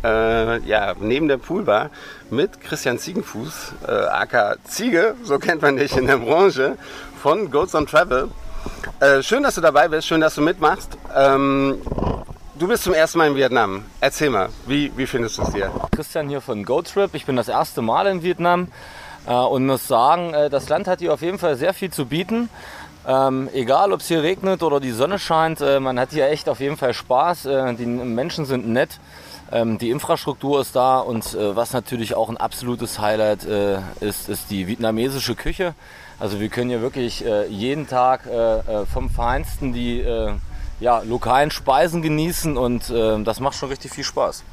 äh, 0.04 0.60
ja, 0.66 0.96
neben 0.98 1.28
der 1.28 1.38
Poolbar 1.38 1.92
mit 2.30 2.62
Christian 2.62 2.98
Ziegenfuß, 2.98 3.74
äh, 3.86 3.92
aka 3.92 4.56
Ziege, 4.64 5.16
so 5.24 5.40
kennt 5.40 5.62
man 5.62 5.76
dich 5.76 5.98
in 5.98 6.08
der 6.08 6.18
Branche, 6.18 6.78
von 7.22 7.52
Goats 7.52 7.76
on 7.76 7.86
Travel. 7.86 8.30
Äh, 9.02 9.22
schön, 9.24 9.44
dass 9.44 9.56
du 9.56 9.62
dabei 9.62 9.90
bist, 9.90 10.08
schön, 10.08 10.22
dass 10.22 10.36
du 10.36 10.42
mitmachst. 10.42 10.98
Ähm, 11.14 11.82
du 12.62 12.68
bist 12.68 12.84
zum 12.84 12.94
ersten 12.94 13.18
Mal 13.18 13.30
in 13.30 13.36
Vietnam. 13.36 13.84
Erzähl 14.02 14.30
mal, 14.30 14.50
wie, 14.68 14.92
wie 14.96 15.08
findest 15.08 15.40
du 15.40 15.42
es 15.42 15.52
hier? 15.52 15.72
Christian 15.90 16.30
hier 16.30 16.42
von 16.42 16.64
GoTrip. 16.64 17.16
Ich 17.16 17.26
bin 17.26 17.36
das 17.36 17.48
erste 17.48 17.82
Mal 17.82 18.06
in 18.06 18.22
Vietnam 18.22 18.68
äh, 19.26 19.34
und 19.34 19.66
muss 19.66 19.88
sagen, 19.88 20.36
äh, 20.36 20.48
das 20.52 20.70
Land 20.70 20.88
hat 20.88 21.00
hier 21.00 21.12
auf 21.12 21.24
jeden 21.24 21.40
Fall 21.40 21.56
sehr 21.56 21.74
viel 21.74 21.90
zu 21.90 22.06
bieten. 22.06 22.50
Ähm, 23.08 23.50
egal, 23.54 23.92
ob 23.92 24.02
es 24.02 24.08
hier 24.08 24.22
regnet 24.22 24.62
oder 24.62 24.80
die 24.80 24.92
Sonne 24.92 25.18
scheint, 25.18 25.60
äh, 25.60 25.80
man 25.80 26.00
hat 26.00 26.12
hier 26.12 26.30
echt 26.30 26.48
auf 26.48 26.60
jeden 26.60 26.78
Fall 26.78 26.94
Spaß. 26.94 27.48
Äh, 27.48 27.74
die 27.74 27.88
Menschen 27.88 28.46
sind 28.46 28.68
nett, 28.68 29.00
ähm, 29.52 29.80
die 29.80 29.90
Infrastruktur 29.90 30.62
ist 30.62 30.76
da 30.76 31.00
und 31.00 31.34
äh, 31.34 31.56
was 31.56 31.74
natürlich 31.74 32.14
auch 32.14 32.30
ein 32.30 32.38
absolutes 32.38 33.00
Highlight 33.00 33.44
äh, 33.44 33.80
ist, 34.02 34.30
ist 34.30 34.52
die 34.52 34.68
vietnamesische 34.68 35.34
Küche. 35.34 35.74
Also 36.20 36.40
wir 36.40 36.50
können 36.50 36.70
hier 36.70 36.84
wirklich 36.84 37.26
jeden 37.50 37.88
Tag 37.88 38.30
vom 38.94 39.10
Feinsten 39.10 39.74
die 39.74 40.06
ja, 40.82 41.02
lokalen 41.04 41.52
Speisen 41.52 42.02
genießen 42.02 42.58
und 42.58 42.90
äh, 42.90 43.24
das 43.24 43.40
macht 43.40 43.56
schon 43.56 43.70
richtig 43.70 43.92
viel 43.92 44.04
Spaß. 44.04 44.44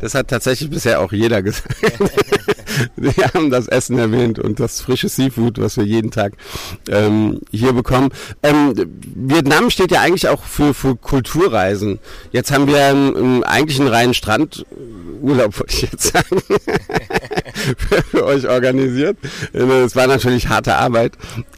Das 0.00 0.14
hat 0.14 0.28
tatsächlich 0.28 0.70
bisher 0.70 1.00
auch 1.00 1.12
jeder 1.12 1.42
gesagt. 1.42 1.74
Wir 2.96 3.12
haben 3.34 3.50
das 3.50 3.68
Essen 3.68 3.98
erwähnt 3.98 4.38
und 4.38 4.60
das 4.60 4.80
frische 4.80 5.08
Seafood, 5.08 5.60
was 5.60 5.76
wir 5.76 5.84
jeden 5.84 6.10
Tag 6.10 6.34
ähm, 6.88 7.40
hier 7.50 7.72
bekommen. 7.72 8.10
Ähm, 8.42 8.74
Vietnam 9.14 9.70
steht 9.70 9.90
ja 9.90 10.00
eigentlich 10.00 10.28
auch 10.28 10.44
für, 10.44 10.74
für 10.74 10.96
Kulturreisen. 10.96 11.98
Jetzt 12.32 12.50
haben 12.52 12.66
wir 12.66 12.84
einen, 12.84 13.44
eigentlich 13.44 13.80
einen 13.80 13.88
reinen 13.88 14.14
Strandurlaub, 14.14 14.66
wollte 15.58 15.74
ich 15.74 15.82
jetzt 15.82 16.12
sagen, 16.12 16.42
für, 18.10 18.24
euch 18.24 18.48
organisiert. 18.48 19.16
Es 19.52 19.96
war 19.96 20.06
natürlich 20.06 20.48
harte 20.48 20.76
Arbeit. 20.76 21.12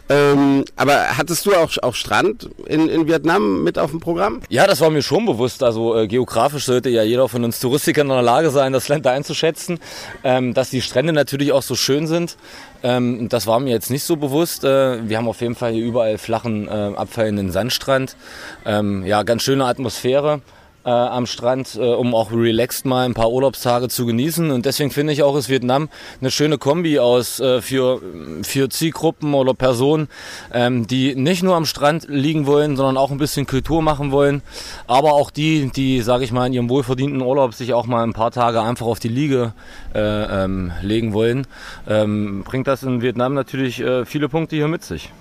Ähm, 0.08 0.64
aber 0.76 1.16
hattest 1.16 1.46
du 1.46 1.54
auch, 1.54 1.70
auch 1.82 1.94
Strand 1.94 2.50
in, 2.66 2.88
in 2.88 3.06
Vietnam 3.06 3.62
mit 3.62 3.78
auf 3.78 3.90
dem 3.90 4.00
Programm? 4.00 4.40
Ja, 4.48 4.66
das 4.66 4.80
war 4.80 4.90
mir 4.90 5.02
schon 5.02 5.24
bewusst. 5.24 5.62
Also 5.62 5.96
äh, 5.96 6.06
geografisch 6.06 6.64
sollte 6.66 6.90
ja 6.90 7.02
jeder 7.02 7.28
von 7.28 7.44
uns 7.44 7.60
Touristikern 7.60 8.08
in 8.08 8.12
der 8.12 8.22
Lage 8.22 8.50
sein, 8.50 8.72
das 8.72 8.88
Land 8.88 9.06
einzuschätzen. 9.06 9.78
Ähm, 10.22 10.54
dass 10.54 10.70
die 10.70 10.82
Strände 10.82 11.01
natürlich 11.10 11.50
auch 11.50 11.62
so 11.62 11.74
schön 11.74 12.06
sind, 12.06 12.36
ähm, 12.84 13.28
das 13.28 13.48
war 13.48 13.58
mir 13.58 13.70
jetzt 13.70 13.90
nicht 13.90 14.04
so 14.04 14.16
bewusst. 14.16 14.62
Äh, 14.62 15.08
wir 15.08 15.16
haben 15.16 15.26
auf 15.26 15.40
jeden 15.40 15.56
Fall 15.56 15.72
hier 15.72 15.84
überall 15.84 16.18
flachen, 16.18 16.68
äh, 16.68 16.70
abfallenden 16.70 17.50
Sandstrand. 17.50 18.16
Ähm, 18.64 19.04
ja, 19.04 19.24
ganz 19.24 19.42
schöne 19.42 19.64
Atmosphäre. 19.64 20.40
Äh, 20.84 20.90
am 20.90 21.26
Strand, 21.26 21.76
äh, 21.76 21.80
um 21.80 22.12
auch 22.12 22.32
relaxed 22.32 22.86
mal 22.86 23.04
ein 23.04 23.14
paar 23.14 23.30
Urlaubstage 23.30 23.88
zu 23.88 24.04
genießen. 24.04 24.50
Und 24.50 24.66
deswegen 24.66 24.90
finde 24.90 25.12
ich 25.12 25.22
auch, 25.22 25.36
ist 25.36 25.48
Vietnam 25.48 25.88
eine 26.20 26.32
schöne 26.32 26.58
Kombi 26.58 26.98
aus 26.98 27.38
äh, 27.38 27.62
für, 27.62 28.02
für 28.42 28.68
Zielgruppen 28.68 29.32
oder 29.34 29.54
Personen, 29.54 30.08
ähm, 30.52 30.88
die 30.88 31.14
nicht 31.14 31.44
nur 31.44 31.54
am 31.54 31.66
Strand 31.66 32.06
liegen 32.08 32.46
wollen, 32.46 32.76
sondern 32.76 32.96
auch 32.96 33.12
ein 33.12 33.18
bisschen 33.18 33.46
Kultur 33.46 33.80
machen 33.80 34.10
wollen. 34.10 34.42
Aber 34.88 35.12
auch 35.12 35.30
die, 35.30 35.70
die, 35.70 36.00
sage 36.00 36.24
ich 36.24 36.32
mal, 36.32 36.48
in 36.48 36.52
ihrem 36.52 36.68
wohlverdienten 36.68 37.22
Urlaub 37.22 37.54
sich 37.54 37.74
auch 37.74 37.86
mal 37.86 38.02
ein 38.02 38.12
paar 38.12 38.32
Tage 38.32 38.60
einfach 38.60 38.86
auf 38.86 38.98
die 38.98 39.06
Liege 39.06 39.52
äh, 39.94 40.00
ähm, 40.00 40.72
legen 40.82 41.12
wollen, 41.12 41.46
ähm, 41.88 42.42
bringt 42.42 42.66
das 42.66 42.82
in 42.82 43.02
Vietnam 43.02 43.34
natürlich 43.34 43.80
äh, 43.80 44.04
viele 44.04 44.28
Punkte 44.28 44.56
hier 44.56 44.66
mit 44.66 44.82
sich. 44.82 45.12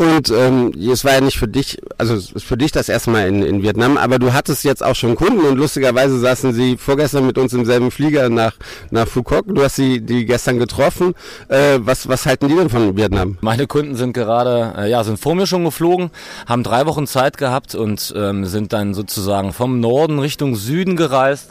Und 0.00 0.30
ähm, 0.30 0.72
es 0.90 1.04
war 1.04 1.12
ja 1.12 1.20
nicht 1.20 1.38
für 1.38 1.46
dich, 1.46 1.76
also 1.98 2.14
es 2.14 2.32
ist 2.32 2.46
für 2.46 2.56
dich 2.56 2.72
das 2.72 2.88
erste 2.88 3.10
Mal 3.10 3.28
in, 3.28 3.42
in 3.42 3.62
Vietnam, 3.62 3.98
aber 3.98 4.18
du 4.18 4.32
hattest 4.32 4.64
jetzt 4.64 4.82
auch 4.82 4.94
schon 4.94 5.14
Kunden 5.14 5.40
und 5.40 5.58
lustigerweise 5.58 6.18
saßen 6.18 6.54
sie 6.54 6.78
vorgestern 6.78 7.26
mit 7.26 7.36
uns 7.36 7.52
im 7.52 7.66
selben 7.66 7.90
Flieger 7.90 8.30
nach, 8.30 8.54
nach 8.90 9.06
Phuoc. 9.06 9.44
Du 9.48 9.62
hast 9.62 9.76
sie 9.76 10.00
die 10.00 10.24
gestern 10.24 10.58
getroffen. 10.58 11.12
Äh, 11.48 11.80
was, 11.80 12.08
was 12.08 12.24
halten 12.24 12.48
die 12.48 12.54
denn 12.54 12.70
von 12.70 12.96
Vietnam? 12.96 13.36
Meine 13.42 13.66
Kunden 13.66 13.94
sind 13.94 14.14
gerade, 14.14 14.72
äh, 14.78 14.90
ja, 14.90 15.04
sind 15.04 15.20
vor 15.20 15.34
mir 15.34 15.46
schon 15.46 15.64
geflogen, 15.64 16.10
haben 16.46 16.62
drei 16.62 16.86
Wochen 16.86 17.06
Zeit 17.06 17.36
gehabt 17.36 17.74
und 17.74 18.14
ähm, 18.16 18.46
sind 18.46 18.72
dann 18.72 18.94
sozusagen 18.94 19.52
vom 19.52 19.80
Norden 19.80 20.18
Richtung 20.18 20.56
Süden 20.56 20.96
gereist 20.96 21.50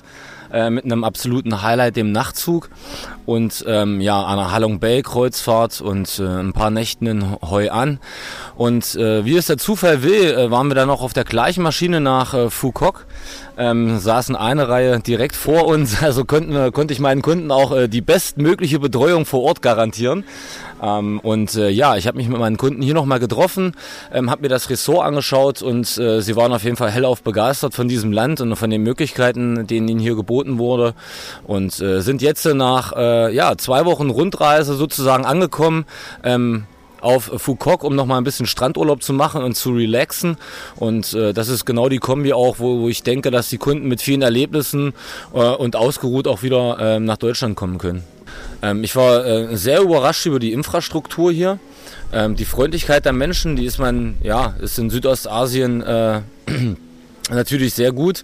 äh, 0.51 0.69
mit 0.69 0.85
einem 0.85 1.03
absoluten 1.03 1.61
Highlight, 1.61 1.95
dem 1.95 2.11
Nachtzug 2.11 2.69
und 3.25 3.63
ähm, 3.67 4.01
ja, 4.01 4.25
einer 4.25 4.51
Halong 4.51 4.79
Bay 4.79 5.01
Kreuzfahrt 5.03 5.81
und 5.81 6.19
äh, 6.19 6.23
ein 6.23 6.53
paar 6.53 6.71
Nächten 6.71 7.05
in 7.05 7.35
Hoi 7.41 7.69
An. 7.69 7.99
Und 8.55 8.95
äh, 8.95 9.23
wie 9.25 9.37
es 9.37 9.47
der 9.47 9.57
Zufall 9.57 10.03
will, 10.03 10.31
äh, 10.31 10.51
waren 10.51 10.67
wir 10.67 10.75
dann 10.75 10.87
noch 10.87 11.01
auf 11.01 11.13
der 11.13 11.25
gleichen 11.25 11.61
Maschine 11.63 12.01
nach 12.01 12.33
äh, 12.33 12.49
Phuoc, 12.49 13.05
ähm, 13.57 13.99
saßen 13.99 14.35
eine 14.35 14.67
Reihe 14.67 14.99
direkt 14.99 15.35
vor 15.35 15.67
uns, 15.67 16.01
also 16.03 16.25
konnten 16.25 16.71
konnte 16.71 16.93
ich 16.93 16.99
meinen 16.99 17.21
Kunden 17.21 17.51
auch 17.51 17.71
äh, 17.71 17.87
die 17.87 18.01
bestmögliche 18.01 18.79
Betreuung 18.79 19.25
vor 19.25 19.43
Ort 19.43 19.61
garantieren. 19.61 20.23
Ähm, 20.81 21.19
und 21.19 21.55
äh, 21.55 21.69
ja, 21.69 21.95
ich 21.95 22.07
habe 22.07 22.17
mich 22.17 22.27
mit 22.27 22.39
meinen 22.39 22.57
Kunden 22.57 22.81
hier 22.81 22.93
nochmal 22.93 23.19
getroffen, 23.19 23.73
ähm, 24.13 24.29
habe 24.29 24.43
mir 24.43 24.49
das 24.49 24.69
Ressort 24.69 25.05
angeschaut 25.05 25.61
und 25.61 25.97
äh, 25.97 26.21
sie 26.21 26.35
waren 26.35 26.53
auf 26.53 26.63
jeden 26.63 26.77
Fall 26.77 26.91
hellauf 26.91 27.21
begeistert 27.21 27.73
von 27.73 27.87
diesem 27.87 28.11
Land 28.11 28.41
und 28.41 28.55
von 28.55 28.69
den 28.69 28.83
Möglichkeiten, 28.83 29.67
denen 29.67 29.87
ihnen 29.87 29.99
hier 29.99 30.15
geboten 30.15 30.57
wurde 30.57 30.93
und 31.43 31.79
äh, 31.79 32.01
sind 32.01 32.21
jetzt 32.21 32.45
nach 32.45 32.93
äh, 32.95 33.33
ja, 33.33 33.57
zwei 33.57 33.85
Wochen 33.85 34.09
Rundreise 34.09 34.75
sozusagen 34.75 35.25
angekommen. 35.25 35.85
Ähm, 36.23 36.65
auf 37.01 37.31
Phuoc, 37.37 37.83
um 37.83 37.95
nochmal 37.95 38.19
ein 38.19 38.23
bisschen 38.23 38.45
Strandurlaub 38.45 39.03
zu 39.03 39.13
machen 39.13 39.43
und 39.43 39.55
zu 39.55 39.71
relaxen. 39.71 40.37
Und 40.75 41.13
äh, 41.13 41.33
das 41.33 41.49
ist 41.49 41.65
genau 41.65 41.89
die 41.89 41.99
Kombi 41.99 42.33
auch, 42.33 42.59
wo, 42.59 42.81
wo 42.81 42.89
ich 42.89 43.03
denke, 43.03 43.31
dass 43.31 43.49
die 43.49 43.57
Kunden 43.57 43.87
mit 43.87 44.01
vielen 44.01 44.21
Erlebnissen 44.21 44.93
äh, 45.33 45.39
und 45.39 45.75
ausgeruht 45.75 46.27
auch 46.27 46.43
wieder 46.43 46.77
äh, 46.79 46.99
nach 46.99 47.17
Deutschland 47.17 47.55
kommen 47.55 47.77
können. 47.77 48.03
Ähm, 48.61 48.83
ich 48.83 48.95
war 48.95 49.25
äh, 49.25 49.57
sehr 49.57 49.81
überrascht 49.81 50.25
über 50.25 50.39
die 50.39 50.51
Infrastruktur 50.53 51.31
hier. 51.31 51.59
Ähm, 52.11 52.35
die 52.35 52.45
Freundlichkeit 52.45 53.05
der 53.05 53.13
Menschen, 53.13 53.55
die 53.55 53.65
ist 53.65 53.77
man, 53.77 54.17
ja, 54.21 54.55
ist 54.61 54.79
in 54.79 54.89
Südostasien 54.89 55.81
äh, 55.81 56.21
natürlich 57.29 57.73
sehr 57.73 57.91
gut. 57.91 58.23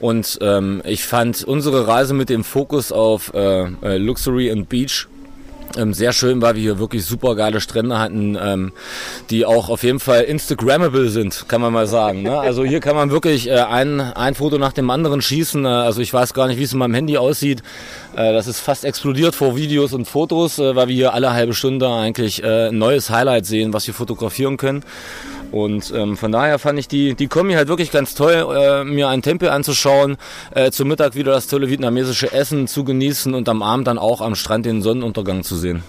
Und 0.00 0.38
ähm, 0.40 0.82
ich 0.84 1.04
fand 1.04 1.44
unsere 1.44 1.86
Reise 1.86 2.14
mit 2.14 2.28
dem 2.28 2.44
Fokus 2.44 2.92
auf 2.92 3.32
äh, 3.34 3.64
äh, 3.82 3.98
Luxury 3.98 4.50
and 4.50 4.68
Beach 4.68 5.06
Ähm, 5.76 5.92
sehr 5.92 6.12
schön, 6.12 6.40
weil 6.42 6.54
wir 6.54 6.62
hier 6.62 6.78
wirklich 6.78 7.04
super 7.04 7.34
geile 7.34 7.60
Strände 7.60 7.98
hatten, 7.98 8.36
ähm, 8.40 8.72
die 9.30 9.44
auch 9.44 9.68
auf 9.68 9.82
jeden 9.82 10.00
Fall 10.00 10.22
Instagrammable 10.22 11.10
sind, 11.10 11.46
kann 11.48 11.60
man 11.60 11.72
mal 11.72 11.86
sagen. 11.86 12.22
Ne? 12.22 12.38
Also 12.38 12.64
hier 12.64 12.80
kann 12.80 12.96
man 12.96 13.10
wirklich 13.10 13.48
äh, 13.48 13.60
ein, 13.60 14.00
ein 14.00 14.34
Foto 14.34 14.58
nach 14.58 14.72
dem 14.72 14.90
anderen 14.90 15.20
schießen. 15.20 15.64
Äh, 15.64 15.68
also 15.68 16.00
ich 16.00 16.12
weiß 16.12 16.34
gar 16.34 16.46
nicht, 16.46 16.58
wie 16.58 16.62
es 16.64 16.72
in 16.72 16.78
meinem 16.78 16.94
Handy 16.94 17.18
aussieht. 17.18 17.62
Äh, 18.16 18.32
das 18.32 18.46
ist 18.46 18.60
fast 18.60 18.84
explodiert 18.84 19.34
vor 19.34 19.56
Videos 19.56 19.92
und 19.92 20.06
Fotos, 20.06 20.58
äh, 20.58 20.74
weil 20.74 20.88
wir 20.88 20.94
hier 20.94 21.14
alle 21.14 21.32
halbe 21.32 21.54
Stunde 21.54 21.88
eigentlich 21.88 22.42
äh, 22.42 22.68
ein 22.68 22.78
neues 22.78 23.10
Highlight 23.10 23.46
sehen, 23.46 23.72
was 23.72 23.86
wir 23.86 23.94
fotografieren 23.94 24.56
können. 24.56 24.82
Und 25.52 25.92
ähm, 25.94 26.16
von 26.16 26.32
daher 26.32 26.58
fand 26.58 26.78
ich 26.78 26.88
die, 26.88 27.14
die 27.14 27.28
Kombi 27.28 27.54
halt 27.54 27.68
wirklich 27.68 27.90
ganz 27.90 28.14
toll, 28.14 28.46
äh, 28.56 28.84
mir 28.84 29.08
einen 29.08 29.22
Tempel 29.22 29.50
anzuschauen, 29.50 30.16
äh, 30.54 30.70
zum 30.70 30.88
Mittag 30.88 31.14
wieder 31.14 31.32
das 31.32 31.46
tolle 31.46 31.68
vietnamesische 31.68 32.32
Essen 32.32 32.66
zu 32.66 32.84
genießen 32.84 33.34
und 33.34 33.48
am 33.48 33.62
Abend 33.62 33.86
dann 33.86 33.98
auch 33.98 34.20
am 34.20 34.34
Strand 34.34 34.66
den 34.66 34.82
Sonnenuntergang 34.82 35.44
zu 35.44 35.56
sehen. 35.56 35.82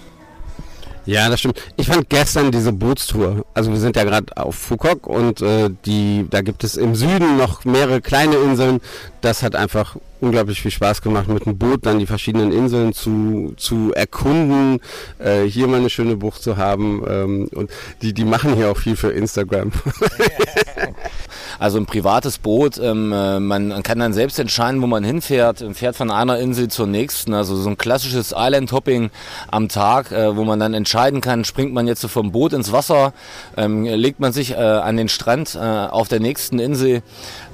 Ja, 1.08 1.30
das 1.30 1.40
stimmt. 1.40 1.58
Ich 1.78 1.86
fand 1.86 2.10
gestern 2.10 2.50
diese 2.50 2.70
Bootstour, 2.70 3.46
also 3.54 3.70
wir 3.70 3.78
sind 3.78 3.96
ja 3.96 4.04
gerade 4.04 4.36
auf 4.36 4.54
Phuket 4.56 5.06
und 5.06 5.40
äh, 5.40 5.70
die, 5.86 6.26
da 6.28 6.42
gibt 6.42 6.64
es 6.64 6.76
im 6.76 6.94
Süden 6.94 7.38
noch 7.38 7.64
mehrere 7.64 8.02
kleine 8.02 8.36
Inseln. 8.36 8.82
Das 9.22 9.42
hat 9.42 9.56
einfach 9.56 9.96
unglaublich 10.20 10.60
viel 10.60 10.70
Spaß 10.70 11.00
gemacht, 11.00 11.28
mit 11.28 11.46
dem 11.46 11.56
Boot 11.56 11.86
dann 11.86 11.98
die 11.98 12.04
verschiedenen 12.04 12.52
Inseln 12.52 12.92
zu, 12.92 13.54
zu 13.56 13.94
erkunden, 13.94 14.80
äh, 15.18 15.44
hier 15.44 15.66
mal 15.66 15.78
eine 15.78 15.88
schöne 15.88 16.16
Bucht 16.16 16.42
zu 16.42 16.58
haben. 16.58 17.02
Ähm, 17.08 17.48
und 17.54 17.70
die, 18.02 18.12
die 18.12 18.26
machen 18.26 18.54
hier 18.54 18.70
auch 18.70 18.76
viel 18.76 18.94
für 18.94 19.10
Instagram. 19.10 19.72
Also 21.58 21.78
ein 21.78 21.86
privates 21.86 22.38
Boot, 22.38 22.78
ähm, 22.78 23.12
äh, 23.12 23.40
man 23.40 23.82
kann 23.82 23.98
dann 23.98 24.12
selbst 24.12 24.38
entscheiden, 24.38 24.80
wo 24.80 24.86
man 24.86 25.02
hinfährt, 25.02 25.60
Man 25.60 25.74
fährt 25.74 25.96
von 25.96 26.10
einer 26.10 26.38
Insel 26.38 26.68
zur 26.68 26.86
nächsten. 26.86 27.34
Also 27.34 27.56
so 27.56 27.68
ein 27.68 27.76
klassisches 27.76 28.32
Island-Hopping 28.36 29.10
am 29.50 29.68
Tag, 29.68 30.12
äh, 30.12 30.36
wo 30.36 30.44
man 30.44 30.60
dann 30.60 30.74
entscheiden 30.74 31.20
kann, 31.20 31.44
springt 31.44 31.72
man 31.72 31.88
jetzt 31.88 32.06
vom 32.06 32.30
Boot 32.30 32.52
ins 32.52 32.70
Wasser, 32.70 33.12
ähm, 33.56 33.84
legt 33.84 34.20
man 34.20 34.32
sich 34.32 34.52
äh, 34.52 34.56
an 34.56 34.96
den 34.96 35.08
Strand 35.08 35.56
äh, 35.56 35.58
auf 35.58 36.08
der 36.08 36.20
nächsten 36.20 36.58
Insel. 36.58 37.02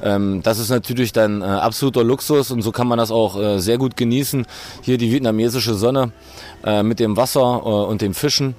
Ähm, 0.03 0.43
das 0.43 0.59
ist 0.59 0.69
natürlich 0.69 1.13
dann 1.13 1.41
äh, 1.41 1.47
absoluter 1.47 2.05
Luxus 2.05 2.51
und 2.51 2.61
so 2.61 2.73
kann 2.73 2.87
man 2.87 2.99
das 2.99 3.11
auch 3.11 3.41
äh, 3.41 3.59
sehr 3.59 3.79
gut 3.79 3.97
genießen. 3.97 4.47
Hier 4.83 4.99
die 4.99 5.11
vietnamesische 5.11 5.75
Sonne 5.75 6.13
mit 6.83 6.99
dem 6.99 7.17
Wasser 7.17 7.67
und 7.67 8.01
dem 8.01 8.15
Fischen. 8.15 8.55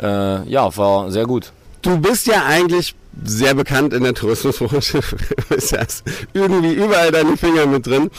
Ja, 0.00 0.76
war 0.76 1.10
sehr 1.10 1.24
gut. 1.24 1.52
Du 1.82 1.98
bist 1.98 2.26
ja 2.26 2.44
eigentlich 2.46 2.96
sehr 3.24 3.54
bekannt 3.54 3.92
in 3.92 4.02
der 4.02 4.14
Tourismusbranche. 4.14 5.00
Du 5.48 5.56
hast 5.56 6.02
irgendwie 6.32 6.72
überall 6.72 7.10
deine 7.10 7.36
Finger 7.36 7.66
mit 7.66 7.86
drin. 7.86 8.10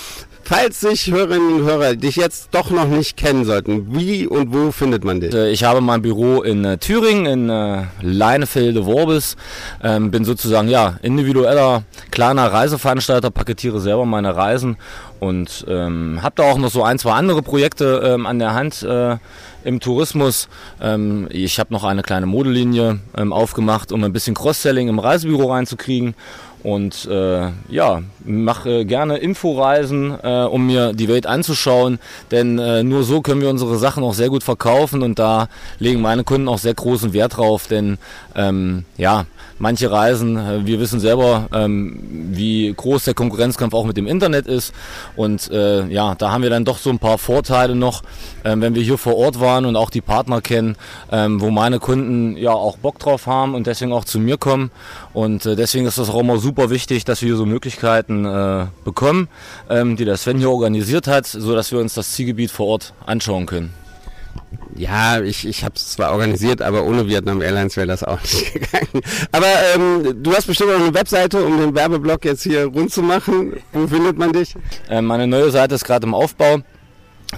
Falls 0.45 0.81
sich 0.81 1.09
Hörerinnen 1.09 1.53
und 1.53 1.63
Hörer 1.63 1.95
dich 1.95 2.17
jetzt 2.17 2.49
doch 2.51 2.69
noch 2.69 2.87
nicht 2.87 3.15
kennen 3.15 3.45
sollten, 3.45 3.97
wie 3.97 4.27
und 4.27 4.53
wo 4.53 4.71
findet 4.71 5.05
man 5.05 5.21
dich? 5.21 5.33
Äh, 5.33 5.51
Ich 5.51 5.63
habe 5.63 5.79
mein 5.79 6.01
Büro 6.01 6.41
in 6.41 6.65
äh, 6.65 6.77
Thüringen, 6.77 7.25
in 7.25 7.49
äh, 7.49 7.83
Leinefelde-Worbis. 8.01 9.37
Ähm, 9.81 10.11
bin 10.11 10.25
sozusagen 10.25 10.67
ja 10.67 10.97
individueller 11.01 11.83
kleiner 12.11 12.51
Reiseveranstalter, 12.51 13.31
paketiere 13.31 13.79
selber 13.79 14.05
meine 14.05 14.35
Reisen 14.35 14.75
und 15.24 15.65
ähm, 15.69 16.19
habe 16.21 16.36
da 16.36 16.43
auch 16.43 16.57
noch 16.57 16.69
so 16.69 16.84
ein, 16.84 16.99
zwei 16.99 17.13
andere 17.13 17.41
Projekte 17.41 18.01
ähm, 18.03 18.26
an 18.26 18.39
der 18.39 18.53
Hand 18.53 18.84
äh, 18.84 19.15
im 19.63 19.80
Tourismus. 19.80 20.49
Ähm, 20.82 21.28
ich 21.32 21.59
habe 21.59 21.71
noch 21.71 21.86
eine 21.86 22.01
kleine 22.01 22.26
Modelinie 22.26 22.99
ähm, 23.15 23.32
aufgemacht, 23.32 23.93
um 23.93 24.03
ein 24.03 24.11
bisschen 24.11 24.36
Cross-Selling 24.36 24.89
im 24.89 24.99
Reisebüro 24.99 25.51
reinzukriegen. 25.51 26.13
Und 26.61 27.05
äh, 27.05 27.51
ja, 27.69 28.03
mache 28.24 28.86
gerne 28.86 29.17
Inforeisen, 29.17 30.17
äh, 30.24 30.43
um 30.43 30.65
mir 30.65 30.93
die 30.93 31.09
Welt 31.09 31.26
anzuschauen, 31.26 31.99
denn 32.32 32.57
äh, 32.57 32.84
nur 32.84 33.03
so 33.03 33.21
können 33.21 33.41
wir 33.41 33.49
unsere 33.49 33.78
Sachen 33.78 34.01
auch 34.01 34.13
sehr 34.13 34.30
gut 34.30 34.43
verkaufen 34.43 35.03
und 35.03 35.19
da 35.19 35.49
legen 35.80 35.99
meine 35.99 36.24
Kunden 36.24 36.47
auch 36.47 36.57
sehr 36.57 36.74
großen 36.74 37.11
Wert 37.11 37.36
drauf, 37.36 37.67
denn 37.67 37.97
ähm, 38.34 38.86
ja, 38.95 39.26
manche 39.64 39.89
Reisen, 39.89 40.38
äh, 40.38 40.66
wir 40.66 40.80
wissen 40.82 40.99
selber, 40.99 41.47
ähm, 41.53 41.97
wie 42.34 42.72
groß 42.76 43.05
der 43.05 43.14
Konkurrenzkampf 43.14 43.74
auch 43.74 43.86
mit 43.86 43.95
dem 43.95 44.07
Internet 44.07 44.45
ist. 44.45 44.74
Und 45.16 45.49
äh, 45.49 45.88
ja, 45.88 46.16
da 46.16 46.32
haben 46.32 46.43
wir 46.43 46.49
dann 46.49 46.66
doch 46.66 46.78
so 46.78 46.89
ein 46.89 46.99
paar 46.99 47.18
Vorteile 47.18 47.74
noch, 47.74 48.03
ähm, 48.43 48.61
wenn 48.61 48.76
wir 48.76 48.84
hier 48.84 48.97
vor 48.97 49.16
Ort 49.16 49.39
waren 49.39 49.66
und 49.66 49.78
auch 49.78 49.89
die 49.89 50.01
Partner 50.01 50.41
kennen, 50.41 50.76
ähm, 51.11 51.39
wo 51.39 51.49
meine 51.49 51.80
Kunden 51.80 52.36
ja 52.36 52.51
auch 52.51 52.78
Bock 52.78 52.99
drauf 52.99 53.26
haben 53.26 53.55
und 53.55 53.66
deswegen 53.66 53.93
auch 53.93 54.03
zu 54.03 54.20
mir 54.20 54.38
kommen. 54.38 54.70
Und 55.14 55.45
äh, 55.45 55.55
deswegen 55.55 55.86
ist 55.86 55.97
das 55.97 56.09
auch 56.09 56.20
immer 56.20 56.38
super 56.38 56.70
wichtig, 56.70 57.05
dass 57.05 57.22
wir 57.22 57.30
hier 57.30 57.38
so 57.38 57.45
Möglichkeiten 57.45 58.26
äh, 58.26 58.66
bekommen, 58.84 59.30
ähm, 59.70 59.95
die 59.95 60.03
der 60.03 60.18
Sven 60.18 60.39
hier 60.39 60.49
organisiert 60.49 61.07
hat, 61.07 61.26
so 61.26 61.55
dass 61.55 61.72
wir 61.72 61.80
uns 61.80 61.93
das 61.93 62.11
Zielgebiet 62.11 62.51
vor 62.51 62.68
Ort 62.68 62.93
anschauen 63.05 63.45
können. 63.45 63.82
Ja, 64.76 65.22
ich, 65.22 65.47
ich 65.47 65.64
habe 65.64 65.76
es 65.76 65.91
zwar 65.91 66.12
organisiert, 66.12 66.62
aber 66.62 66.84
ohne 66.84 67.08
Vietnam 67.08 67.41
Airlines 67.41 67.78
wäre 67.78 67.88
das 67.88 68.04
auch 68.04 68.22
nicht 68.22 68.54
gegangen. 68.54 69.04
Aber 69.32 69.47
ähm, 69.76 70.24
du 70.24 70.34
hast 70.34 70.47
bestimmt 70.47 70.72
auch 70.72 70.80
eine 70.80 70.93
Webseite, 70.93 71.43
um 71.43 71.58
den 71.60 71.76
Werbeblock 71.76 72.26
jetzt 72.26 72.43
hier 72.43 72.66
rund 72.66 72.91
zu 72.91 73.01
machen. 73.01 73.54
Wo 73.72 73.88
findet 73.88 74.18
man 74.18 74.34
dich? 74.34 74.56
Ähm, 74.89 75.06
meine 75.06 75.28
neue 75.28 75.51
Seite 75.51 75.76
ist 75.76 75.86
gerade 75.86 76.08
im 76.08 76.14
Aufbau. 76.14 76.60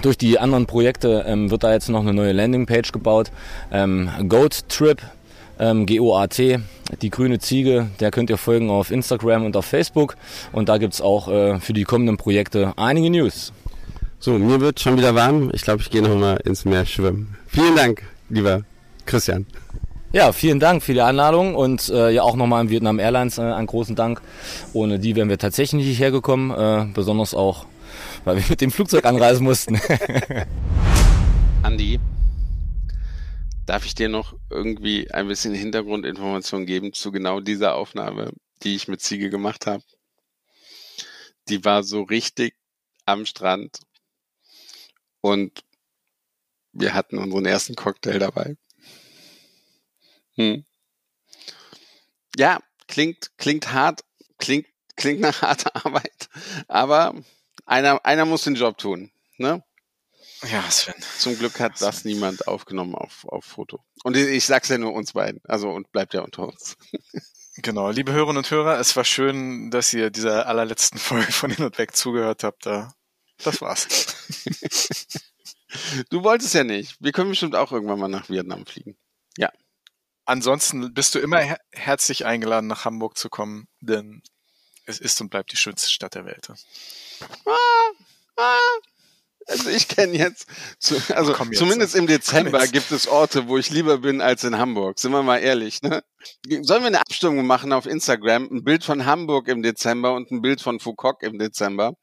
Durch 0.02 0.18
die 0.18 0.40
anderen 0.40 0.66
Projekte 0.66 1.24
ähm, 1.28 1.52
wird 1.52 1.64
da 1.64 1.74
jetzt 1.74 1.90
noch 1.90 2.02
eine 2.02 2.14
neue 2.14 2.34
Landingpage 2.34 2.92
gebaut. 2.92 3.32
Ähm, 3.72 4.10
Goat 4.28 4.68
Trip, 4.70 5.02
ähm, 5.60 5.86
G-O-A-T, 5.86 6.60
die 7.02 7.10
grüne 7.10 7.40
Ziege, 7.40 7.88
der 8.00 8.12
könnt 8.12 8.30
ihr 8.30 8.38
folgen 8.38 8.70
auf 8.70 8.92
Instagram 8.92 9.46
und 9.46 9.56
auf 9.56 9.66
Facebook. 9.66 10.16
Und 10.52 10.70
da 10.70 10.78
gibt's 10.78 11.02
auch 11.02 11.30
äh, 11.30 11.60
für 11.60 11.74
die 11.74 11.84
kommenden 11.84 12.18
Projekte 12.18 12.74
einige 12.78 13.10
News. 13.10 13.54
So, 14.26 14.40
mir 14.40 14.60
wird 14.60 14.80
schon 14.80 14.98
wieder 14.98 15.14
warm. 15.14 15.52
Ich 15.54 15.62
glaube, 15.62 15.84
ich 15.84 15.92
gehe 15.92 16.02
noch 16.02 16.16
mal 16.16 16.38
ins 16.38 16.66
Meer 16.66 16.88
schwimmen. 16.88 17.38
Vielen 17.46 17.76
Dank, 17.76 18.02
lieber 18.28 18.64
Christian. 19.06 19.46
Ja, 20.14 20.32
vielen 20.32 20.60
Dank 20.60 20.82
für 20.82 20.96
die 20.96 21.02
Einladung 21.02 21.54
und 21.54 21.90
äh, 21.90 22.10
ja 22.10 22.24
auch 22.24 22.36
nochmal 22.36 22.62
an 22.62 22.72
Vietnam 22.72 22.98
Airlines 22.98 23.38
äh, 23.38 23.44
einen 23.44 23.68
großen 23.68 23.96
Dank. 23.96 24.24
Ohne 24.74 24.98
die 24.98 25.16
wären 25.16 25.30
wir 25.30 25.38
tatsächlich 25.38 25.86
nicht 25.86 26.00
hergekommen, 26.00 26.50
äh, 26.50 26.92
besonders 26.92 27.36
auch, 27.36 27.68
weil 28.24 28.38
wir 28.38 28.44
mit 28.50 28.62
dem 28.62 28.72
Flugzeug 28.72 29.06
anreisen 29.06 29.44
mussten. 29.44 29.80
Andi, 31.62 32.00
darf 33.68 33.86
ich 33.86 33.94
dir 33.94 34.10
noch 34.10 34.34
irgendwie 34.50 35.12
ein 35.12 35.28
bisschen 35.28 35.54
Hintergrundinformation 35.54 36.66
geben 36.66 36.94
zu 36.94 37.12
genau 37.12 37.42
dieser 37.42 37.76
Aufnahme, 37.76 38.32
die 38.64 38.74
ich 38.74 38.88
mit 38.88 39.02
Ziege 39.02 39.30
gemacht 39.30 39.68
habe? 39.68 39.84
Die 41.48 41.64
war 41.64 41.84
so 41.84 42.02
richtig 42.02 42.56
am 43.06 43.28
Strand 43.28 43.85
und 45.26 45.64
wir 46.72 46.94
hatten 46.94 47.18
unseren 47.18 47.46
ersten 47.46 47.76
Cocktail 47.76 48.20
dabei. 48.20 48.58
Hm. 50.36 50.66
Ja, 52.38 52.60
klingt, 52.88 53.32
klingt 53.38 53.74
hart, 53.74 54.04
klingt, 54.38 54.68
klingt 54.96 55.22
nach 55.22 55.42
harter 55.42 55.76
Arbeit, 55.86 56.30
aber 56.68 57.16
einer, 57.66 58.06
einer 58.06 58.26
muss 58.26 58.44
den 58.44 58.54
Job 58.54 58.78
tun, 58.78 59.12
ne? 59.38 59.64
Ja, 60.52 60.70
Sven. 60.70 60.94
Zum 61.18 61.40
Glück 61.40 61.60
hat 61.60 61.82
das 61.82 62.06
niemand 62.06 62.48
aufgenommen 62.48 62.94
auf, 62.94 63.26
auf 63.26 63.46
Foto. 63.46 63.84
Und 64.04 64.16
ich, 64.16 64.28
ich 64.28 64.46
sag's 64.46 64.70
ja 64.70 64.78
nur 64.78 64.94
uns 64.94 65.14
beiden. 65.14 65.42
Also 65.46 65.72
und 65.72 65.92
bleibt 65.92 66.14
ja 66.14 66.22
unter 66.22 66.48
uns. 66.48 66.78
Genau, 67.60 67.90
liebe 67.90 68.12
Hörerinnen 68.12 68.40
und 68.40 68.52
Hörer, 68.52 68.82
es 68.82 68.98
war 68.98 69.06
schön, 69.06 69.72
dass 69.72 69.94
ihr 69.94 70.10
dieser 70.10 70.46
allerletzten 70.46 71.00
Folge 71.00 71.32
von 71.32 71.50
Hin 71.50 71.64
und 71.64 71.78
Weg 71.78 71.96
zugehört 71.96 72.44
habt. 72.44 72.66
Da, 72.66 72.94
das 73.44 73.62
war's. 73.62 73.88
Du 76.10 76.24
wolltest 76.24 76.54
ja 76.54 76.64
nicht. 76.64 76.96
Wir 77.00 77.12
können 77.12 77.30
bestimmt 77.30 77.56
auch 77.56 77.72
irgendwann 77.72 78.00
mal 78.00 78.08
nach 78.08 78.30
Vietnam 78.30 78.66
fliegen. 78.66 78.98
Ja. 79.38 79.52
Ansonsten 80.26 80.94
bist 80.94 81.14
du 81.16 81.20
immer 81.20 81.40
her 81.40 81.60
herzlich 81.72 82.26
eingeladen, 82.26 82.68
nach 82.68 82.86
Hamburg 82.86 83.18
zu 83.18 83.30
kommen, 83.30 83.68
denn 83.82 84.22
es 84.86 85.00
ist 85.00 85.20
und 85.22 85.30
bleibt 85.30 85.52
die 85.52 85.58
schönste 85.58 85.90
Stadt 85.90 86.16
der 86.16 86.26
Welt. 86.26 86.50
Ah, 87.46 87.92
ah. 88.38 88.60
Also 89.48 89.70
ich 89.70 89.88
kenne 89.88 90.18
jetzt, 90.18 90.48
zu, 90.80 90.96
also 91.16 91.34
Komm 91.34 91.52
jetzt. 91.52 91.60
zumindest 91.60 91.94
im 91.94 92.08
Dezember 92.08 92.66
gibt 92.68 92.92
es 92.92 93.08
Orte, 93.08 93.48
wo 93.48 93.60
ich 93.60 93.70
lieber 93.70 94.00
bin 94.00 94.20
als 94.20 94.44
in 94.44 94.58
Hamburg. 94.58 94.98
Sind 94.98 95.12
wir 95.12 95.22
mal 95.22 95.38
ehrlich, 95.38 95.84
ne? 95.84 96.04
Sollen 96.62 96.82
wir 96.82 96.88
eine 96.88 97.02
Abstimmung 97.02 97.46
machen 97.46 97.72
auf 97.72 97.86
Instagram? 97.86 98.50
Ein 98.52 98.64
Bild 98.64 98.84
von 98.84 99.06
Hamburg 99.06 99.48
im 99.48 99.62
Dezember 99.62 100.16
und 100.16 100.32
ein 100.32 100.42
Bild 100.42 100.62
von 100.62 100.80
Foucault 100.80 101.22
im 101.22 101.38
Dezember. 101.38 101.94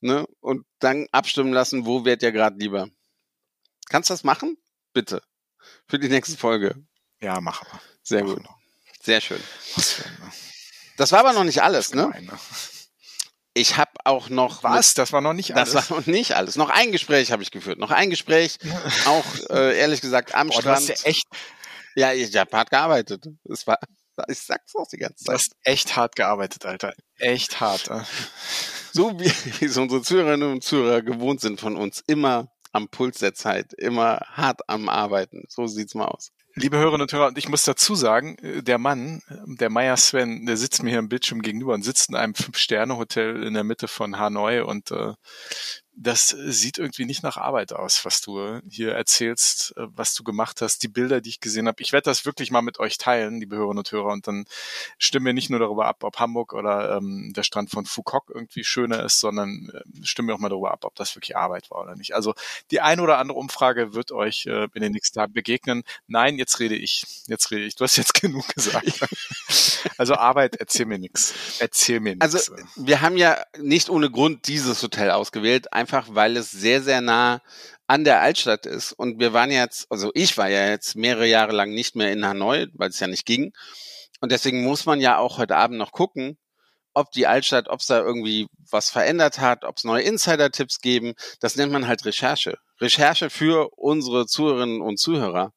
Ne? 0.00 0.26
Und 0.40 0.64
dann 0.78 1.06
abstimmen 1.12 1.52
lassen, 1.52 1.86
wo 1.86 2.04
wärt 2.04 2.22
ihr 2.22 2.32
gerade 2.32 2.56
lieber? 2.58 2.88
Kannst 3.88 4.10
du 4.10 4.14
das 4.14 4.24
machen? 4.24 4.56
Bitte. 4.92 5.22
Für 5.88 5.98
die 5.98 6.08
nächste 6.08 6.36
Folge. 6.36 6.76
Ja, 7.20 7.40
machen 7.40 7.66
wir. 7.70 7.80
Sehr 8.02 8.22
Machen 8.24 8.36
gut. 8.36 8.44
wir. 8.44 8.54
Sehr 9.02 9.20
schön. 9.20 9.42
Ein- 9.76 10.32
Das 10.96 11.12
war 11.12 11.20
aber 11.20 11.32
noch 11.32 11.44
nicht 11.44 11.62
alles, 11.62 11.94
ne? 11.94 12.08
Ne? 12.20 12.38
Ich 13.54 13.76
habe 13.76 13.90
auch 14.04 14.28
noch 14.28 14.62
Was? 14.62 14.94
Das 14.94 15.12
war 15.12 15.20
noch 15.20 15.32
nicht 15.32 15.54
alles. 15.56 15.72
Das 15.72 15.90
war 15.90 15.98
noch 15.98 16.06
nicht 16.06 16.32
alles. 16.36 16.54
Noch 16.56 16.70
ein 16.70 16.92
Gespräch 16.92 17.32
habe 17.32 17.42
ich 17.42 17.50
geführt. 17.50 17.78
Noch 17.78 17.90
ein 17.90 18.10
Gespräch, 18.10 18.58
auch 19.06 19.24
äh, 19.50 19.76
ehrlich 19.78 20.00
gesagt 20.00 20.34
am 20.34 20.48
Boah, 20.48 20.62
du 20.62 20.68
hast 20.70 20.84
Strand. 20.84 21.00
ja 21.00 21.06
echt, 21.06 21.26
Ja, 21.96 22.12
ich 22.12 22.36
habe 22.36 22.56
hart 22.56 22.70
gearbeitet. 22.70 23.26
Es 23.50 23.66
war, 23.66 23.78
ich 24.28 24.38
sag's 24.38 24.74
auch 24.76 24.86
die 24.88 24.98
ganze 24.98 25.24
du 25.24 25.24
Zeit. 25.26 25.34
hast 25.34 25.52
echt 25.62 25.96
hart 25.96 26.14
gearbeitet, 26.14 26.64
Alter. 26.66 26.92
Echt 27.18 27.60
hart. 27.60 27.88
äh. 27.88 28.00
So 28.92 29.18
wie, 29.18 29.30
wie 29.60 29.66
es 29.66 29.76
unsere 29.76 30.02
Zuhörerinnen 30.02 30.52
und 30.52 30.64
Zuhörer 30.64 31.02
gewohnt 31.02 31.40
sind 31.40 31.60
von 31.60 31.76
uns, 31.76 32.02
immer 32.06 32.50
am 32.72 32.88
Puls 32.88 33.18
der 33.18 33.34
Zeit, 33.34 33.72
immer 33.74 34.20
hart 34.32 34.60
am 34.68 34.88
Arbeiten. 34.88 35.44
So 35.48 35.66
sieht's 35.66 35.94
mal 35.94 36.06
aus. 36.06 36.32
Liebe 36.54 36.76
Hörerinnen 36.76 37.02
und 37.02 37.12
Hörer, 37.12 37.28
und 37.28 37.38
ich 37.38 37.48
muss 37.48 37.64
dazu 37.64 37.94
sagen, 37.94 38.36
äh, 38.38 38.62
der 38.62 38.78
Mann, 38.78 39.22
äh, 39.28 39.34
der 39.46 39.70
Meier 39.70 39.96
Sven, 39.96 40.44
der 40.46 40.56
sitzt 40.56 40.82
mir 40.82 40.90
hier 40.90 40.98
im 40.98 41.08
Bildschirm 41.08 41.40
gegenüber 41.40 41.74
und 41.74 41.82
sitzt 41.82 42.08
in 42.08 42.16
einem 42.16 42.34
Fünf-Sterne-Hotel 42.34 43.44
in 43.44 43.54
der 43.54 43.64
Mitte 43.64 43.86
von 43.86 44.18
Hanoi 44.18 44.62
und 44.62 44.90
äh, 44.90 45.12
das 46.00 46.28
sieht 46.28 46.78
irgendwie 46.78 47.04
nicht 47.04 47.24
nach 47.24 47.36
Arbeit 47.36 47.72
aus, 47.72 48.04
was 48.04 48.20
du 48.20 48.60
hier 48.68 48.92
erzählst, 48.94 49.74
äh, 49.76 49.86
was 49.88 50.14
du 50.14 50.22
gemacht 50.22 50.60
hast, 50.60 50.82
die 50.84 50.88
Bilder, 50.88 51.20
die 51.20 51.30
ich 51.30 51.40
gesehen 51.40 51.66
habe. 51.66 51.82
Ich 51.82 51.92
werde 51.92 52.04
das 52.04 52.24
wirklich 52.24 52.52
mal 52.52 52.62
mit 52.62 52.78
euch 52.78 52.98
teilen, 52.98 53.40
liebe 53.40 53.56
Hörerinnen 53.56 53.78
und 53.78 53.90
Hörer, 53.90 54.12
und 54.12 54.28
dann 54.28 54.44
stimmen 54.98 55.26
wir 55.26 55.32
nicht 55.32 55.50
nur 55.50 55.58
darüber 55.58 55.86
ab, 55.86 56.04
ob 56.04 56.20
Hamburg 56.20 56.52
oder 56.52 56.96
ähm, 56.96 57.32
der 57.34 57.42
Strand 57.42 57.70
von 57.70 57.84
Foucault 57.84 58.30
irgendwie 58.30 58.62
schöner 58.62 59.02
ist, 59.02 59.18
sondern 59.18 59.70
äh, 59.74 60.06
stimmen 60.06 60.28
wir 60.28 60.36
auch 60.36 60.38
mal 60.38 60.48
darüber 60.48 60.70
ab, 60.70 60.84
ob 60.84 60.94
das 60.94 61.16
wirklich 61.16 61.36
Arbeit 61.36 61.70
war 61.70 61.82
oder 61.82 61.96
nicht. 61.96 62.14
Also 62.14 62.34
die 62.70 62.80
eine 62.80 63.02
oder 63.02 63.18
andere 63.18 63.38
Umfrage 63.38 63.92
wird 63.94 64.12
euch 64.12 64.46
äh, 64.46 64.68
in 64.74 64.82
den 64.82 64.92
nächsten 64.92 65.18
Tagen 65.18 65.32
begegnen. 65.32 65.82
Nein, 66.06 66.38
jetzt 66.38 66.60
rede 66.60 66.76
ich. 66.76 67.04
Jetzt 67.26 67.50
rede 67.50 67.64
ich. 67.64 67.74
Du 67.74 67.82
hast 67.82 67.96
jetzt 67.96 68.14
genug 68.20 68.46
gesagt. 68.54 69.00
also 69.96 70.14
Arbeit, 70.14 70.56
erzähl 70.56 70.86
mir 70.86 70.98
nichts. 70.98 71.34
Erzähl 71.58 71.98
mir 71.98 72.14
nichts. 72.14 72.22
Also 72.22 72.54
wir 72.76 73.00
haben 73.00 73.16
ja 73.16 73.42
nicht 73.58 73.90
ohne 73.90 74.10
Grund 74.10 74.46
dieses 74.46 74.80
Hotel 74.80 75.10
ausgewählt, 75.10 75.72
einfach 75.88 76.14
weil 76.14 76.36
es 76.36 76.50
sehr, 76.50 76.82
sehr 76.82 77.00
nah 77.00 77.40
an 77.86 78.04
der 78.04 78.20
Altstadt 78.20 78.66
ist. 78.66 78.92
Und 78.92 79.18
wir 79.18 79.32
waren 79.32 79.50
jetzt, 79.50 79.86
also 79.90 80.10
ich 80.14 80.36
war 80.36 80.48
ja 80.48 80.68
jetzt 80.68 80.96
mehrere 80.96 81.26
Jahre 81.26 81.52
lang 81.52 81.70
nicht 81.70 81.96
mehr 81.96 82.12
in 82.12 82.26
Hanoi, 82.26 82.66
weil 82.74 82.90
es 82.90 83.00
ja 83.00 83.06
nicht 83.06 83.24
ging. 83.24 83.52
Und 84.20 84.32
deswegen 84.32 84.64
muss 84.64 84.84
man 84.84 85.00
ja 85.00 85.18
auch 85.18 85.38
heute 85.38 85.56
Abend 85.56 85.78
noch 85.78 85.92
gucken, 85.92 86.36
ob 86.92 87.10
die 87.12 87.26
Altstadt, 87.26 87.68
ob 87.68 87.80
es 87.80 87.86
da 87.86 88.00
irgendwie 88.00 88.48
was 88.70 88.90
verändert 88.90 89.38
hat, 89.38 89.64
ob 89.64 89.76
es 89.78 89.84
neue 89.84 90.02
Insider-Tipps 90.02 90.80
geben. 90.80 91.14
Das 91.40 91.56
nennt 91.56 91.72
man 91.72 91.86
halt 91.86 92.04
Recherche. 92.04 92.58
Recherche 92.80 93.30
für 93.30 93.70
unsere 93.76 94.26
Zuhörerinnen 94.26 94.82
und 94.82 94.98
Zuhörer. 94.98 95.52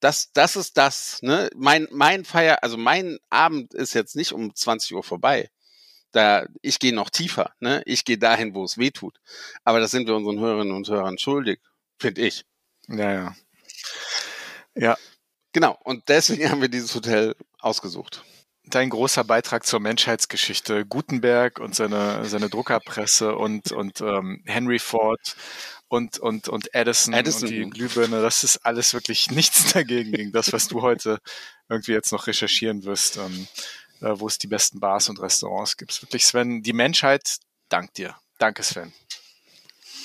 Das, 0.00 0.32
das 0.32 0.56
ist 0.56 0.76
das. 0.76 1.20
Ne? 1.22 1.48
Mein, 1.56 1.86
mein 1.90 2.24
Feier, 2.24 2.58
also 2.62 2.76
mein 2.76 3.18
Abend 3.30 3.72
ist 3.72 3.94
jetzt 3.94 4.16
nicht 4.16 4.32
um 4.32 4.54
20 4.54 4.94
Uhr 4.94 5.02
vorbei. 5.02 5.48
Da, 6.12 6.46
ich 6.62 6.78
gehe 6.78 6.94
noch 6.94 7.10
tiefer. 7.10 7.52
Ne? 7.60 7.82
Ich 7.86 8.04
gehe 8.04 8.18
dahin, 8.18 8.54
wo 8.54 8.64
es 8.64 8.78
weh 8.78 8.90
tut. 8.90 9.18
Aber 9.64 9.80
das 9.80 9.90
sind 9.90 10.08
wir 10.08 10.16
unseren 10.16 10.40
Hörerinnen 10.40 10.74
und 10.74 10.88
Hörern 10.88 11.18
schuldig, 11.18 11.60
finde 11.98 12.22
ich. 12.22 12.44
ja, 12.88 13.12
ja. 13.12 13.36
Ja, 14.74 14.96
Genau. 15.52 15.78
Und 15.82 16.08
deswegen 16.08 16.48
haben 16.50 16.60
wir 16.60 16.68
dieses 16.68 16.94
Hotel 16.94 17.34
ausgesucht. 17.58 18.24
dein 18.64 18.90
großer 18.90 19.24
Beitrag 19.24 19.66
zur 19.66 19.80
Menschheitsgeschichte. 19.80 20.86
Gutenberg 20.86 21.58
und 21.58 21.74
seine, 21.74 22.24
seine 22.24 22.48
Druckerpresse 22.48 23.34
und, 23.34 23.72
und 23.72 24.00
ähm, 24.00 24.42
Henry 24.46 24.78
Ford 24.78 25.36
und, 25.88 26.18
und, 26.20 26.48
und 26.48 26.72
Edison, 26.72 27.14
Edison. 27.14 27.48
und 27.48 27.54
die 27.54 27.70
Glühbirne, 27.70 28.22
das 28.22 28.44
ist 28.44 28.58
alles 28.58 28.94
wirklich 28.94 29.30
nichts 29.32 29.72
dagegen, 29.72 30.12
gegen 30.12 30.32
das, 30.32 30.52
was 30.52 30.68
du 30.68 30.82
heute 30.82 31.18
irgendwie 31.68 31.92
jetzt 31.92 32.12
noch 32.12 32.26
recherchieren 32.28 32.84
wirst, 32.84 33.16
ähm, 33.16 33.48
äh, 34.00 34.18
wo 34.18 34.26
es 34.26 34.38
die 34.38 34.46
besten 34.46 34.80
Bars 34.80 35.08
und 35.08 35.20
Restaurants 35.20 35.76
gibt. 35.76 36.00
Wirklich, 36.02 36.26
Sven, 36.26 36.62
die 36.62 36.72
Menschheit 36.72 37.38
dankt 37.68 37.98
dir. 37.98 38.16
Danke, 38.38 38.62
Sven. 38.62 38.92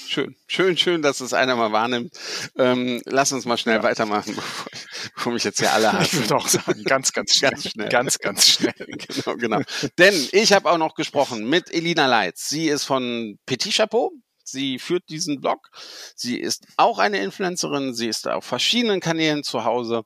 Schön, 0.07 0.35
schön, 0.47 0.77
schön, 0.77 1.01
dass 1.01 1.19
es 1.19 1.33
einer 1.33 1.55
mal 1.55 1.71
wahrnimmt. 1.71 2.13
Ähm, 2.57 3.01
lass 3.05 3.31
uns 3.31 3.45
mal 3.45 3.57
schnell 3.57 3.81
weitermachen, 3.81 4.35
bevor, 4.35 4.67
ich, 4.71 5.13
bevor 5.15 5.33
mich 5.33 5.43
jetzt 5.43 5.59
hier 5.59 5.73
alle 5.73 5.87
Ich 5.87 5.93
hassen. 5.93 6.19
würde 6.19 6.35
auch 6.35 6.47
sagen, 6.47 6.83
ganz, 6.83 7.11
ganz 7.11 7.33
schnell. 7.35 7.51
Ganz 7.51 7.69
schnell. 7.71 7.89
Ganz, 7.89 8.19
ganz 8.19 8.47
schnell. 8.47 8.73
genau, 8.77 9.35
genau. 9.35 9.61
Denn 9.97 10.13
ich 10.31 10.53
habe 10.53 10.69
auch 10.69 10.77
noch 10.77 10.93
gesprochen 10.95 11.49
mit 11.49 11.73
Elina 11.73 12.05
Leitz. 12.05 12.47
Sie 12.47 12.67
ist 12.67 12.83
von 12.83 13.39
Petit 13.45 13.73
Chapeau. 13.75 14.11
Sie 14.43 14.77
führt 14.77 15.09
diesen 15.09 15.41
Blog. 15.41 15.69
Sie 16.15 16.39
ist 16.39 16.67
auch 16.77 16.99
eine 16.99 17.17
Influencerin. 17.23 17.95
Sie 17.95 18.07
ist 18.07 18.27
auf 18.27 18.45
verschiedenen 18.45 18.99
Kanälen 18.99 19.43
zu 19.43 19.63
Hause. 19.63 20.03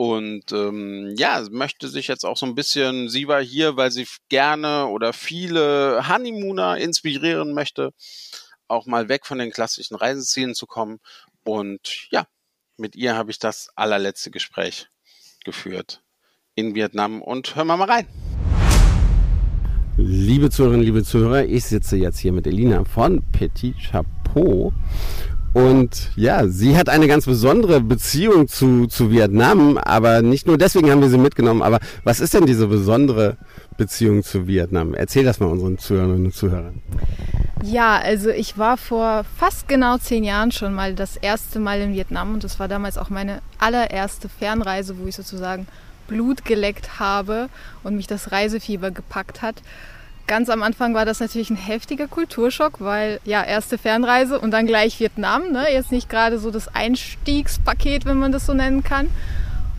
Und 0.00 0.50
ähm, 0.52 1.14
ja, 1.18 1.44
möchte 1.50 1.86
sich 1.86 2.08
jetzt 2.08 2.24
auch 2.24 2.38
so 2.38 2.46
ein 2.46 2.54
bisschen, 2.54 3.10
sie 3.10 3.28
war 3.28 3.42
hier, 3.42 3.76
weil 3.76 3.90
sie 3.90 4.06
gerne 4.30 4.86
oder 4.86 5.12
viele 5.12 6.08
Honeymooner 6.08 6.78
inspirieren 6.78 7.52
möchte, 7.52 7.90
auch 8.66 8.86
mal 8.86 9.10
weg 9.10 9.26
von 9.26 9.36
den 9.36 9.50
klassischen 9.50 9.96
Reisezielen 9.96 10.54
zu 10.54 10.66
kommen. 10.66 11.00
Und 11.44 12.08
ja, 12.10 12.24
mit 12.78 12.96
ihr 12.96 13.14
habe 13.14 13.30
ich 13.30 13.38
das 13.38 13.68
allerletzte 13.76 14.30
Gespräch 14.30 14.88
geführt 15.44 16.02
in 16.54 16.74
Vietnam 16.74 17.20
und 17.20 17.54
hören 17.54 17.66
wir 17.66 17.76
mal 17.76 17.90
rein. 17.90 18.06
Liebe 19.98 20.48
Zuhörerinnen, 20.48 20.86
liebe 20.86 21.04
Zuhörer, 21.04 21.44
ich 21.44 21.66
sitze 21.66 21.98
jetzt 21.98 22.20
hier 22.20 22.32
mit 22.32 22.46
Elina 22.46 22.84
von 22.84 23.22
Petit 23.32 23.76
Chapeau. 23.78 24.72
Und 25.52 26.10
ja, 26.14 26.46
sie 26.46 26.76
hat 26.76 26.88
eine 26.88 27.08
ganz 27.08 27.26
besondere 27.26 27.80
Beziehung 27.80 28.46
zu, 28.46 28.86
zu 28.86 29.10
Vietnam, 29.10 29.78
aber 29.78 30.22
nicht 30.22 30.46
nur 30.46 30.58
deswegen 30.58 30.90
haben 30.90 31.00
wir 31.00 31.08
sie 31.08 31.18
mitgenommen. 31.18 31.62
Aber 31.62 31.80
was 32.04 32.20
ist 32.20 32.34
denn 32.34 32.46
diese 32.46 32.68
besondere 32.68 33.36
Beziehung 33.76 34.22
zu 34.22 34.46
Vietnam? 34.46 34.94
Erzähl 34.94 35.24
das 35.24 35.40
mal 35.40 35.46
unseren 35.46 35.78
Zuhörerinnen 35.78 36.26
und 36.26 36.34
Zuhörern. 36.34 36.80
Ja, 37.62 37.98
also 37.98 38.30
ich 38.30 38.58
war 38.58 38.76
vor 38.76 39.24
fast 39.36 39.68
genau 39.68 39.98
zehn 39.98 40.24
Jahren 40.24 40.52
schon 40.52 40.72
mal 40.72 40.94
das 40.94 41.16
erste 41.16 41.58
Mal 41.58 41.80
in 41.80 41.92
Vietnam 41.92 42.34
und 42.34 42.44
das 42.44 42.58
war 42.58 42.68
damals 42.68 42.96
auch 42.96 43.10
meine 43.10 43.42
allererste 43.58 44.28
Fernreise, 44.28 44.98
wo 44.98 45.06
ich 45.06 45.16
sozusagen 45.16 45.66
Blut 46.06 46.44
geleckt 46.44 46.98
habe 46.98 47.48
und 47.82 47.96
mich 47.96 48.06
das 48.06 48.32
Reisefieber 48.32 48.90
gepackt 48.90 49.42
hat. 49.42 49.56
Ganz 50.30 50.48
am 50.48 50.62
Anfang 50.62 50.94
war 50.94 51.04
das 51.04 51.18
natürlich 51.18 51.50
ein 51.50 51.56
heftiger 51.56 52.06
Kulturschock, 52.06 52.74
weil 52.78 53.18
ja, 53.24 53.42
erste 53.42 53.78
Fernreise 53.78 54.38
und 54.38 54.52
dann 54.52 54.64
gleich 54.64 55.00
Vietnam, 55.00 55.50
ne? 55.50 55.64
Jetzt 55.72 55.90
nicht 55.90 56.08
gerade 56.08 56.38
so 56.38 56.52
das 56.52 56.72
Einstiegspaket, 56.72 58.04
wenn 58.04 58.16
man 58.16 58.30
das 58.30 58.46
so 58.46 58.54
nennen 58.54 58.84
kann. 58.84 59.08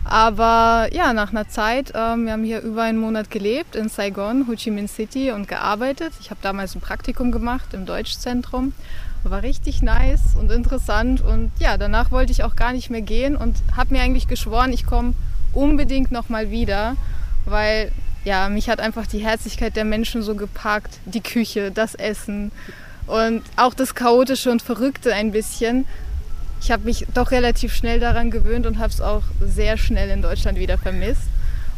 Aber 0.04 0.88
ja, 0.92 1.14
nach 1.14 1.30
einer 1.30 1.48
Zeit, 1.48 1.92
ähm, 1.94 2.26
wir 2.26 2.32
haben 2.32 2.44
hier 2.44 2.60
über 2.60 2.82
einen 2.82 2.98
Monat 2.98 3.30
gelebt 3.30 3.76
in 3.76 3.88
Saigon, 3.88 4.46
Ho 4.46 4.54
Chi 4.54 4.70
Minh 4.70 4.88
City 4.88 5.30
und 5.30 5.48
gearbeitet. 5.48 6.12
Ich 6.20 6.28
habe 6.28 6.40
damals 6.42 6.74
ein 6.74 6.82
Praktikum 6.82 7.32
gemacht 7.32 7.72
im 7.72 7.86
Deutschzentrum. 7.86 8.74
War 9.24 9.42
richtig 9.42 9.80
nice 9.80 10.36
und 10.38 10.52
interessant 10.52 11.22
und 11.22 11.50
ja, 11.60 11.78
danach 11.78 12.10
wollte 12.10 12.30
ich 12.30 12.44
auch 12.44 12.56
gar 12.56 12.74
nicht 12.74 12.90
mehr 12.90 13.00
gehen 13.00 13.36
und 13.36 13.56
habe 13.74 13.94
mir 13.94 14.02
eigentlich 14.02 14.28
geschworen, 14.28 14.74
ich 14.74 14.84
komme 14.84 15.14
unbedingt 15.54 16.12
nochmal 16.12 16.50
wieder, 16.50 16.96
weil 17.46 17.90
ja, 18.24 18.48
mich 18.48 18.68
hat 18.68 18.80
einfach 18.80 19.06
die 19.06 19.18
Herzlichkeit 19.18 19.76
der 19.76 19.84
Menschen 19.84 20.22
so 20.22 20.34
gepackt, 20.34 20.98
die 21.06 21.20
Küche, 21.20 21.70
das 21.70 21.94
Essen 21.94 22.52
und 23.06 23.42
auch 23.56 23.74
das 23.74 23.94
Chaotische 23.94 24.50
und 24.50 24.62
Verrückte 24.62 25.12
ein 25.12 25.32
bisschen. 25.32 25.86
Ich 26.60 26.70
habe 26.70 26.84
mich 26.84 27.06
doch 27.14 27.32
relativ 27.32 27.74
schnell 27.74 27.98
daran 27.98 28.30
gewöhnt 28.30 28.66
und 28.66 28.78
habe 28.78 28.92
es 28.92 29.00
auch 29.00 29.22
sehr 29.40 29.76
schnell 29.76 30.10
in 30.10 30.22
Deutschland 30.22 30.58
wieder 30.58 30.78
vermisst. 30.78 31.22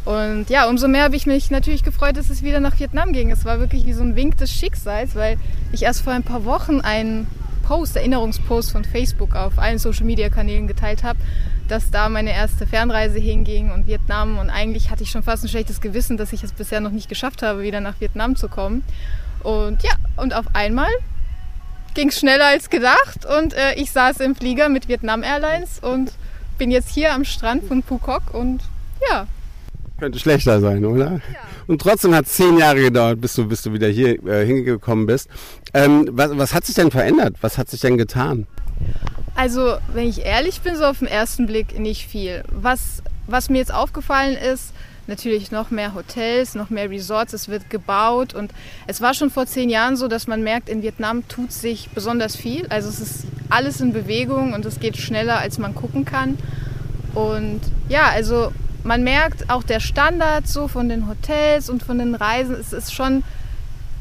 Und 0.05 0.51
ja, 0.51 0.69
umso 0.69 0.87
mehr 0.87 1.03
habe 1.03 1.15
ich 1.15 1.25
mich 1.25 1.49
natürlich 1.49 1.83
gefreut, 1.83 2.15
dass 2.15 2.29
es 2.29 2.43
wieder 2.43 2.59
nach 2.59 2.79
Vietnam 2.79 3.11
ging. 3.11 3.31
Es 3.31 3.43
war 3.43 3.59
wirklich 3.59 3.87
wie 3.87 3.93
so 3.93 4.03
ein 4.03 4.15
Wink 4.15 4.37
des 4.37 4.51
Schicksals, 4.51 5.15
weil 5.15 5.37
ich 5.71 5.81
erst 5.81 6.01
vor 6.01 6.13
ein 6.13 6.21
paar 6.21 6.45
Wochen 6.45 6.81
einen 6.81 7.25
Post, 7.65 7.95
Erinnerungspost 7.95 8.71
von 8.71 8.85
Facebook 8.85 9.35
auf 9.35 9.59
allen 9.59 9.79
Social-Media-Kanälen 9.79 10.67
geteilt 10.67 11.03
habe, 11.03 11.19
dass 11.67 11.91
da 11.91 12.09
meine 12.09 12.31
erste 12.31 12.67
Fernreise 12.67 13.19
hinging 13.19 13.71
und 13.71 13.87
Vietnam. 13.87 14.37
Und 14.37 14.49
eigentlich 14.49 14.91
hatte 14.91 15.03
ich 15.03 15.09
schon 15.09 15.23
fast 15.23 15.43
ein 15.43 15.49
schlechtes 15.49 15.81
Gewissen, 15.81 16.15
dass 16.15 16.31
ich 16.31 16.43
es 16.43 16.53
bisher 16.53 16.79
noch 16.79 16.91
nicht 16.91 17.09
geschafft 17.09 17.41
habe, 17.41 17.63
wieder 17.63 17.81
nach 17.81 17.99
Vietnam 17.99 18.35
zu 18.35 18.47
kommen. 18.47 18.83
Und 19.43 19.83
ja, 19.83 19.91
und 20.15 20.33
auf 20.33 20.45
einmal 20.53 20.91
ging 21.95 22.09
es 22.09 22.19
schneller 22.19 22.45
als 22.45 22.69
gedacht 22.69 23.25
und 23.25 23.53
äh, 23.53 23.73
ich 23.75 23.91
saß 23.91 24.19
im 24.19 24.35
Flieger 24.35 24.69
mit 24.69 24.87
Vietnam 24.87 25.23
Airlines 25.23 25.79
und 25.79 26.11
bin 26.57 26.69
jetzt 26.69 26.89
hier 26.89 27.13
am 27.13 27.23
Strand 27.25 27.63
von 27.63 27.83
Phuoc 27.83 28.33
und 28.33 28.61
ja, 29.09 29.27
Könnte 30.05 30.19
schlechter 30.19 30.61
sein, 30.61 30.85
oder? 30.85 31.19
Und 31.65 31.81
trotzdem 31.81 32.13
hat 32.13 32.27
es 32.27 32.33
zehn 32.33 32.59
Jahre 32.59 32.79
gedauert, 32.79 33.19
bis 33.19 33.33
du, 33.33 33.47
bis 33.47 33.63
du 33.63 33.73
wieder 33.73 33.87
hier 33.87 34.23
äh, 34.27 34.45
hingekommen 34.45 35.07
bist. 35.07 35.27
Ähm, 35.73 36.07
was, 36.11 36.37
was 36.37 36.53
hat 36.53 36.63
sich 36.63 36.75
denn 36.75 36.91
verändert? 36.91 37.37
Was 37.41 37.57
hat 37.57 37.71
sich 37.71 37.79
denn 37.79 37.97
getan? 37.97 38.45
Also, 39.33 39.77
wenn 39.95 40.07
ich 40.07 40.23
ehrlich 40.23 40.61
bin, 40.61 40.75
so 40.75 40.83
auf 40.83 40.99
den 40.99 41.07
ersten 41.07 41.47
Blick 41.47 41.79
nicht 41.79 42.05
viel. 42.05 42.43
Was, 42.51 43.01
was 43.25 43.49
mir 43.49 43.57
jetzt 43.57 43.73
aufgefallen 43.73 44.37
ist, 44.37 44.73
natürlich 45.07 45.49
noch 45.49 45.71
mehr 45.71 45.95
Hotels, 45.95 46.53
noch 46.53 46.69
mehr 46.69 46.91
Resorts, 46.91 47.33
es 47.33 47.49
wird 47.49 47.71
gebaut 47.71 48.35
und 48.35 48.51
es 48.85 49.01
war 49.01 49.15
schon 49.15 49.31
vor 49.31 49.47
zehn 49.47 49.71
Jahren 49.71 49.95
so, 49.95 50.07
dass 50.07 50.27
man 50.27 50.43
merkt, 50.43 50.69
in 50.69 50.83
Vietnam 50.83 51.27
tut 51.27 51.51
sich 51.51 51.89
besonders 51.95 52.35
viel. 52.35 52.67
Also 52.67 52.89
es 52.89 52.99
ist 52.99 53.23
alles 53.49 53.81
in 53.81 53.91
Bewegung 53.91 54.53
und 54.53 54.65
es 54.65 54.79
geht 54.79 54.97
schneller, 54.97 55.39
als 55.39 55.57
man 55.57 55.73
gucken 55.73 56.05
kann. 56.05 56.37
Und 57.15 57.61
ja, 57.89 58.09
also 58.13 58.51
man 58.85 59.03
merkt 59.03 59.49
auch 59.49 59.63
der 59.63 59.79
Standard 59.79 60.47
so 60.47 60.67
von 60.67 60.87
den 60.87 61.07
Hotels 61.09 61.69
und 61.69 61.83
von 61.83 61.97
den 61.97 62.15
Reisen, 62.15 62.55
es 62.55 62.71
ist 62.71 62.93
schon, 62.93 63.23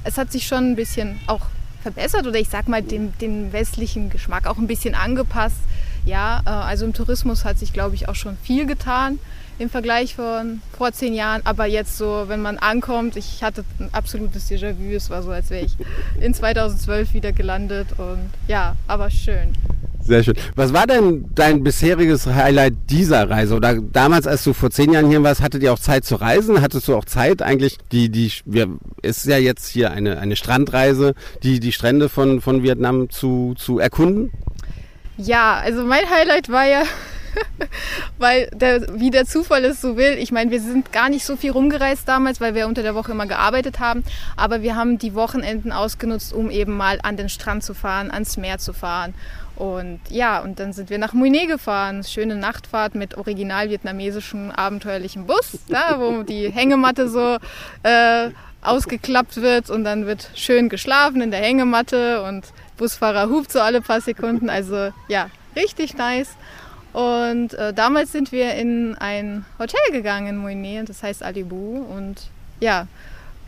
es 0.05 0.18
hat 0.18 0.30
sich 0.30 0.47
schon 0.47 0.72
ein 0.72 0.76
bisschen 0.76 1.18
auch 1.26 1.47
verbessert 1.82 2.26
oder 2.26 2.39
ich 2.39 2.51
sag 2.51 2.68
mal 2.68 2.82
dem, 2.82 3.16
den 3.18 3.53
westlichen 3.53 4.11
Geschmack 4.11 4.47
auch 4.47 4.59
ein 4.59 4.66
bisschen 4.66 4.95
angepasst. 4.95 5.57
Ja, 6.05 6.43
äh, 6.45 6.51
also 6.51 6.85
im 6.85 6.93
Tourismus 6.93 7.45
hat 7.45 7.59
sich, 7.59 7.72
glaube 7.72 7.95
ich, 7.95 8.09
auch 8.09 8.14
schon 8.14 8.37
viel 8.43 8.66
getan 8.66 9.18
im 9.59 9.70
Vergleich 9.70 10.16
von 10.16 10.61
vor 10.76 10.93
zehn 10.93 11.14
Jahren. 11.14 11.41
Aber 11.45 11.64
jetzt 11.64 11.97
so, 11.97 12.24
wenn 12.26 12.43
man 12.43 12.59
ankommt, 12.59 13.16
ich 13.16 13.43
hatte 13.43 13.64
ein 13.78 13.89
absolutes 13.93 14.51
Déjà-vu. 14.51 14.95
Es 14.95 15.09
war 15.09 15.22
so, 15.22 15.30
als 15.30 15.49
wäre 15.49 15.64
ich 15.64 15.76
in 16.20 16.35
2012 16.35 17.14
wieder 17.14 17.32
gelandet 17.32 17.89
und 17.97 18.30
ja, 18.49 18.76
aber 18.87 19.11
schön. 19.11 19.55
Sehr 20.07 20.22
schön. 20.22 20.34
Was 20.55 20.74
war 20.74 20.86
denn 20.86 21.30
dein 21.34 21.62
bisheriges 21.62 22.26
Highlight 22.26 22.74
dieser 22.90 23.30
Reise? 23.30 23.55
Oder 23.55 23.80
damals, 23.80 24.26
als 24.26 24.44
du 24.44 24.52
vor 24.52 24.70
zehn 24.70 24.92
Jahren 24.92 25.09
hier 25.09 25.22
warst, 25.22 25.40
hattet 25.40 25.62
ihr 25.62 25.72
auch 25.72 25.78
Zeit 25.78 26.05
zu 26.05 26.16
reisen? 26.16 26.61
Hattest 26.61 26.88
du 26.88 26.94
auch 26.94 27.07
Zeit 27.07 27.40
eigentlich, 27.40 27.78
die, 27.90 28.11
die, 28.11 28.30
wir, 28.44 28.68
ist 29.00 29.24
ja 29.24 29.38
jetzt 29.38 29.66
hier 29.66 29.92
eine, 29.92 30.18
eine 30.18 30.36
Strandreise, 30.36 31.14
die, 31.42 31.59
die 31.59 31.72
Strände 31.72 32.11
von, 32.11 32.42
von 32.42 32.62
Vietnam 32.62 33.09
zu, 33.09 33.55
zu 33.57 33.78
erkunden? 33.78 34.30
Ja, 35.16 35.55
also 35.55 35.84
mein 35.84 36.11
Highlight 36.11 36.50
war 36.50 36.66
ja, 36.66 36.82
weil 38.18 38.50
der, 38.55 39.00
wie 39.00 39.11
der 39.11 39.24
Zufall 39.24 39.64
es 39.64 39.80
so 39.80 39.96
will. 39.96 40.18
Ich 40.18 40.32
meine, 40.32 40.50
wir 40.50 40.61
sind 40.61 40.92
gar 40.92 41.09
nicht 41.09 41.24
so 41.24 41.36
viel 41.36 41.52
rumgereist 41.52 42.07
damals, 42.07 42.42
weil 42.42 42.55
wir 42.55 42.66
unter 42.66 42.82
der 42.82 42.94
Woche 42.94 43.12
immer 43.12 43.26
gearbeitet 43.26 43.80
haben. 43.80 44.05
Aber 44.36 44.61
wir 44.61 44.76
haben 44.76 44.98
die 44.98 45.14
Wochenenden 45.14 45.72
ausgenutzt, 45.72 46.34
um 46.34 46.50
eben 46.50 46.76
mal 46.76 46.98
an 47.02 47.16
den 47.16 47.30
Strand 47.30 47.64
zu 47.64 47.72
fahren, 47.72 48.11
ans 48.11 48.36
Meer 48.36 48.59
zu 48.59 48.74
fahren. 48.74 49.14
Und 49.57 50.00
ja, 50.11 50.40
und 50.40 50.59
dann 50.59 50.72
sind 50.72 50.90
wir 50.90 50.98
nach 50.98 51.12
Mui 51.12 51.30
Ne 51.30 51.46
gefahren. 51.46 52.02
Schöne 52.02 52.34
Nachtfahrt 52.34 52.94
mit 52.94 53.16
original 53.16 53.70
vietnamesischen 53.70 54.50
abenteuerlichen 54.50 55.26
Bus, 55.26 55.59
da, 55.68 56.00
wo 56.00 56.22
die 56.22 56.50
Hängematte 56.50 57.09
so 57.09 57.38
äh, 57.84 58.30
ausgeklappt 58.62 59.36
wird 59.36 59.70
und 59.70 59.84
dann 59.84 60.07
wird 60.07 60.30
schön 60.34 60.68
geschlafen 60.68 61.20
in 61.20 61.30
der 61.30 61.40
Hängematte 61.40 62.22
und 62.22 62.46
Busfahrer 62.76 63.28
hupt 63.28 63.52
so 63.52 63.61
alle 63.61 63.80
paar 63.80 64.00
Sekunden. 64.00 64.50
Also 64.50 64.90
ja, 65.09 65.30
richtig 65.55 65.96
nice. 65.96 66.30
Und 66.92 67.55
äh, 67.55 67.72
damals 67.72 68.12
sind 68.12 68.32
wir 68.32 68.55
in 68.55 68.96
ein 68.96 69.44
Hotel 69.59 69.80
gegangen 69.92 70.28
in 70.28 70.36
Mui 70.36 70.55
Ne, 70.55 70.84
das 70.84 71.02
heißt 71.02 71.22
Alibu. 71.22 71.84
Und 71.84 72.28
ja, 72.61 72.86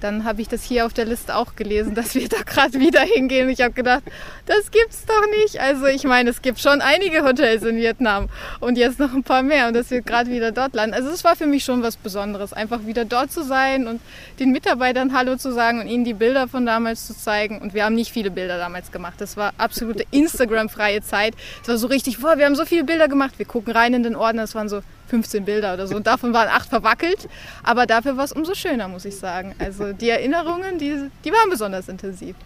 dann 0.00 0.24
habe 0.24 0.42
ich 0.42 0.48
das 0.48 0.62
hier 0.62 0.86
auf 0.86 0.92
der 0.92 1.04
Liste 1.04 1.34
auch 1.34 1.56
gelesen, 1.56 1.94
dass 1.94 2.14
wir 2.14 2.28
da 2.28 2.42
gerade 2.44 2.78
wieder 2.78 3.00
hingehen. 3.00 3.48
Ich 3.48 3.60
habe 3.60 3.72
gedacht, 3.72 4.02
das 4.46 4.70
gibt's 4.70 5.04
doch 5.06 5.26
nicht. 5.38 5.60
Also 5.60 5.86
ich 5.86 6.04
meine, 6.04 6.30
es 6.30 6.42
gibt 6.42 6.60
schon 6.60 6.80
einige 6.80 7.24
Hotels 7.24 7.62
in 7.62 7.76
Vietnam 7.76 8.28
und 8.60 8.76
jetzt 8.76 8.98
noch 8.98 9.12
ein 9.12 9.22
paar 9.22 9.42
mehr 9.42 9.68
und 9.68 9.74
dass 9.74 9.90
wir 9.90 10.02
gerade 10.02 10.30
wieder 10.30 10.52
dort 10.52 10.74
landen. 10.74 10.94
Also 10.94 11.10
es 11.10 11.24
war 11.24 11.36
für 11.36 11.46
mich 11.46 11.64
schon 11.64 11.82
was 11.82 11.96
Besonderes, 11.96 12.52
einfach 12.52 12.86
wieder 12.86 13.04
dort 13.04 13.32
zu 13.32 13.42
sein 13.42 13.86
und 13.86 14.00
den 14.38 14.52
Mitarbeitern 14.52 15.12
Hallo 15.12 15.36
zu 15.36 15.52
sagen 15.52 15.80
und 15.80 15.88
ihnen 15.88 16.04
die 16.04 16.14
Bilder 16.14 16.48
von 16.48 16.66
damals 16.66 17.06
zu 17.06 17.16
zeigen. 17.16 17.60
Und 17.60 17.74
wir 17.74 17.84
haben 17.84 17.94
nicht 17.94 18.12
viele 18.12 18.30
Bilder 18.30 18.58
damals 18.58 18.92
gemacht. 18.92 19.14
Das 19.18 19.36
war 19.36 19.52
absolute 19.58 20.04
Instagram-freie 20.10 21.02
Zeit. 21.02 21.34
Es 21.62 21.68
war 21.68 21.78
so 21.78 21.86
richtig, 21.86 22.20
boah, 22.20 22.38
wir 22.38 22.46
haben 22.46 22.56
so 22.56 22.64
viele 22.64 22.84
Bilder 22.84 23.08
gemacht. 23.08 23.38
Wir 23.38 23.46
gucken 23.46 23.72
rein 23.72 23.94
in 23.94 24.02
den 24.02 24.16
Ordner, 24.16 24.42
es 24.42 24.54
waren 24.54 24.68
so 24.68 24.82
15 25.06 25.44
Bilder 25.44 25.74
oder 25.74 25.86
so. 25.86 25.96
Und 25.96 26.06
davon 26.06 26.32
waren 26.32 26.48
acht 26.48 26.68
verwackelt. 26.68 27.28
Aber 27.62 27.86
dafür 27.86 28.16
war 28.16 28.24
es 28.24 28.32
umso 28.32 28.54
schöner, 28.54 28.88
muss 28.88 29.04
ich 29.04 29.16
sagen. 29.16 29.54
Also 29.58 29.92
die 29.92 30.10
Erinnerungen, 30.10 30.78
die, 30.78 31.10
die 31.24 31.30
waren 31.30 31.50
besonders 31.50 31.88
intensiv. 31.88 32.36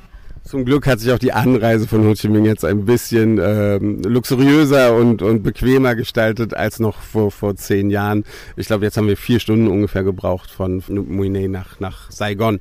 Zum 0.42 0.64
Glück 0.64 0.86
hat 0.86 1.00
sich 1.00 1.12
auch 1.12 1.18
die 1.18 1.32
Anreise 1.32 1.86
von 1.86 2.04
Ho 2.06 2.14
Chi 2.14 2.28
Minh 2.28 2.46
jetzt 2.46 2.64
ein 2.64 2.86
bisschen 2.86 3.38
ähm, 3.38 4.02
luxuriöser 4.02 4.94
und, 4.94 5.20
und 5.20 5.42
bequemer 5.42 5.94
gestaltet 5.94 6.54
als 6.54 6.80
noch 6.80 6.98
vor, 7.00 7.30
vor 7.30 7.56
zehn 7.56 7.90
Jahren. 7.90 8.24
Ich 8.56 8.66
glaube, 8.66 8.84
jetzt 8.84 8.96
haben 8.96 9.06
wir 9.06 9.18
vier 9.18 9.38
Stunden 9.38 9.68
ungefähr 9.68 10.02
gebraucht 10.02 10.50
von 10.50 10.82
Mui 10.88 11.28
Ne 11.28 11.48
nach, 11.48 11.78
nach 11.78 12.10
Saigon. 12.10 12.58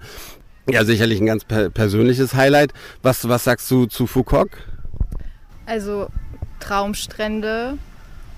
Ja, 0.70 0.84
sicherlich 0.84 1.20
ein 1.20 1.26
ganz 1.26 1.46
per 1.46 1.70
persönliches 1.70 2.36
Highlight. 2.36 2.74
Was, 3.02 3.28
was 3.28 3.46
sagst 3.46 3.72
du 3.72 3.86
zu 3.86 4.06
Phuoc? 4.08 4.50
Also 5.66 6.10
Traumstrände. 6.60 7.78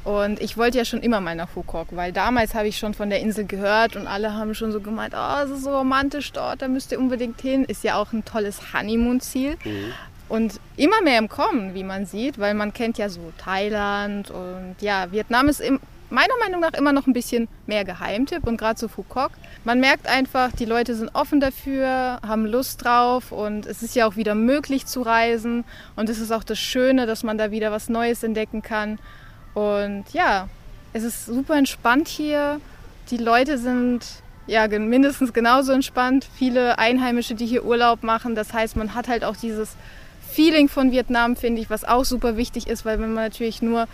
Und 0.04 0.42
ich 0.42 0.58
wollte 0.58 0.80
ja 0.80 0.86
schon 0.86 1.02
immer 1.02 1.22
mal 1.22 1.36
nach 1.36 1.50
Phuoc, 1.50 1.88
weil 1.92 2.12
damals 2.12 2.56
habe 2.56 2.68
ich 2.68 2.78
schon 2.78 2.94
von 2.94 3.10
der 3.10 3.20
Insel 3.20 3.46
gehört 3.46 3.96
und 3.96 4.08
alle 4.08 4.34
haben 4.34 4.56
schon 4.56 4.72
so 4.72 4.82
gemeint, 4.82 5.14
oh, 5.16 5.44
es 5.44 5.52
ist 5.52 5.64
so 5.64 5.78
romantisch 5.78 6.32
dort, 6.32 6.62
da 6.62 6.68
müsst 6.68 6.92
ihr 6.92 7.00
unbedingt 7.00 7.40
hin. 7.40 7.66
Ist 7.66 7.84
ja 7.84 7.96
auch 7.96 8.12
ein 8.12 8.26
tolles 8.26 8.74
Honeymoon-Ziel. 8.74 9.58
Und 10.28 10.60
immer 10.78 11.02
mehr 11.04 11.20
im 11.20 11.28
Kommen, 11.28 11.74
wie 11.74 11.84
man 11.84 12.06
sieht, 12.06 12.40
weil 12.40 12.54
man 12.54 12.74
kennt 12.74 12.98
ja 12.98 13.10
so 13.10 13.34
Thailand 13.38 14.32
und 14.32 14.76
ja, 14.80 15.12
Vietnam 15.12 15.50
ist 15.50 15.60
im, 15.60 15.80
meiner 16.10 16.38
Meinung 16.40 16.62
nach 16.62 16.74
immer 16.74 16.94
noch 16.94 17.06
ein 17.06 17.14
bisschen 17.14 17.48
mehr 17.66 17.84
Geheimtipp 17.84 18.48
und 18.48 18.58
gerade 18.58 18.80
so 18.80 18.88
Phuoc. 18.88 19.32
Man 19.66 19.80
merkt 19.80 20.08
einfach, 20.08 20.52
die 20.52 20.66
Leute 20.66 20.96
sind 20.96 21.10
offen 21.14 21.40
dafür, 21.40 22.20
haben 22.26 22.46
Lust 22.46 22.84
drauf 22.84 23.32
und 23.32 23.66
es 23.66 23.84
ist 23.84 23.96
ja 23.96 24.08
auch 24.08 24.16
wieder 24.16 24.34
möglich 24.34 24.86
zu 24.86 25.02
reisen 25.02 25.66
und 25.96 26.10
es 26.10 26.20
ist 26.20 26.32
auch 26.32 26.44
das 26.44 26.60
Schöne, 26.60 27.06
dass 27.06 27.24
man 27.24 27.38
da 27.38 27.52
wieder 27.52 27.72
was 27.72 27.90
Neues 27.90 28.24
entdecken 28.24 28.62
kann. 28.62 29.00
Und 29.54 30.06
ja, 30.14 30.48
es 30.94 31.04
ist 31.04 31.26
super 31.26 31.56
entspannt 31.56 32.08
hier. 32.08 32.60
Die 33.10 33.18
Leute 33.18 33.58
sind 33.58 34.06
ja 34.48 34.68
mindestens 34.68 35.34
genauso 35.34 35.72
entspannt. 35.72 36.28
Viele 36.36 36.78
Einheimische, 36.78 37.36
die 37.36 37.46
hier 37.46 37.66
Urlaub 37.66 38.04
machen. 38.04 38.36
Das 38.36 38.54
heißt, 38.54 38.76
man 38.76 38.96
hat 38.96 39.08
halt 39.08 39.24
auch 39.24 39.36
dieses 39.36 39.76
Feeling 40.32 40.70
von 40.70 40.92
Vietnam, 40.92 41.36
finde 41.36 41.62
ich, 41.62 41.70
was 41.70 41.84
auch 41.84 42.06
super 42.06 42.38
wichtig 42.38 42.68
ist, 42.68 42.86
weil 42.86 43.00
wenn 43.00 43.14
man 43.14 43.26
natürlich 43.26 43.62
nur, 43.62 43.88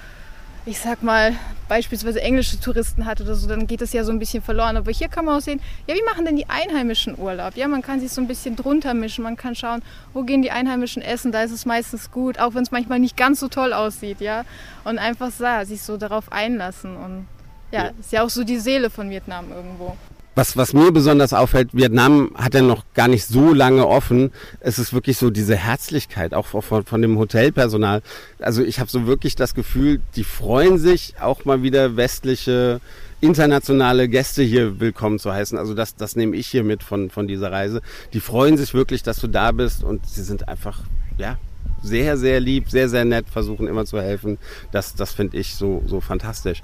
ich 0.68 0.80
sag 0.80 1.02
mal, 1.02 1.34
beispielsweise 1.70 2.22
englische 2.22 2.60
Touristen 2.60 3.06
hat 3.06 3.22
oder 3.22 3.36
so, 3.36 3.48
dann 3.48 3.68
geht 3.68 3.82
es 3.82 3.94
ja 3.94 4.04
so 4.04 4.12
ein 4.12 4.20
bisschen 4.20 4.44
verloren. 4.44 4.76
Aber 4.76 4.92
hier 4.92 5.08
kann 5.08 5.24
man 5.24 5.38
auch 5.38 5.42
sehen, 5.42 5.62
ja, 5.88 5.96
wie 5.96 6.04
machen 6.04 6.26
denn 6.26 6.36
die 6.36 6.50
Einheimischen 6.50 7.18
Urlaub? 7.18 7.56
Ja, 7.56 7.70
man 7.70 7.82
kann 7.82 8.02
sich 8.02 8.12
so 8.12 8.20
ein 8.20 8.28
bisschen 8.28 8.58
drunter 8.58 8.94
mischen, 8.94 9.24
man 9.24 9.38
kann 9.38 9.56
schauen, 9.56 9.82
wo 10.14 10.24
gehen 10.24 10.42
die 10.42 10.52
Einheimischen 10.52 11.02
essen, 11.02 11.32
da 11.32 11.42
ist 11.42 11.52
es 11.52 11.66
meistens 11.66 12.12
gut, 12.12 12.38
auch 12.38 12.54
wenn 12.54 12.64
es 12.64 12.72
manchmal 12.72 13.00
nicht 13.00 13.16
ganz 13.16 13.40
so 13.40 13.48
toll 13.48 13.72
aussieht, 13.72 14.20
ja. 14.20 14.44
Und 14.84 15.00
einfach 15.00 15.32
ja, 15.40 15.64
sich 15.64 15.82
so 15.82 15.96
darauf 15.96 16.34
einlassen 16.34 16.98
und 16.98 17.28
ja, 17.72 17.92
ist 18.00 18.12
ja 18.12 18.24
auch 18.24 18.30
so 18.30 18.44
die 18.44 18.60
Seele 18.60 18.90
von 18.90 19.10
Vietnam 19.10 19.52
irgendwo. 19.52 19.96
Was, 20.38 20.56
was 20.56 20.74
mir 20.74 20.92
besonders 20.92 21.34
auffällt, 21.34 21.70
Vietnam 21.74 22.30
hat 22.36 22.54
ja 22.54 22.62
noch 22.62 22.84
gar 22.94 23.08
nicht 23.08 23.26
so 23.26 23.56
lange 23.56 23.88
offen. 23.88 24.32
Es 24.60 24.78
ist 24.78 24.94
wirklich 24.94 25.18
so 25.18 25.32
diese 25.32 25.56
Herzlichkeit, 25.56 26.36
auch 26.36 26.46
von, 26.46 26.86
von 26.86 27.02
dem 27.02 27.18
Hotelpersonal. 27.18 28.04
Also 28.38 28.64
ich 28.64 28.80
habe 28.80 28.88
so 28.88 29.08
wirklich 29.08 29.36
das 29.36 29.56
Gefühl, 29.56 30.00
die 30.16 30.24
freuen 30.24 30.78
sich 30.78 31.16
auch 31.20 31.46
mal 31.46 31.64
wieder 31.64 31.98
westliche, 31.98 32.82
internationale 33.20 34.08
Gäste 34.10 34.44
hier 34.44 34.80
willkommen 34.80 35.18
zu 35.18 35.34
heißen. 35.34 35.58
Also 35.58 35.74
das, 35.74 35.96
das 35.96 36.16
nehme 36.16 36.36
ich 36.36 36.46
hier 36.46 36.64
mit 36.64 36.84
von, 36.84 37.10
von 37.10 37.28
dieser 37.28 37.52
Reise. 37.52 37.82
Die 38.14 38.20
freuen 38.20 38.58
sich 38.58 38.76
wirklich, 38.76 39.02
dass 39.02 39.18
du 39.18 39.26
da 39.26 39.52
bist 39.52 39.84
und 39.84 40.06
sie 40.06 40.22
sind 40.22 40.48
einfach, 40.48 40.82
ja, 41.18 41.40
sehr, 41.82 42.16
sehr 42.16 42.40
lieb, 42.40 42.70
sehr, 42.70 42.90
sehr 42.90 43.06
nett, 43.06 43.26
versuchen 43.28 43.66
immer 43.66 43.86
zu 43.86 44.00
helfen. 44.00 44.38
Das, 44.72 44.94
das 44.94 45.14
finde 45.14 45.38
ich 45.38 45.56
so, 45.56 45.82
so 45.88 46.00
fantastisch 46.00 46.62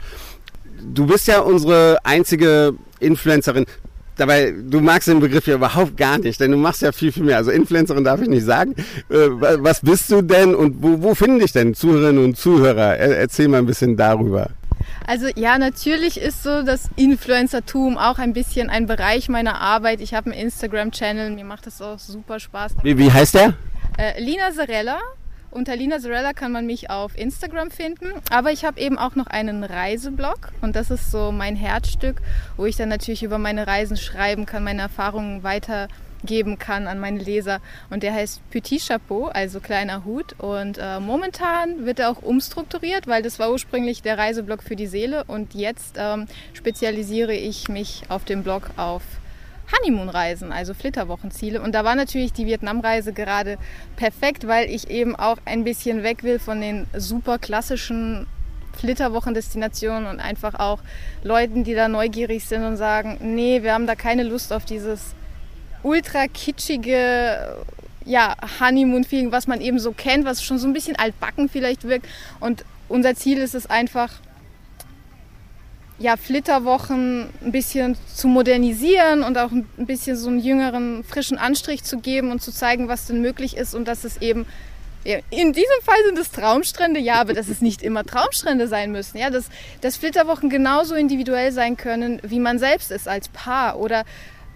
du 0.94 1.06
bist 1.06 1.28
ja 1.28 1.40
unsere 1.40 1.98
einzige 2.04 2.74
Influencerin. 3.04 3.66
Dabei, 4.16 4.54
du 4.56 4.80
magst 4.80 5.08
den 5.08 5.20
Begriff 5.20 5.48
ja 5.48 5.56
überhaupt 5.56 5.98
gar 5.98 6.20
nicht, 6.20 6.40
denn 6.40 6.52
du 6.52 6.58
machst 6.58 6.84
ja 6.84 6.92
viel, 6.92 7.12
viel 7.12 7.24
mehr. 7.24 7.38
Also 7.38 7.50
Influencerin 7.50 8.04
darf 8.04 8.22
ich 8.22 8.28
nicht 8.28 8.46
sagen. 8.46 8.76
Äh, 9.10 9.30
was 9.40 9.82
bist 9.82 10.12
du 10.12 10.22
denn 10.22 10.54
und 10.54 10.84
wo, 10.84 11.02
wo 11.02 11.16
finden 11.16 11.40
dich 11.40 11.52
denn 11.52 11.74
Zuhörerinnen 11.74 12.24
und 12.24 12.38
Zuhörer? 12.38 12.96
Er, 12.96 13.18
erzähl 13.18 13.48
mal 13.48 13.58
ein 13.58 13.66
bisschen 13.66 13.98
darüber. 13.98 14.52
Also 15.08 15.28
ja, 15.36 15.58
natürlich 15.58 16.20
ist 16.20 16.44
so 16.44 16.62
das 16.62 16.90
Influencertum 16.96 17.98
auch 17.98 18.20
ein 18.20 18.34
bisschen 18.34 18.70
ein 18.70 18.86
Bereich 18.86 19.30
meiner 19.30 19.60
Arbeit. 19.60 20.00
Ich 20.00 20.14
habe 20.14 20.32
einen 20.32 20.40
Instagram-Channel, 20.40 21.32
mir 21.32 21.46
macht 21.46 21.66
das 21.66 21.82
auch 21.82 22.00
super 22.00 22.40
Spaß. 22.40 22.76
Wie, 22.84 22.98
wie 22.98 23.12
heißt 23.12 23.34
der? 23.34 23.56
Äh, 23.98 24.22
Lina 24.22 24.52
Sarella. 24.52 24.98
Unter 25.54 25.76
Lina 25.76 26.00
Sarella 26.00 26.34
kann 26.34 26.52
man 26.52 26.66
mich 26.66 26.90
auf 26.90 27.16
Instagram 27.16 27.70
finden. 27.70 28.08
Aber 28.32 28.52
ich 28.52 28.66
habe 28.66 28.80
eben 28.80 28.98
auch 28.98 29.14
noch 29.14 29.28
einen 29.28 29.64
Reiseblog 29.64 30.52
und 30.62 30.76
das 30.76 30.90
ist 30.90 31.12
so 31.12 31.32
mein 31.32 31.56
Herzstück, 31.56 32.22
wo 32.58 32.66
ich 32.66 32.76
dann 32.76 32.90
natürlich 32.90 33.22
über 33.22 33.38
meine 33.38 33.68
Reisen 33.68 33.96
schreiben 33.96 34.48
kann, 34.48 34.64
meine 34.64 34.82
Erfahrungen 34.82 35.44
weitergeben 35.44 36.58
kann 36.58 36.88
an 36.88 37.00
meine 37.00 37.20
Leser. 37.20 37.62
Und 37.92 38.02
der 38.02 38.16
heißt 38.16 38.42
Petit 38.50 38.88
Chapeau, 38.88 39.28
also 39.28 39.60
kleiner 39.60 40.06
Hut. 40.06 40.34
Und 40.40 40.80
äh, 40.80 41.00
momentan 41.00 41.86
wird 41.86 42.00
er 42.00 42.10
auch 42.10 42.24
umstrukturiert, 42.24 43.06
weil 43.06 43.22
das 43.22 43.38
war 43.38 43.52
ursprünglich 43.52 44.02
der 44.02 44.18
Reiseblog 44.18 44.64
für 44.64 44.76
die 44.76 44.88
Seele. 44.88 45.24
Und 45.26 45.54
jetzt 45.54 45.98
ähm, 46.00 46.26
spezialisiere 46.56 47.36
ich 47.36 47.70
mich 47.70 48.02
auf 48.10 48.26
dem 48.26 48.42
Blog 48.42 48.72
auf 48.76 49.04
Honeymoon-Reisen, 49.72 50.52
also 50.52 50.74
Flitterwochenziele. 50.74 51.62
Und 51.62 51.74
da 51.74 51.84
war 51.84 51.96
natürlich 51.96 52.34
die 52.34 52.46
Vietnamreise 52.46 53.14
gerade 53.14 53.58
perfekt, 53.96 54.48
weil 54.48 54.70
ich 54.70 54.90
eben 54.90 55.16
auch 55.16 55.38
ein 55.46 55.64
bisschen 55.64 56.04
weg 56.04 56.24
will 56.24 56.40
von 56.40 56.62
den 56.62 56.88
super 56.98 57.40
klassischen 57.40 58.28
Flitterwochendestinationen 58.78 60.08
und 60.08 60.20
einfach 60.20 60.56
auch 60.56 60.80
Leuten, 61.24 61.64
die 61.64 61.76
da 61.76 61.88
neugierig 61.88 62.46
sind 62.46 62.64
und 62.64 62.78
sagen, 62.78 63.18
nee, 63.22 63.64
wir 63.64 63.74
haben 63.74 63.88
da 63.88 63.96
keine 63.96 64.24
Lust 64.24 64.52
auf 64.52 64.66
dieses 64.66 65.14
ultra 65.84 66.28
kitschige 66.28 67.58
ja, 68.06 68.36
Honeymoon-Feeling, 68.60 69.32
was 69.32 69.48
man 69.48 69.62
eben 69.62 69.80
so 69.80 69.92
kennt, 69.92 70.26
was 70.26 70.44
schon 70.44 70.58
so 70.58 70.68
ein 70.68 70.74
bisschen 70.74 70.96
altbacken 70.96 71.50
vielleicht 71.50 71.88
wirkt. 71.88 72.08
Und 72.40 72.66
unser 72.90 73.16
Ziel 73.16 73.38
ist 73.38 73.56
es 73.56 73.70
einfach, 73.70 74.12
ja, 76.00 76.18
Flitterwochen 76.18 77.30
ein 77.44 77.52
bisschen 77.52 77.96
zu 78.14 78.28
modernisieren 78.28 79.24
und 79.24 79.38
auch 79.38 79.52
ein 79.52 79.68
bisschen 79.78 80.18
so 80.18 80.30
einen 80.30 80.40
jüngeren, 80.40 81.04
frischen 81.04 81.38
Anstrich 81.38 81.84
zu 81.84 82.00
geben 82.00 82.32
und 82.32 82.42
zu 82.42 82.52
zeigen, 82.52 82.88
was 82.88 83.06
denn 83.06 83.22
möglich 83.22 83.56
ist 83.56 83.76
und 83.76 83.88
dass 83.88 84.04
es 84.04 84.18
eben 84.18 84.46
in 85.06 85.52
diesem 85.52 85.82
Fall 85.84 85.98
sind 86.06 86.18
es 86.18 86.32
Traumstrände, 86.32 86.98
ja, 86.98 87.16
aber 87.16 87.34
dass 87.34 87.50
es 87.50 87.60
nicht 87.60 87.82
immer 87.82 88.06
Traumstrände 88.06 88.70
sein 88.70 88.92
müssen. 88.94 89.18
Ja, 89.18 89.30
dass, 89.30 89.50
dass 89.82 89.98
Flitterwochen 89.98 90.50
genauso 90.50 90.96
individuell 90.96 91.52
sein 91.52 91.76
können, 91.76 92.22
wie 92.24 92.40
man 92.40 92.58
selbst 92.58 92.90
ist 92.90 93.08
als 93.08 93.28
Paar 93.28 93.80
oder 93.80 94.06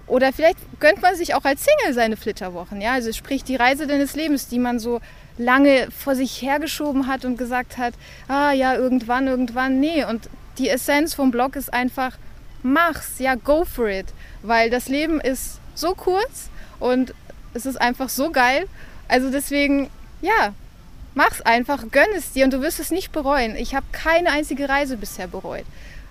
oder 0.08 0.32
vielleicht 0.32 0.60
gönnt 0.80 1.02
man 1.02 1.18
sich 1.18 1.36
auch 1.36 1.44
als 1.44 1.66
Single 1.66 1.94
seine 1.94 2.16
Flitterwochen, 2.16 2.80
ja, 2.80 2.94
also 2.94 3.12
sprich 3.12 3.44
die 3.44 3.58
Reise 3.58 3.88
deines 3.88 4.16
Lebens, 4.16 4.48
die 4.48 4.58
man 4.58 4.80
so 4.80 5.02
lange 5.38 5.90
vor 5.92 6.16
sich 6.16 6.42
hergeschoben 6.42 7.08
hat 7.08 7.26
und 7.26 7.38
gesagt 7.38 7.78
hat, 7.78 7.94
ah 8.30 8.54
ja, 8.54 8.74
irgendwann, 8.74 9.28
irgendwann, 9.28 9.82
nee. 9.82 10.06
Und 10.06 10.30
die 10.58 10.70
Essenz 10.70 11.14
vom 11.14 11.32
Blog 11.32 11.56
ist 11.56 11.74
einfach, 11.74 12.18
mach's, 12.64 13.20
ja, 13.20 13.36
go 13.36 13.66
for 13.66 13.88
it, 13.88 14.08
weil 14.42 14.70
das 14.70 14.90
Leben 14.90 15.20
ist 15.22 15.60
so 15.76 15.94
kurz 15.94 16.50
und 16.80 17.14
es 17.54 17.66
ist 17.66 17.80
einfach 17.80 18.10
so 18.10 18.32
geil. 18.32 18.68
Also 19.08 19.30
deswegen, 19.30 19.90
ja, 20.22 20.54
mach's 21.16 21.42
einfach, 21.42 21.84
gönn 21.92 22.10
es 22.16 22.34
dir 22.34 22.46
und 22.46 22.54
du 22.54 22.62
wirst 22.62 22.80
es 22.80 22.92
nicht 22.92 23.12
bereuen. 23.12 23.56
Ich 23.56 23.76
habe 23.76 23.86
keine 23.92 24.32
einzige 24.32 24.70
Reise 24.70 24.98
bisher 24.98 25.28
bereut. 25.28 25.66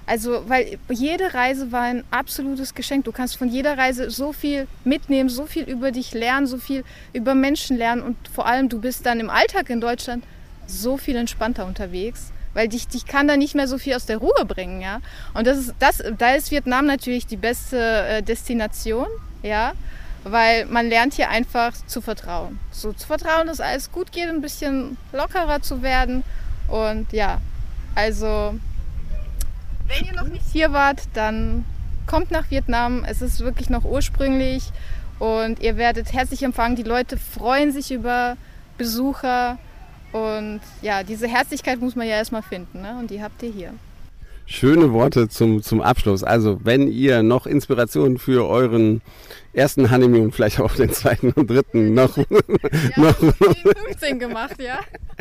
Also, 0.09 0.49
weil 0.49 0.79
jede 0.89 1.35
Reise 1.35 1.73
war 1.73 1.83
ein 1.83 2.05
absolutes 2.13 2.77
Geschenk. 2.77 3.05
Du 3.05 3.13
kannst 3.13 3.37
von 3.37 3.49
jeder 3.49 3.77
Reise 3.77 4.09
so 4.09 4.33
viel 4.33 4.69
mitnehmen, 4.85 5.29
so 5.29 5.47
viel 5.47 5.65
über 5.65 5.91
dich 5.91 6.15
lernen, 6.15 6.47
so 6.47 6.59
viel 6.59 6.85
über 7.13 7.35
Menschen 7.35 7.77
lernen 7.77 8.03
und 8.03 8.17
vor 8.33 8.47
allem 8.47 8.69
du 8.69 8.81
bist 8.81 9.05
dann 9.05 9.19
im 9.19 9.31
Alltag 9.31 9.69
in 9.69 9.81
Deutschland 9.81 10.23
so 10.69 10.97
viel 10.97 11.17
entspannter 11.17 11.67
unterwegs, 11.67 12.31
weil 12.57 12.69
dich, 12.69 12.89
dich 12.89 13.05
kann 13.05 13.29
da 13.29 13.37
nicht 13.37 13.55
mehr 13.55 13.69
so 13.69 13.77
viel 13.77 13.95
aus 13.95 14.07
der 14.07 14.17
Ruhe 14.17 14.47
bringen, 14.47 14.81
ja. 14.81 15.01
Und 15.35 15.47
das 15.47 15.59
ist, 15.59 15.75
das, 15.79 16.03
da 16.17 16.31
ist 16.31 16.51
Vietnam 16.51 16.87
natürlich 16.87 17.27
die 17.27 17.37
beste 17.37 17.79
äh, 17.79 18.23
Destination, 18.23 19.07
ja, 19.43 19.75
weil 20.25 20.65
man 20.65 20.89
lernt 20.89 21.13
hier 21.13 21.29
einfach 21.29 21.73
zu 21.87 22.01
vertrauen. 22.01 22.59
So 22.71 22.95
zu 22.95 23.07
vertrauen, 23.07 23.47
dass 23.47 23.61
alles 23.61 23.93
gut 23.93 24.11
geht, 24.11 24.29
ein 24.29 24.41
bisschen 24.41 24.97
lockerer 25.13 25.61
zu 25.61 25.83
werden 25.83 26.25
und 26.69 27.13
ja, 27.13 27.43
also 27.95 28.59
wenn 29.87 30.07
ihr 30.07 30.15
noch 30.15 30.29
nicht 30.29 30.47
hier 30.51 30.73
wart, 30.73 31.03
dann 31.13 31.67
kommt 32.07 32.31
nach 32.31 32.51
Vietnam. 32.51 33.05
Es 33.07 33.21
ist 33.21 33.41
wirklich 33.41 33.69
noch 33.69 33.85
ursprünglich 33.85 34.73
und 35.19 35.61
ihr 35.61 35.77
werdet 35.77 36.15
herzlich 36.15 36.43
empfangen. 36.43 36.77
Die 36.77 36.85
Leute 36.85 37.19
freuen 37.19 37.71
sich 37.71 37.93
über 37.93 38.39
Besucher 38.79 39.59
und 40.17 40.61
ja, 40.83 41.03
diese 41.03 41.29
Herzlichkeit 41.29 41.81
muss 41.81 41.95
man 41.95 42.07
ja 42.07 42.14
erstmal 42.14 42.43
finden 42.43 42.83
ne? 42.83 42.97
und 42.99 43.11
die 43.11 43.23
habt 43.23 43.43
ihr 43.43 43.51
hier. 43.51 43.75
Schöne 44.49 44.93
Worte 44.93 45.29
zum, 45.29 45.61
zum 45.61 45.81
Abschluss. 45.81 46.23
Also, 46.23 46.61
wenn 46.62 46.87
ihr 46.87 47.25
noch 47.25 47.47
Inspiration 47.47 48.17
für 48.17 48.47
euren 48.47 49.03
ersten 49.57 49.91
Honeymoon, 49.91 50.33
vielleicht 50.33 50.61
auch 50.61 50.75
den 50.75 50.93
zweiten 50.93 51.33
und 51.33 51.49
dritten 51.49 51.95
noch, 51.95 52.17
noch, 52.97 53.17
15 53.17 54.19
gemacht, 54.19 54.61
ja. 54.61 54.79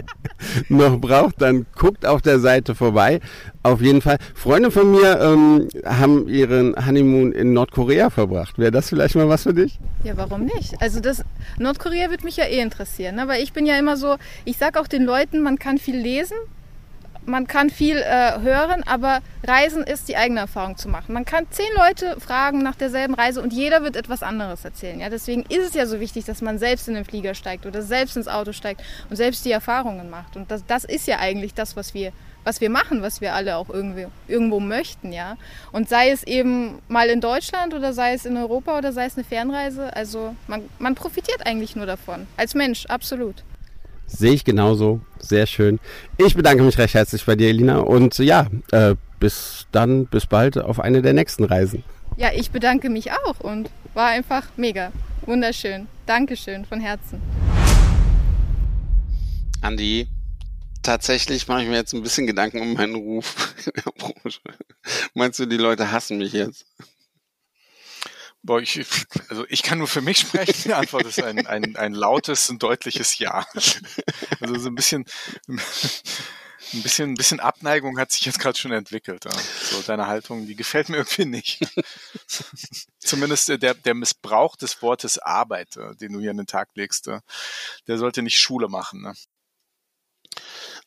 noch 0.69 0.99
braucht, 0.99 1.41
dann 1.41 1.65
guckt 1.75 2.05
auf 2.05 2.21
der 2.21 2.39
Seite 2.39 2.75
vorbei. 2.75 3.21
Auf 3.63 3.81
jeden 3.81 4.01
Fall. 4.01 4.17
Freunde 4.33 4.71
von 4.71 4.91
mir 4.91 5.19
ähm, 5.21 5.69
haben 5.85 6.27
ihren 6.27 6.75
Honeymoon 6.85 7.31
in 7.31 7.53
Nordkorea 7.53 8.09
verbracht. 8.09 8.59
Wäre 8.59 8.71
das 8.71 8.89
vielleicht 8.89 9.15
mal 9.15 9.29
was 9.29 9.43
für 9.43 9.53
dich? 9.53 9.79
Ja, 10.03 10.17
warum 10.17 10.45
nicht? 10.45 10.79
Also 10.81 10.99
das 10.99 11.23
Nordkorea 11.57 12.11
wird 12.11 12.23
mich 12.23 12.37
ja 12.37 12.45
eh 12.45 12.59
interessieren, 12.59 13.15
ne? 13.15 13.27
weil 13.27 13.41
ich 13.41 13.53
bin 13.53 13.65
ja 13.65 13.79
immer 13.79 13.97
so, 13.97 14.17
ich 14.43 14.57
sag 14.57 14.77
auch 14.77 14.87
den 14.87 15.03
Leuten, 15.03 15.41
man 15.41 15.57
kann 15.57 15.77
viel 15.77 15.97
lesen, 15.97 16.37
man 17.25 17.47
kann 17.47 17.69
viel 17.69 17.97
äh, 17.97 18.39
hören, 18.39 18.83
aber 18.83 19.19
Reisen 19.43 19.83
ist 19.83 20.07
die 20.07 20.17
eigene 20.17 20.41
Erfahrung 20.41 20.77
zu 20.77 20.89
machen. 20.89 21.13
Man 21.13 21.25
kann 21.25 21.47
zehn 21.49 21.69
Leute 21.75 22.19
fragen 22.19 22.59
nach 22.59 22.75
derselben 22.75 23.13
Reise 23.13 23.41
und 23.41 23.53
jeder 23.53 23.83
wird 23.83 23.95
etwas 23.95 24.23
anderes 24.23 24.65
erzählen. 24.65 24.99
Ja? 24.99 25.09
Deswegen 25.09 25.43
ist 25.43 25.67
es 25.67 25.73
ja 25.73 25.85
so 25.85 25.99
wichtig, 25.99 26.25
dass 26.25 26.41
man 26.41 26.59
selbst 26.59 26.87
in 26.87 26.93
den 26.93 27.05
Flieger 27.05 27.33
steigt 27.33 27.65
oder 27.65 27.81
selbst 27.81 28.17
ins 28.17 28.27
Auto 28.27 28.51
steigt 28.51 28.81
und 29.09 29.15
selbst 29.15 29.45
die 29.45 29.51
Erfahrungen 29.51 30.09
macht. 30.09 30.35
Und 30.35 30.51
das, 30.51 30.65
das 30.65 30.83
ist 30.83 31.07
ja 31.07 31.19
eigentlich 31.19 31.53
das, 31.53 31.75
was 31.75 31.93
wir, 31.93 32.11
was 32.43 32.61
wir 32.61 32.69
machen, 32.69 33.01
was 33.01 33.21
wir 33.21 33.33
alle 33.33 33.57
auch 33.57 33.69
irgendwie, 33.69 34.07
irgendwo 34.27 34.59
möchten. 34.59 35.11
Ja? 35.11 35.37
Und 35.71 35.89
sei 35.89 36.09
es 36.09 36.23
eben 36.23 36.79
mal 36.87 37.09
in 37.09 37.21
Deutschland 37.21 37.73
oder 37.73 37.93
sei 37.93 38.13
es 38.13 38.25
in 38.25 38.37
Europa 38.37 38.77
oder 38.77 38.91
sei 38.93 39.05
es 39.05 39.15
eine 39.15 39.23
Fernreise, 39.23 39.95
also 39.95 40.35
man, 40.47 40.69
man 40.79 40.95
profitiert 40.95 41.45
eigentlich 41.45 41.75
nur 41.75 41.85
davon. 41.85 42.27
Als 42.37 42.55
Mensch, 42.55 42.85
absolut. 42.87 43.43
Sehe 44.07 44.33
ich 44.33 44.43
genauso. 44.43 45.01
Sehr 45.19 45.47
schön. 45.47 45.79
Ich 46.17 46.35
bedanke 46.35 46.63
mich 46.63 46.77
recht 46.77 46.93
herzlich 46.93 47.25
bei 47.25 47.35
dir, 47.35 47.49
Elina. 47.49 47.79
Und 47.79 48.17
ja, 48.19 48.47
äh, 48.71 48.95
bis 49.19 49.67
dann, 49.71 50.05
bis 50.05 50.27
bald 50.27 50.57
auf 50.57 50.79
eine 50.79 51.01
der 51.01 51.13
nächsten 51.13 51.43
Reisen. 51.43 51.83
Ja, 52.17 52.29
ich 52.33 52.51
bedanke 52.51 52.89
mich 52.89 53.11
auch 53.11 53.39
und 53.39 53.69
war 53.93 54.07
einfach 54.07 54.43
mega. 54.57 54.91
Wunderschön. 55.25 55.87
Dankeschön 56.05 56.65
von 56.65 56.79
Herzen. 56.79 57.21
Andi, 59.61 60.07
tatsächlich 60.83 61.47
mache 61.47 61.63
ich 61.63 61.67
mir 61.67 61.75
jetzt 61.75 61.93
ein 61.93 62.03
bisschen 62.03 62.27
Gedanken 62.27 62.61
um 62.61 62.73
meinen 62.73 62.95
Ruf 62.95 63.55
in 63.65 63.71
der 63.75 63.91
Branche. 63.91 64.39
Meinst 65.15 65.39
du, 65.39 65.45
die 65.45 65.57
Leute 65.57 65.91
hassen 65.91 66.19
mich 66.19 66.33
jetzt? 66.33 66.67
Boah, 68.45 68.61
ich, 68.61 68.85
also 69.29 69.43
ich 69.49 69.63
kann 69.63 69.79
nur 69.79 69.87
für 69.87 70.01
mich 70.01 70.19
sprechen. 70.19 70.63
Die 70.65 70.73
Antwort 70.73 71.05
ist 71.07 71.21
ein, 71.21 71.47
ein, 71.47 71.75
ein 71.75 71.93
lautes 71.93 72.47
und 72.51 72.61
deutliches 72.61 73.17
Ja. 73.17 73.45
Also 74.39 74.59
so 74.59 74.69
ein 74.69 74.75
bisschen, 74.75 75.05
ein 75.47 76.83
bisschen, 76.83 77.11
ein 77.11 77.15
bisschen 77.15 77.39
Abneigung 77.39 77.97
hat 77.97 78.11
sich 78.11 78.23
jetzt 78.23 78.39
gerade 78.39 78.55
schon 78.55 78.71
entwickelt. 78.71 79.25
Ja. 79.25 79.31
So 79.31 79.81
deine 79.81 80.05
Haltung, 80.05 80.45
die 80.45 80.55
gefällt 80.55 80.89
mir 80.89 80.97
irgendwie 80.97 81.25
nicht. 81.25 81.59
Zumindest 82.99 83.47
der, 83.49 83.73
der 83.73 83.93
Missbrauch 83.95 84.55
des 84.55 84.79
Wortes 84.83 85.17
Arbeit, 85.17 85.75
äh, 85.77 85.95
den 85.95 86.13
du 86.13 86.19
hier 86.19 86.29
an 86.29 86.37
den 86.37 86.45
Tag 86.45 86.69
legst, 86.75 87.07
äh, 87.07 87.21
der 87.87 87.97
sollte 87.97 88.21
nicht 88.21 88.37
Schule 88.37 88.67
machen. 88.67 89.01
Ne? 89.01 89.13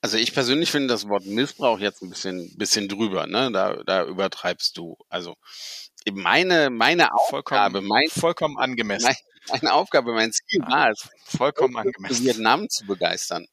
Also 0.00 0.16
ich 0.16 0.32
persönlich 0.32 0.70
finde 0.70 0.88
das 0.88 1.08
Wort 1.08 1.26
Missbrauch 1.26 1.80
jetzt 1.80 2.02
ein 2.02 2.10
bisschen, 2.10 2.56
bisschen 2.56 2.88
drüber, 2.88 3.26
ne? 3.26 3.50
Da, 3.50 3.82
da 3.84 4.04
übertreibst 4.04 4.76
du. 4.76 4.96
Also 5.08 5.34
meine, 6.12 6.70
meine 6.70 7.12
Aufgabe, 7.12 7.78
Vollkommen, 7.78 7.88
mein, 7.88 8.08
vollkommen 8.08 8.58
angemessen. 8.58 9.06
mein, 9.06 9.16
meine 9.62 9.74
Aufgabe, 9.74 10.12
mein 10.12 10.32
Ziel 10.32 10.60
war 10.62 10.90
es, 10.90 11.08
Vollkommen 11.24 11.76
angemessen. 11.76 12.24
Vietnam 12.24 12.68
zu 12.68 12.86
begeistern. 12.86 13.46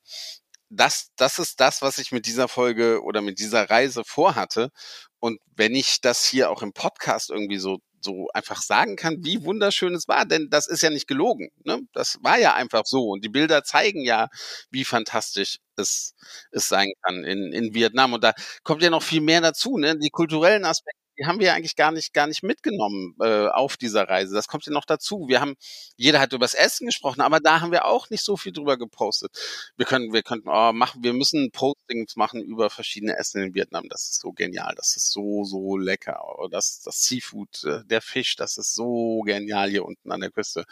Das, 0.70 1.12
das 1.16 1.39
ist 1.39 1.60
das, 1.60 1.82
was 1.82 1.97
ich 1.99 2.12
mit 2.12 2.26
dieser 2.26 2.47
Folge 2.47 3.01
oder 3.03 3.22
mit 3.22 3.39
dieser 3.39 3.70
Reise 3.70 4.03
vorhatte. 4.03 4.72
Und 5.20 5.39
wenn 5.56 5.76
ich 5.76 6.01
das 6.01 6.26
hier 6.26 6.49
auch 6.49 6.62
im 6.62 6.74
Podcast 6.74 7.30
irgendwie 7.30 7.60
so 7.60 7.80
so 8.06 8.30
einfach 8.34 8.62
sagen 8.62 8.95
kann, 8.95 9.18
wie 9.26 9.43
wunderschön 9.43 9.93
es 9.93 10.08
war, 10.08 10.26
denn 10.26 10.49
das 10.49 10.68
ist 10.68 10.82
ja 10.82 10.89
nicht 10.89 11.08
gelogen. 11.08 11.49
Ne? 11.66 11.82
Das 11.91 12.18
war 12.22 12.39
ja 12.39 12.53
einfach 12.53 12.84
so. 12.86 13.10
Und 13.10 13.26
die 13.26 13.30
Bilder 13.30 13.64
zeigen 13.64 14.01
ja, 14.01 14.30
wie 14.70 14.86
fantastisch 14.86 15.58
es, 15.76 16.14
es 16.51 16.70
sein 16.70 16.91
kann 17.01 17.26
in, 17.26 17.51
in 17.51 17.74
Vietnam. 17.74 18.14
Und 18.14 18.24
da 18.24 18.34
kommt 18.64 18.82
ja 18.82 18.89
noch 18.89 19.03
viel 19.03 19.22
mehr 19.22 19.41
dazu. 19.41 19.78
Ne? 19.78 19.97
Die 19.97 20.12
kulturellen 20.12 20.64
Aspekte, 20.64 21.01
die 21.18 21.26
haben 21.26 21.39
wir 21.39 21.53
eigentlich 21.53 21.76
gar 21.76 21.91
nicht, 21.91 22.13
gar 22.13 22.28
nicht 22.28 22.43
mitgenommen 22.43 23.16
äh, 23.22 23.47
auf 23.47 23.78
dieser 23.78 24.07
Reise. 24.07 24.36
Das 24.36 24.47
kommt 24.47 24.66
ja 24.66 24.72
noch 24.72 24.86
dazu. 24.86 25.26
Wir 25.28 25.41
haben, 25.41 25.55
jeder 25.95 26.20
hat 26.20 26.34
über 26.34 26.43
das 26.43 26.53
Essen 26.53 26.86
gesprochen, 26.88 27.22
aber 27.22 27.39
da 27.39 27.61
haben 27.61 27.72
wir 27.72 27.86
auch 27.86 28.09
nicht 28.09 28.24
so 28.24 28.38
viel 28.38 28.51
drüber 28.51 28.78
gepostet. 28.78 29.32
Wir 29.78 29.86
können, 29.86 30.13
wir 30.13 30.24
könnten, 30.24 30.49
oh, 30.49 30.74
machen, 30.74 31.03
wir 31.03 31.13
müssen 31.13 31.51
Postings 31.51 32.16
machen 32.16 32.41
über 32.43 32.70
verschiedene 32.70 33.18
Essen 33.18 33.41
in 33.41 33.53
Vietnam. 33.55 33.88
Das 33.89 34.09
ist 34.09 34.22
so 34.22 34.32
genial. 34.32 34.74
Das 34.76 34.95
ist 34.95 35.11
so, 35.11 35.43
so 35.43 35.78
lecker. 35.78 36.22
Oh, 36.38 36.47
Das, 36.47 36.82
das 36.82 37.03
Seafood, 37.03 37.63
äh, 37.63 37.84
der 37.86 38.01
Fisch, 38.01 38.36
das 38.36 38.57
ist 38.57 38.76
so 38.76 39.22
genial 39.22 39.70
hier 39.70 39.86
unten 39.86 40.11
an 40.11 40.22
der 40.22 40.32
Küste. 40.32 40.66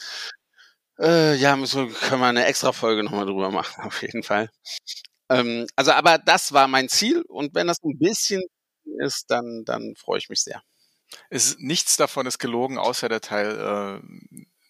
Äh, 1.00 1.36
ja, 1.36 1.56
müssen 1.56 1.88
wir, 1.90 1.94
können 1.94 2.22
wir 2.22 2.28
eine 2.28 2.46
extra 2.46 2.72
Folge 2.72 3.04
nochmal 3.04 3.26
drüber 3.26 3.50
machen, 3.52 3.84
auf 3.88 4.02
jeden 4.02 4.24
Fall. 4.24 4.50
Ähm, 5.30 5.68
also, 5.76 5.92
aber 5.92 6.18
das 6.20 6.54
war 6.54 6.68
mein 6.68 6.90
Ziel 6.90 7.24
und 7.24 7.56
wenn 7.56 7.68
das 7.68 7.78
ein 7.84 7.98
bisschen 7.98 8.42
ist, 9.00 9.30
dann, 9.32 9.64
dann 9.66 9.96
freue 9.96 10.18
ich 10.20 10.30
mich 10.30 10.42
sehr. 10.42 10.62
Es 11.30 11.58
nichts 11.60 11.96
davon 11.98 12.26
ist 12.26 12.40
gelogen, 12.40 12.78
außer 12.78 13.08
der 13.10 13.22
Teil 13.22 14.02
äh, 14.02 14.08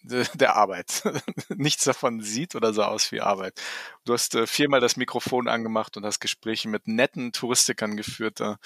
de- 0.02 0.26
der 0.34 0.56
Arbeit. 0.56 1.02
nichts 1.48 1.84
davon 1.84 2.20
sieht 2.20 2.54
oder 2.54 2.72
so 2.74 2.82
aus 2.82 3.10
wie 3.12 3.20
Arbeit. 3.20 3.60
Du 4.04 4.12
hast 4.12 4.34
äh, 4.34 4.46
viermal 4.46 4.80
das 4.80 4.96
Mikrofon 4.96 5.48
angemacht 5.48 5.96
und 5.96 6.04
hast 6.04 6.20
Gespräche 6.20 6.68
mit 6.68 6.86
netten 6.86 7.32
Touristikern 7.32 7.96
geführt. 7.96 8.40
Äh. 8.40 8.56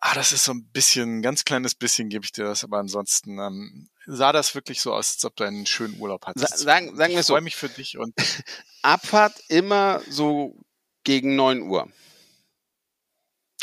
Ah, 0.00 0.14
das 0.14 0.32
ist 0.32 0.44
so 0.44 0.52
ein 0.52 0.68
bisschen, 0.70 1.18
ein 1.18 1.22
ganz 1.22 1.44
kleines 1.44 1.74
bisschen 1.74 2.08
gebe 2.08 2.24
ich 2.24 2.30
dir 2.30 2.44
das, 2.44 2.62
aber 2.62 2.78
ansonsten 2.78 3.40
ähm, 3.40 3.88
sah 4.06 4.30
das 4.32 4.54
wirklich 4.54 4.80
so 4.80 4.92
aus, 4.94 5.14
als 5.14 5.24
ob 5.24 5.34
du 5.34 5.42
einen 5.42 5.66
schönen 5.66 5.98
Urlaub 5.98 6.22
Sa 6.22 6.28
hattest. 6.28 6.58
sagen, 6.58 6.94
sagen 6.96 7.14
wir 7.14 7.20
ich 7.20 7.26
so, 7.26 7.32
freue 7.34 7.42
mich 7.42 7.56
für 7.56 7.68
dich 7.68 7.98
und 7.98 8.14
Abfahrt 8.82 9.34
immer 9.48 10.00
so 10.08 10.54
gegen 11.02 11.34
neun 11.34 11.62
Uhr. 11.62 11.88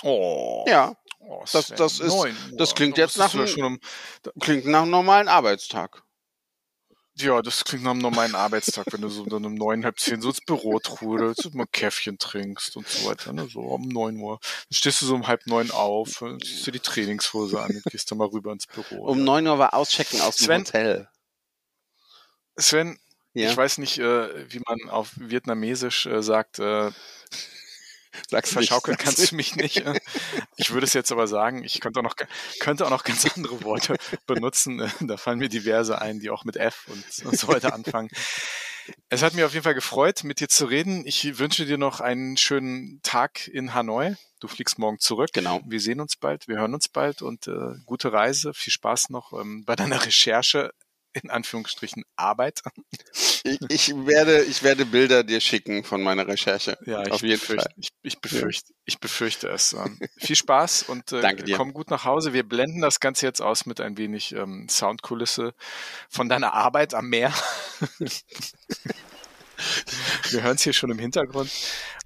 Oh, 0.03 0.65
Ja, 0.67 0.95
oh, 1.19 1.43
das- 1.51 1.67
das 1.69 1.99
ist- 1.99 2.13
9 2.13 2.35
das 2.57 2.75
klingt 2.75 2.97
jetzt 2.97 3.15
du 3.15 3.19
nach 3.21 3.33
einem- 3.33 3.65
um, 3.65 3.79
klingt 4.39 4.65
nach 4.65 4.81
einem 4.83 4.91
normalen 4.91 5.27
Arbeitstag. 5.27 6.01
Ja, 7.17 7.41
das 7.41 7.63
klingt 7.63 7.85
nach 7.85 7.91
einem 7.91 8.01
normalen 8.01 8.35
Arbeitstag, 8.35 8.87
wenn 8.91 8.99
du 8.99 9.07
so 9.07 9.23
dann 9.25 9.45
um 9.45 9.55
neun, 9.55 9.85
halb 9.85 9.97
zehn 10.01 10.21
so 10.21 10.27
ins 10.29 10.41
Büro 10.41 10.79
trudelst 10.79 11.45
und 11.45 11.55
mal 11.55 11.65
Käffchen 11.71 12.17
trinkst 12.17 12.75
und 12.75 12.85
so 12.89 13.07
weiter, 13.09 13.31
ne? 13.31 13.47
So 13.47 13.61
um 13.61 13.87
neun 13.87 14.17
Uhr. 14.19 14.37
Dann 14.41 14.75
stehst 14.75 15.01
du 15.01 15.05
so 15.05 15.15
um 15.15 15.25
halb 15.25 15.47
neun 15.47 15.71
auf, 15.71 16.21
ziehst 16.43 16.67
dir 16.67 16.73
die 16.73 16.81
Trainingshose 16.81 17.61
an 17.61 17.71
und 17.71 17.83
gehst 17.85 18.11
dann 18.11 18.17
mal 18.17 18.27
rüber 18.27 18.51
ins 18.51 18.67
Büro. 18.67 19.05
Um 19.07 19.23
neun 19.23 19.47
Uhr 19.47 19.57
war 19.57 19.73
Auschecken 19.73 20.19
aus 20.19 20.35
dem 20.35 20.45
Sven? 20.47 20.61
Hotel. 20.65 21.09
Sven, 22.57 22.99
Ja. 23.33 23.49
ich 23.49 23.55
weiß 23.55 23.77
nicht, 23.77 23.97
äh, 23.97 24.51
wie 24.51 24.61
man 24.67 24.89
auf 24.89 25.11
Vietnamesisch 25.15 26.05
äh, 26.07 26.21
sagt, 26.21 26.59
äh, 26.59 26.91
Sag's 28.30 28.51
Verschaukeln 28.51 28.97
kannst 28.97 29.32
du 29.32 29.36
mich 29.36 29.55
nicht. 29.55 29.84
Ich 30.57 30.72
würde 30.72 30.86
es 30.86 30.93
jetzt 30.93 31.11
aber 31.11 31.28
sagen, 31.28 31.63
ich 31.63 31.82
könnte 31.82 31.99
auch 31.99 32.03
noch, 32.03 32.16
könnte 32.59 32.86
auch 32.86 32.89
noch 32.89 33.03
ganz 33.03 33.26
andere 33.36 33.63
Worte 33.63 33.97
benutzen. 34.26 34.80
Äh, 34.80 34.89
Da 35.01 35.18
fallen 35.18 35.39
mir 35.39 35.49
diverse 35.49 36.01
ein, 36.01 36.20
die 36.20 36.30
auch 36.30 36.45
mit 36.45 36.55
F 36.55 36.88
und, 36.88 37.26
und 37.26 37.38
so 37.38 37.47
weiter 37.47 37.74
anfangen. 37.74 38.09
Es 39.09 39.24
hat 39.24 39.34
mich 39.34 39.43
auf 39.43 39.53
jeden 39.53 39.63
Fall 39.63 39.74
gefreut, 39.74 40.24
mit 40.24 40.39
dir 40.39 40.47
zu 40.47 40.66
reden. 40.66 41.05
Ich 41.05 41.38
wünsche 41.39 41.66
dir 41.66 41.78
noch 41.78 42.01
einen 42.01 42.38
schönen 42.38 43.01
Tag 43.03 43.47
in 43.47 43.74
Hanoi. 43.74 44.16
Du 44.39 44.47
fliegst 44.47 44.78
morgen 44.78 44.99
zurück. 44.99 45.30
Genau. 45.34 45.61
Wir 45.66 45.80
sehen 45.80 45.99
uns 45.99 46.16
bald, 46.16 46.47
wir 46.47 46.57
hören 46.57 46.74
uns 46.74 46.88
bald 46.88 47.22
und 47.22 47.47
äh, 47.47 47.74
gute 47.86 48.13
Reise. 48.13 48.53
Viel 48.53 48.74
Spaß 48.74 49.09
noch 49.09 49.34
ähm, 49.34 49.63
bei 49.66 49.76
deiner 49.76 50.05
Recherche, 50.05 50.72
in 51.22 51.30
Anführungsstrichen 51.30 52.03
Arbeit. 52.16 52.61
Ich, 53.43 53.59
ich, 53.70 53.95
werde, 54.05 54.43
ich 54.43 54.63
werde 54.63 54.86
Bilder 54.86 55.24
dir 55.24 55.39
schicken 55.39 55.84
von 55.84 56.01
meiner 56.01 56.28
Recherche. 56.28 56.78
Ja, 56.86 57.03
ich 57.03 57.11
auf 57.11 57.22
jeden 57.22 57.39
befürchte, 57.39 57.70
Fall. 57.70 57.74
Ich, 57.78 57.89
ich, 58.01 58.20
befürchte, 58.20 58.74
ich 58.86 58.99
befürchte 58.99 59.49
es. 59.49 59.74
Ähm, 59.74 59.99
viel 60.18 60.36
Spaß 60.36 60.84
und 60.84 61.11
äh, 61.11 61.36
komm 61.55 61.74
gut 61.74 61.89
nach 61.89 62.05
Hause. 62.05 62.34
Wir 62.34 62.43
blenden 62.43 62.82
das 62.82 62.99
Ganze 62.99 63.26
jetzt 63.26 63.41
aus 63.41 63.66
mit 63.66 63.82
ein 63.82 63.97
wenig 63.97 64.34
ähm, 64.34 64.68
Soundkulisse 64.70 65.53
von 66.09 66.30
deiner 66.30 66.53
Arbeit 66.53 66.93
am 66.93 67.09
Meer. 67.09 67.34
Wir 70.32 70.43
hören 70.43 70.55
es 70.55 70.63
hier 70.63 70.74
schon 70.74 70.91
im 70.91 70.99
Hintergrund. 70.99 71.49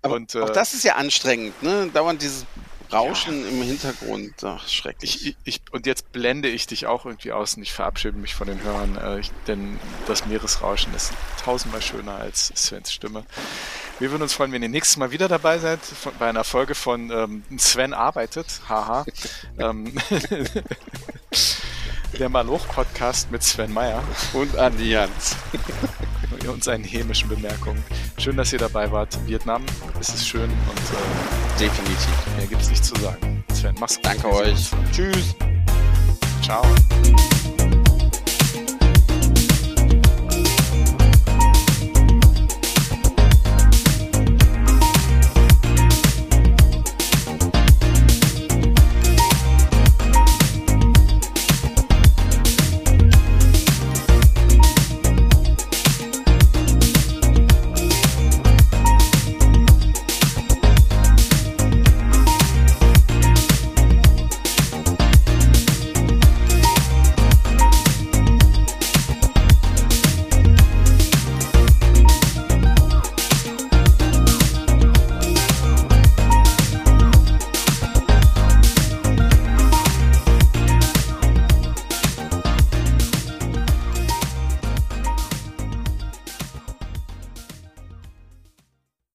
Aber 0.02 0.16
und, 0.16 0.36
äh, 0.36 0.42
auch 0.42 0.50
das 0.52 0.74
ist 0.74 0.84
ja 0.84 0.96
anstrengend, 0.96 1.64
ne? 1.64 1.90
Dauernd 1.94 2.22
dieses 2.22 2.46
Rauschen 2.92 3.48
im 3.48 3.62
Hintergrund. 3.62 4.34
Ach, 4.44 4.68
schrecklich. 4.68 5.22
ich, 5.22 5.28
ich, 5.28 5.38
ich, 5.44 5.62
und 5.72 5.86
jetzt 5.86 6.12
blende 6.12 6.50
ich 6.50 6.68
dich 6.68 6.88
auch 6.88 7.06
irgendwie 7.06 7.32
aus 7.32 7.56
und 7.56 7.64
ich 7.64 7.72
verabschiede 7.72 8.18
mich 8.18 8.36
von 8.36 8.48
den 8.48 8.62
Hörern, 8.64 8.98
äh, 8.98 9.20
ich, 9.20 9.32
denn 9.48 9.80
das 10.08 10.26
Meeresrauschen 10.26 10.94
ist 10.96 11.14
tausendmal 11.44 11.82
schöner 11.82 12.16
als 12.16 12.52
Svens 12.56 12.92
Stimme. 12.92 13.24
Wir 14.00 14.12
würden 14.12 14.24
uns 14.24 14.34
freuen, 14.34 14.52
wenn 14.52 14.64
ihr 14.64 14.70
nächstes 14.70 14.98
Mal 14.98 15.12
wieder 15.12 15.28
dabei 15.28 15.60
seid 15.60 15.82
von, 15.82 16.14
bei 16.18 16.30
einer 16.30 16.44
Folge 16.44 16.74
von 16.74 17.12
ähm, 17.12 17.44
Sven 17.58 17.94
arbeitet. 17.94 18.62
Haha. 18.68 19.06
ähm, 19.60 19.94
der 22.18 22.30
Maloch-Podcast 22.30 23.32
mit 23.32 23.44
Sven 23.44 23.74
Meyer 23.74 24.04
Und 24.34 24.58
Andi 24.58 24.92
Jans. 24.92 25.36
und 26.48 26.64
seinen 26.64 26.84
hämischen 26.84 27.30
Bemerkungen. 27.30 27.84
Schön, 28.18 28.38
dass 28.38 28.54
ihr 28.54 28.60
dabei 28.60 28.92
wart. 28.92 29.18
Vietnam, 29.28 29.64
es 30.00 30.10
ist 30.10 30.28
schön 30.28 30.44
und 30.44 30.50
äh, 30.50 31.60
Definitiv. 31.60 32.10
mehr 32.38 32.48
gibt's 32.48 32.70
nicht 32.70 32.84
zu 32.84 32.96
sagen. 32.96 33.44
Sven, 33.54 33.76
mach's 33.80 33.96
gut. 33.96 34.06
Danke 34.06 34.34
euch. 34.34 34.72
Tschüss. 34.92 35.36
Ciao. 36.42 36.64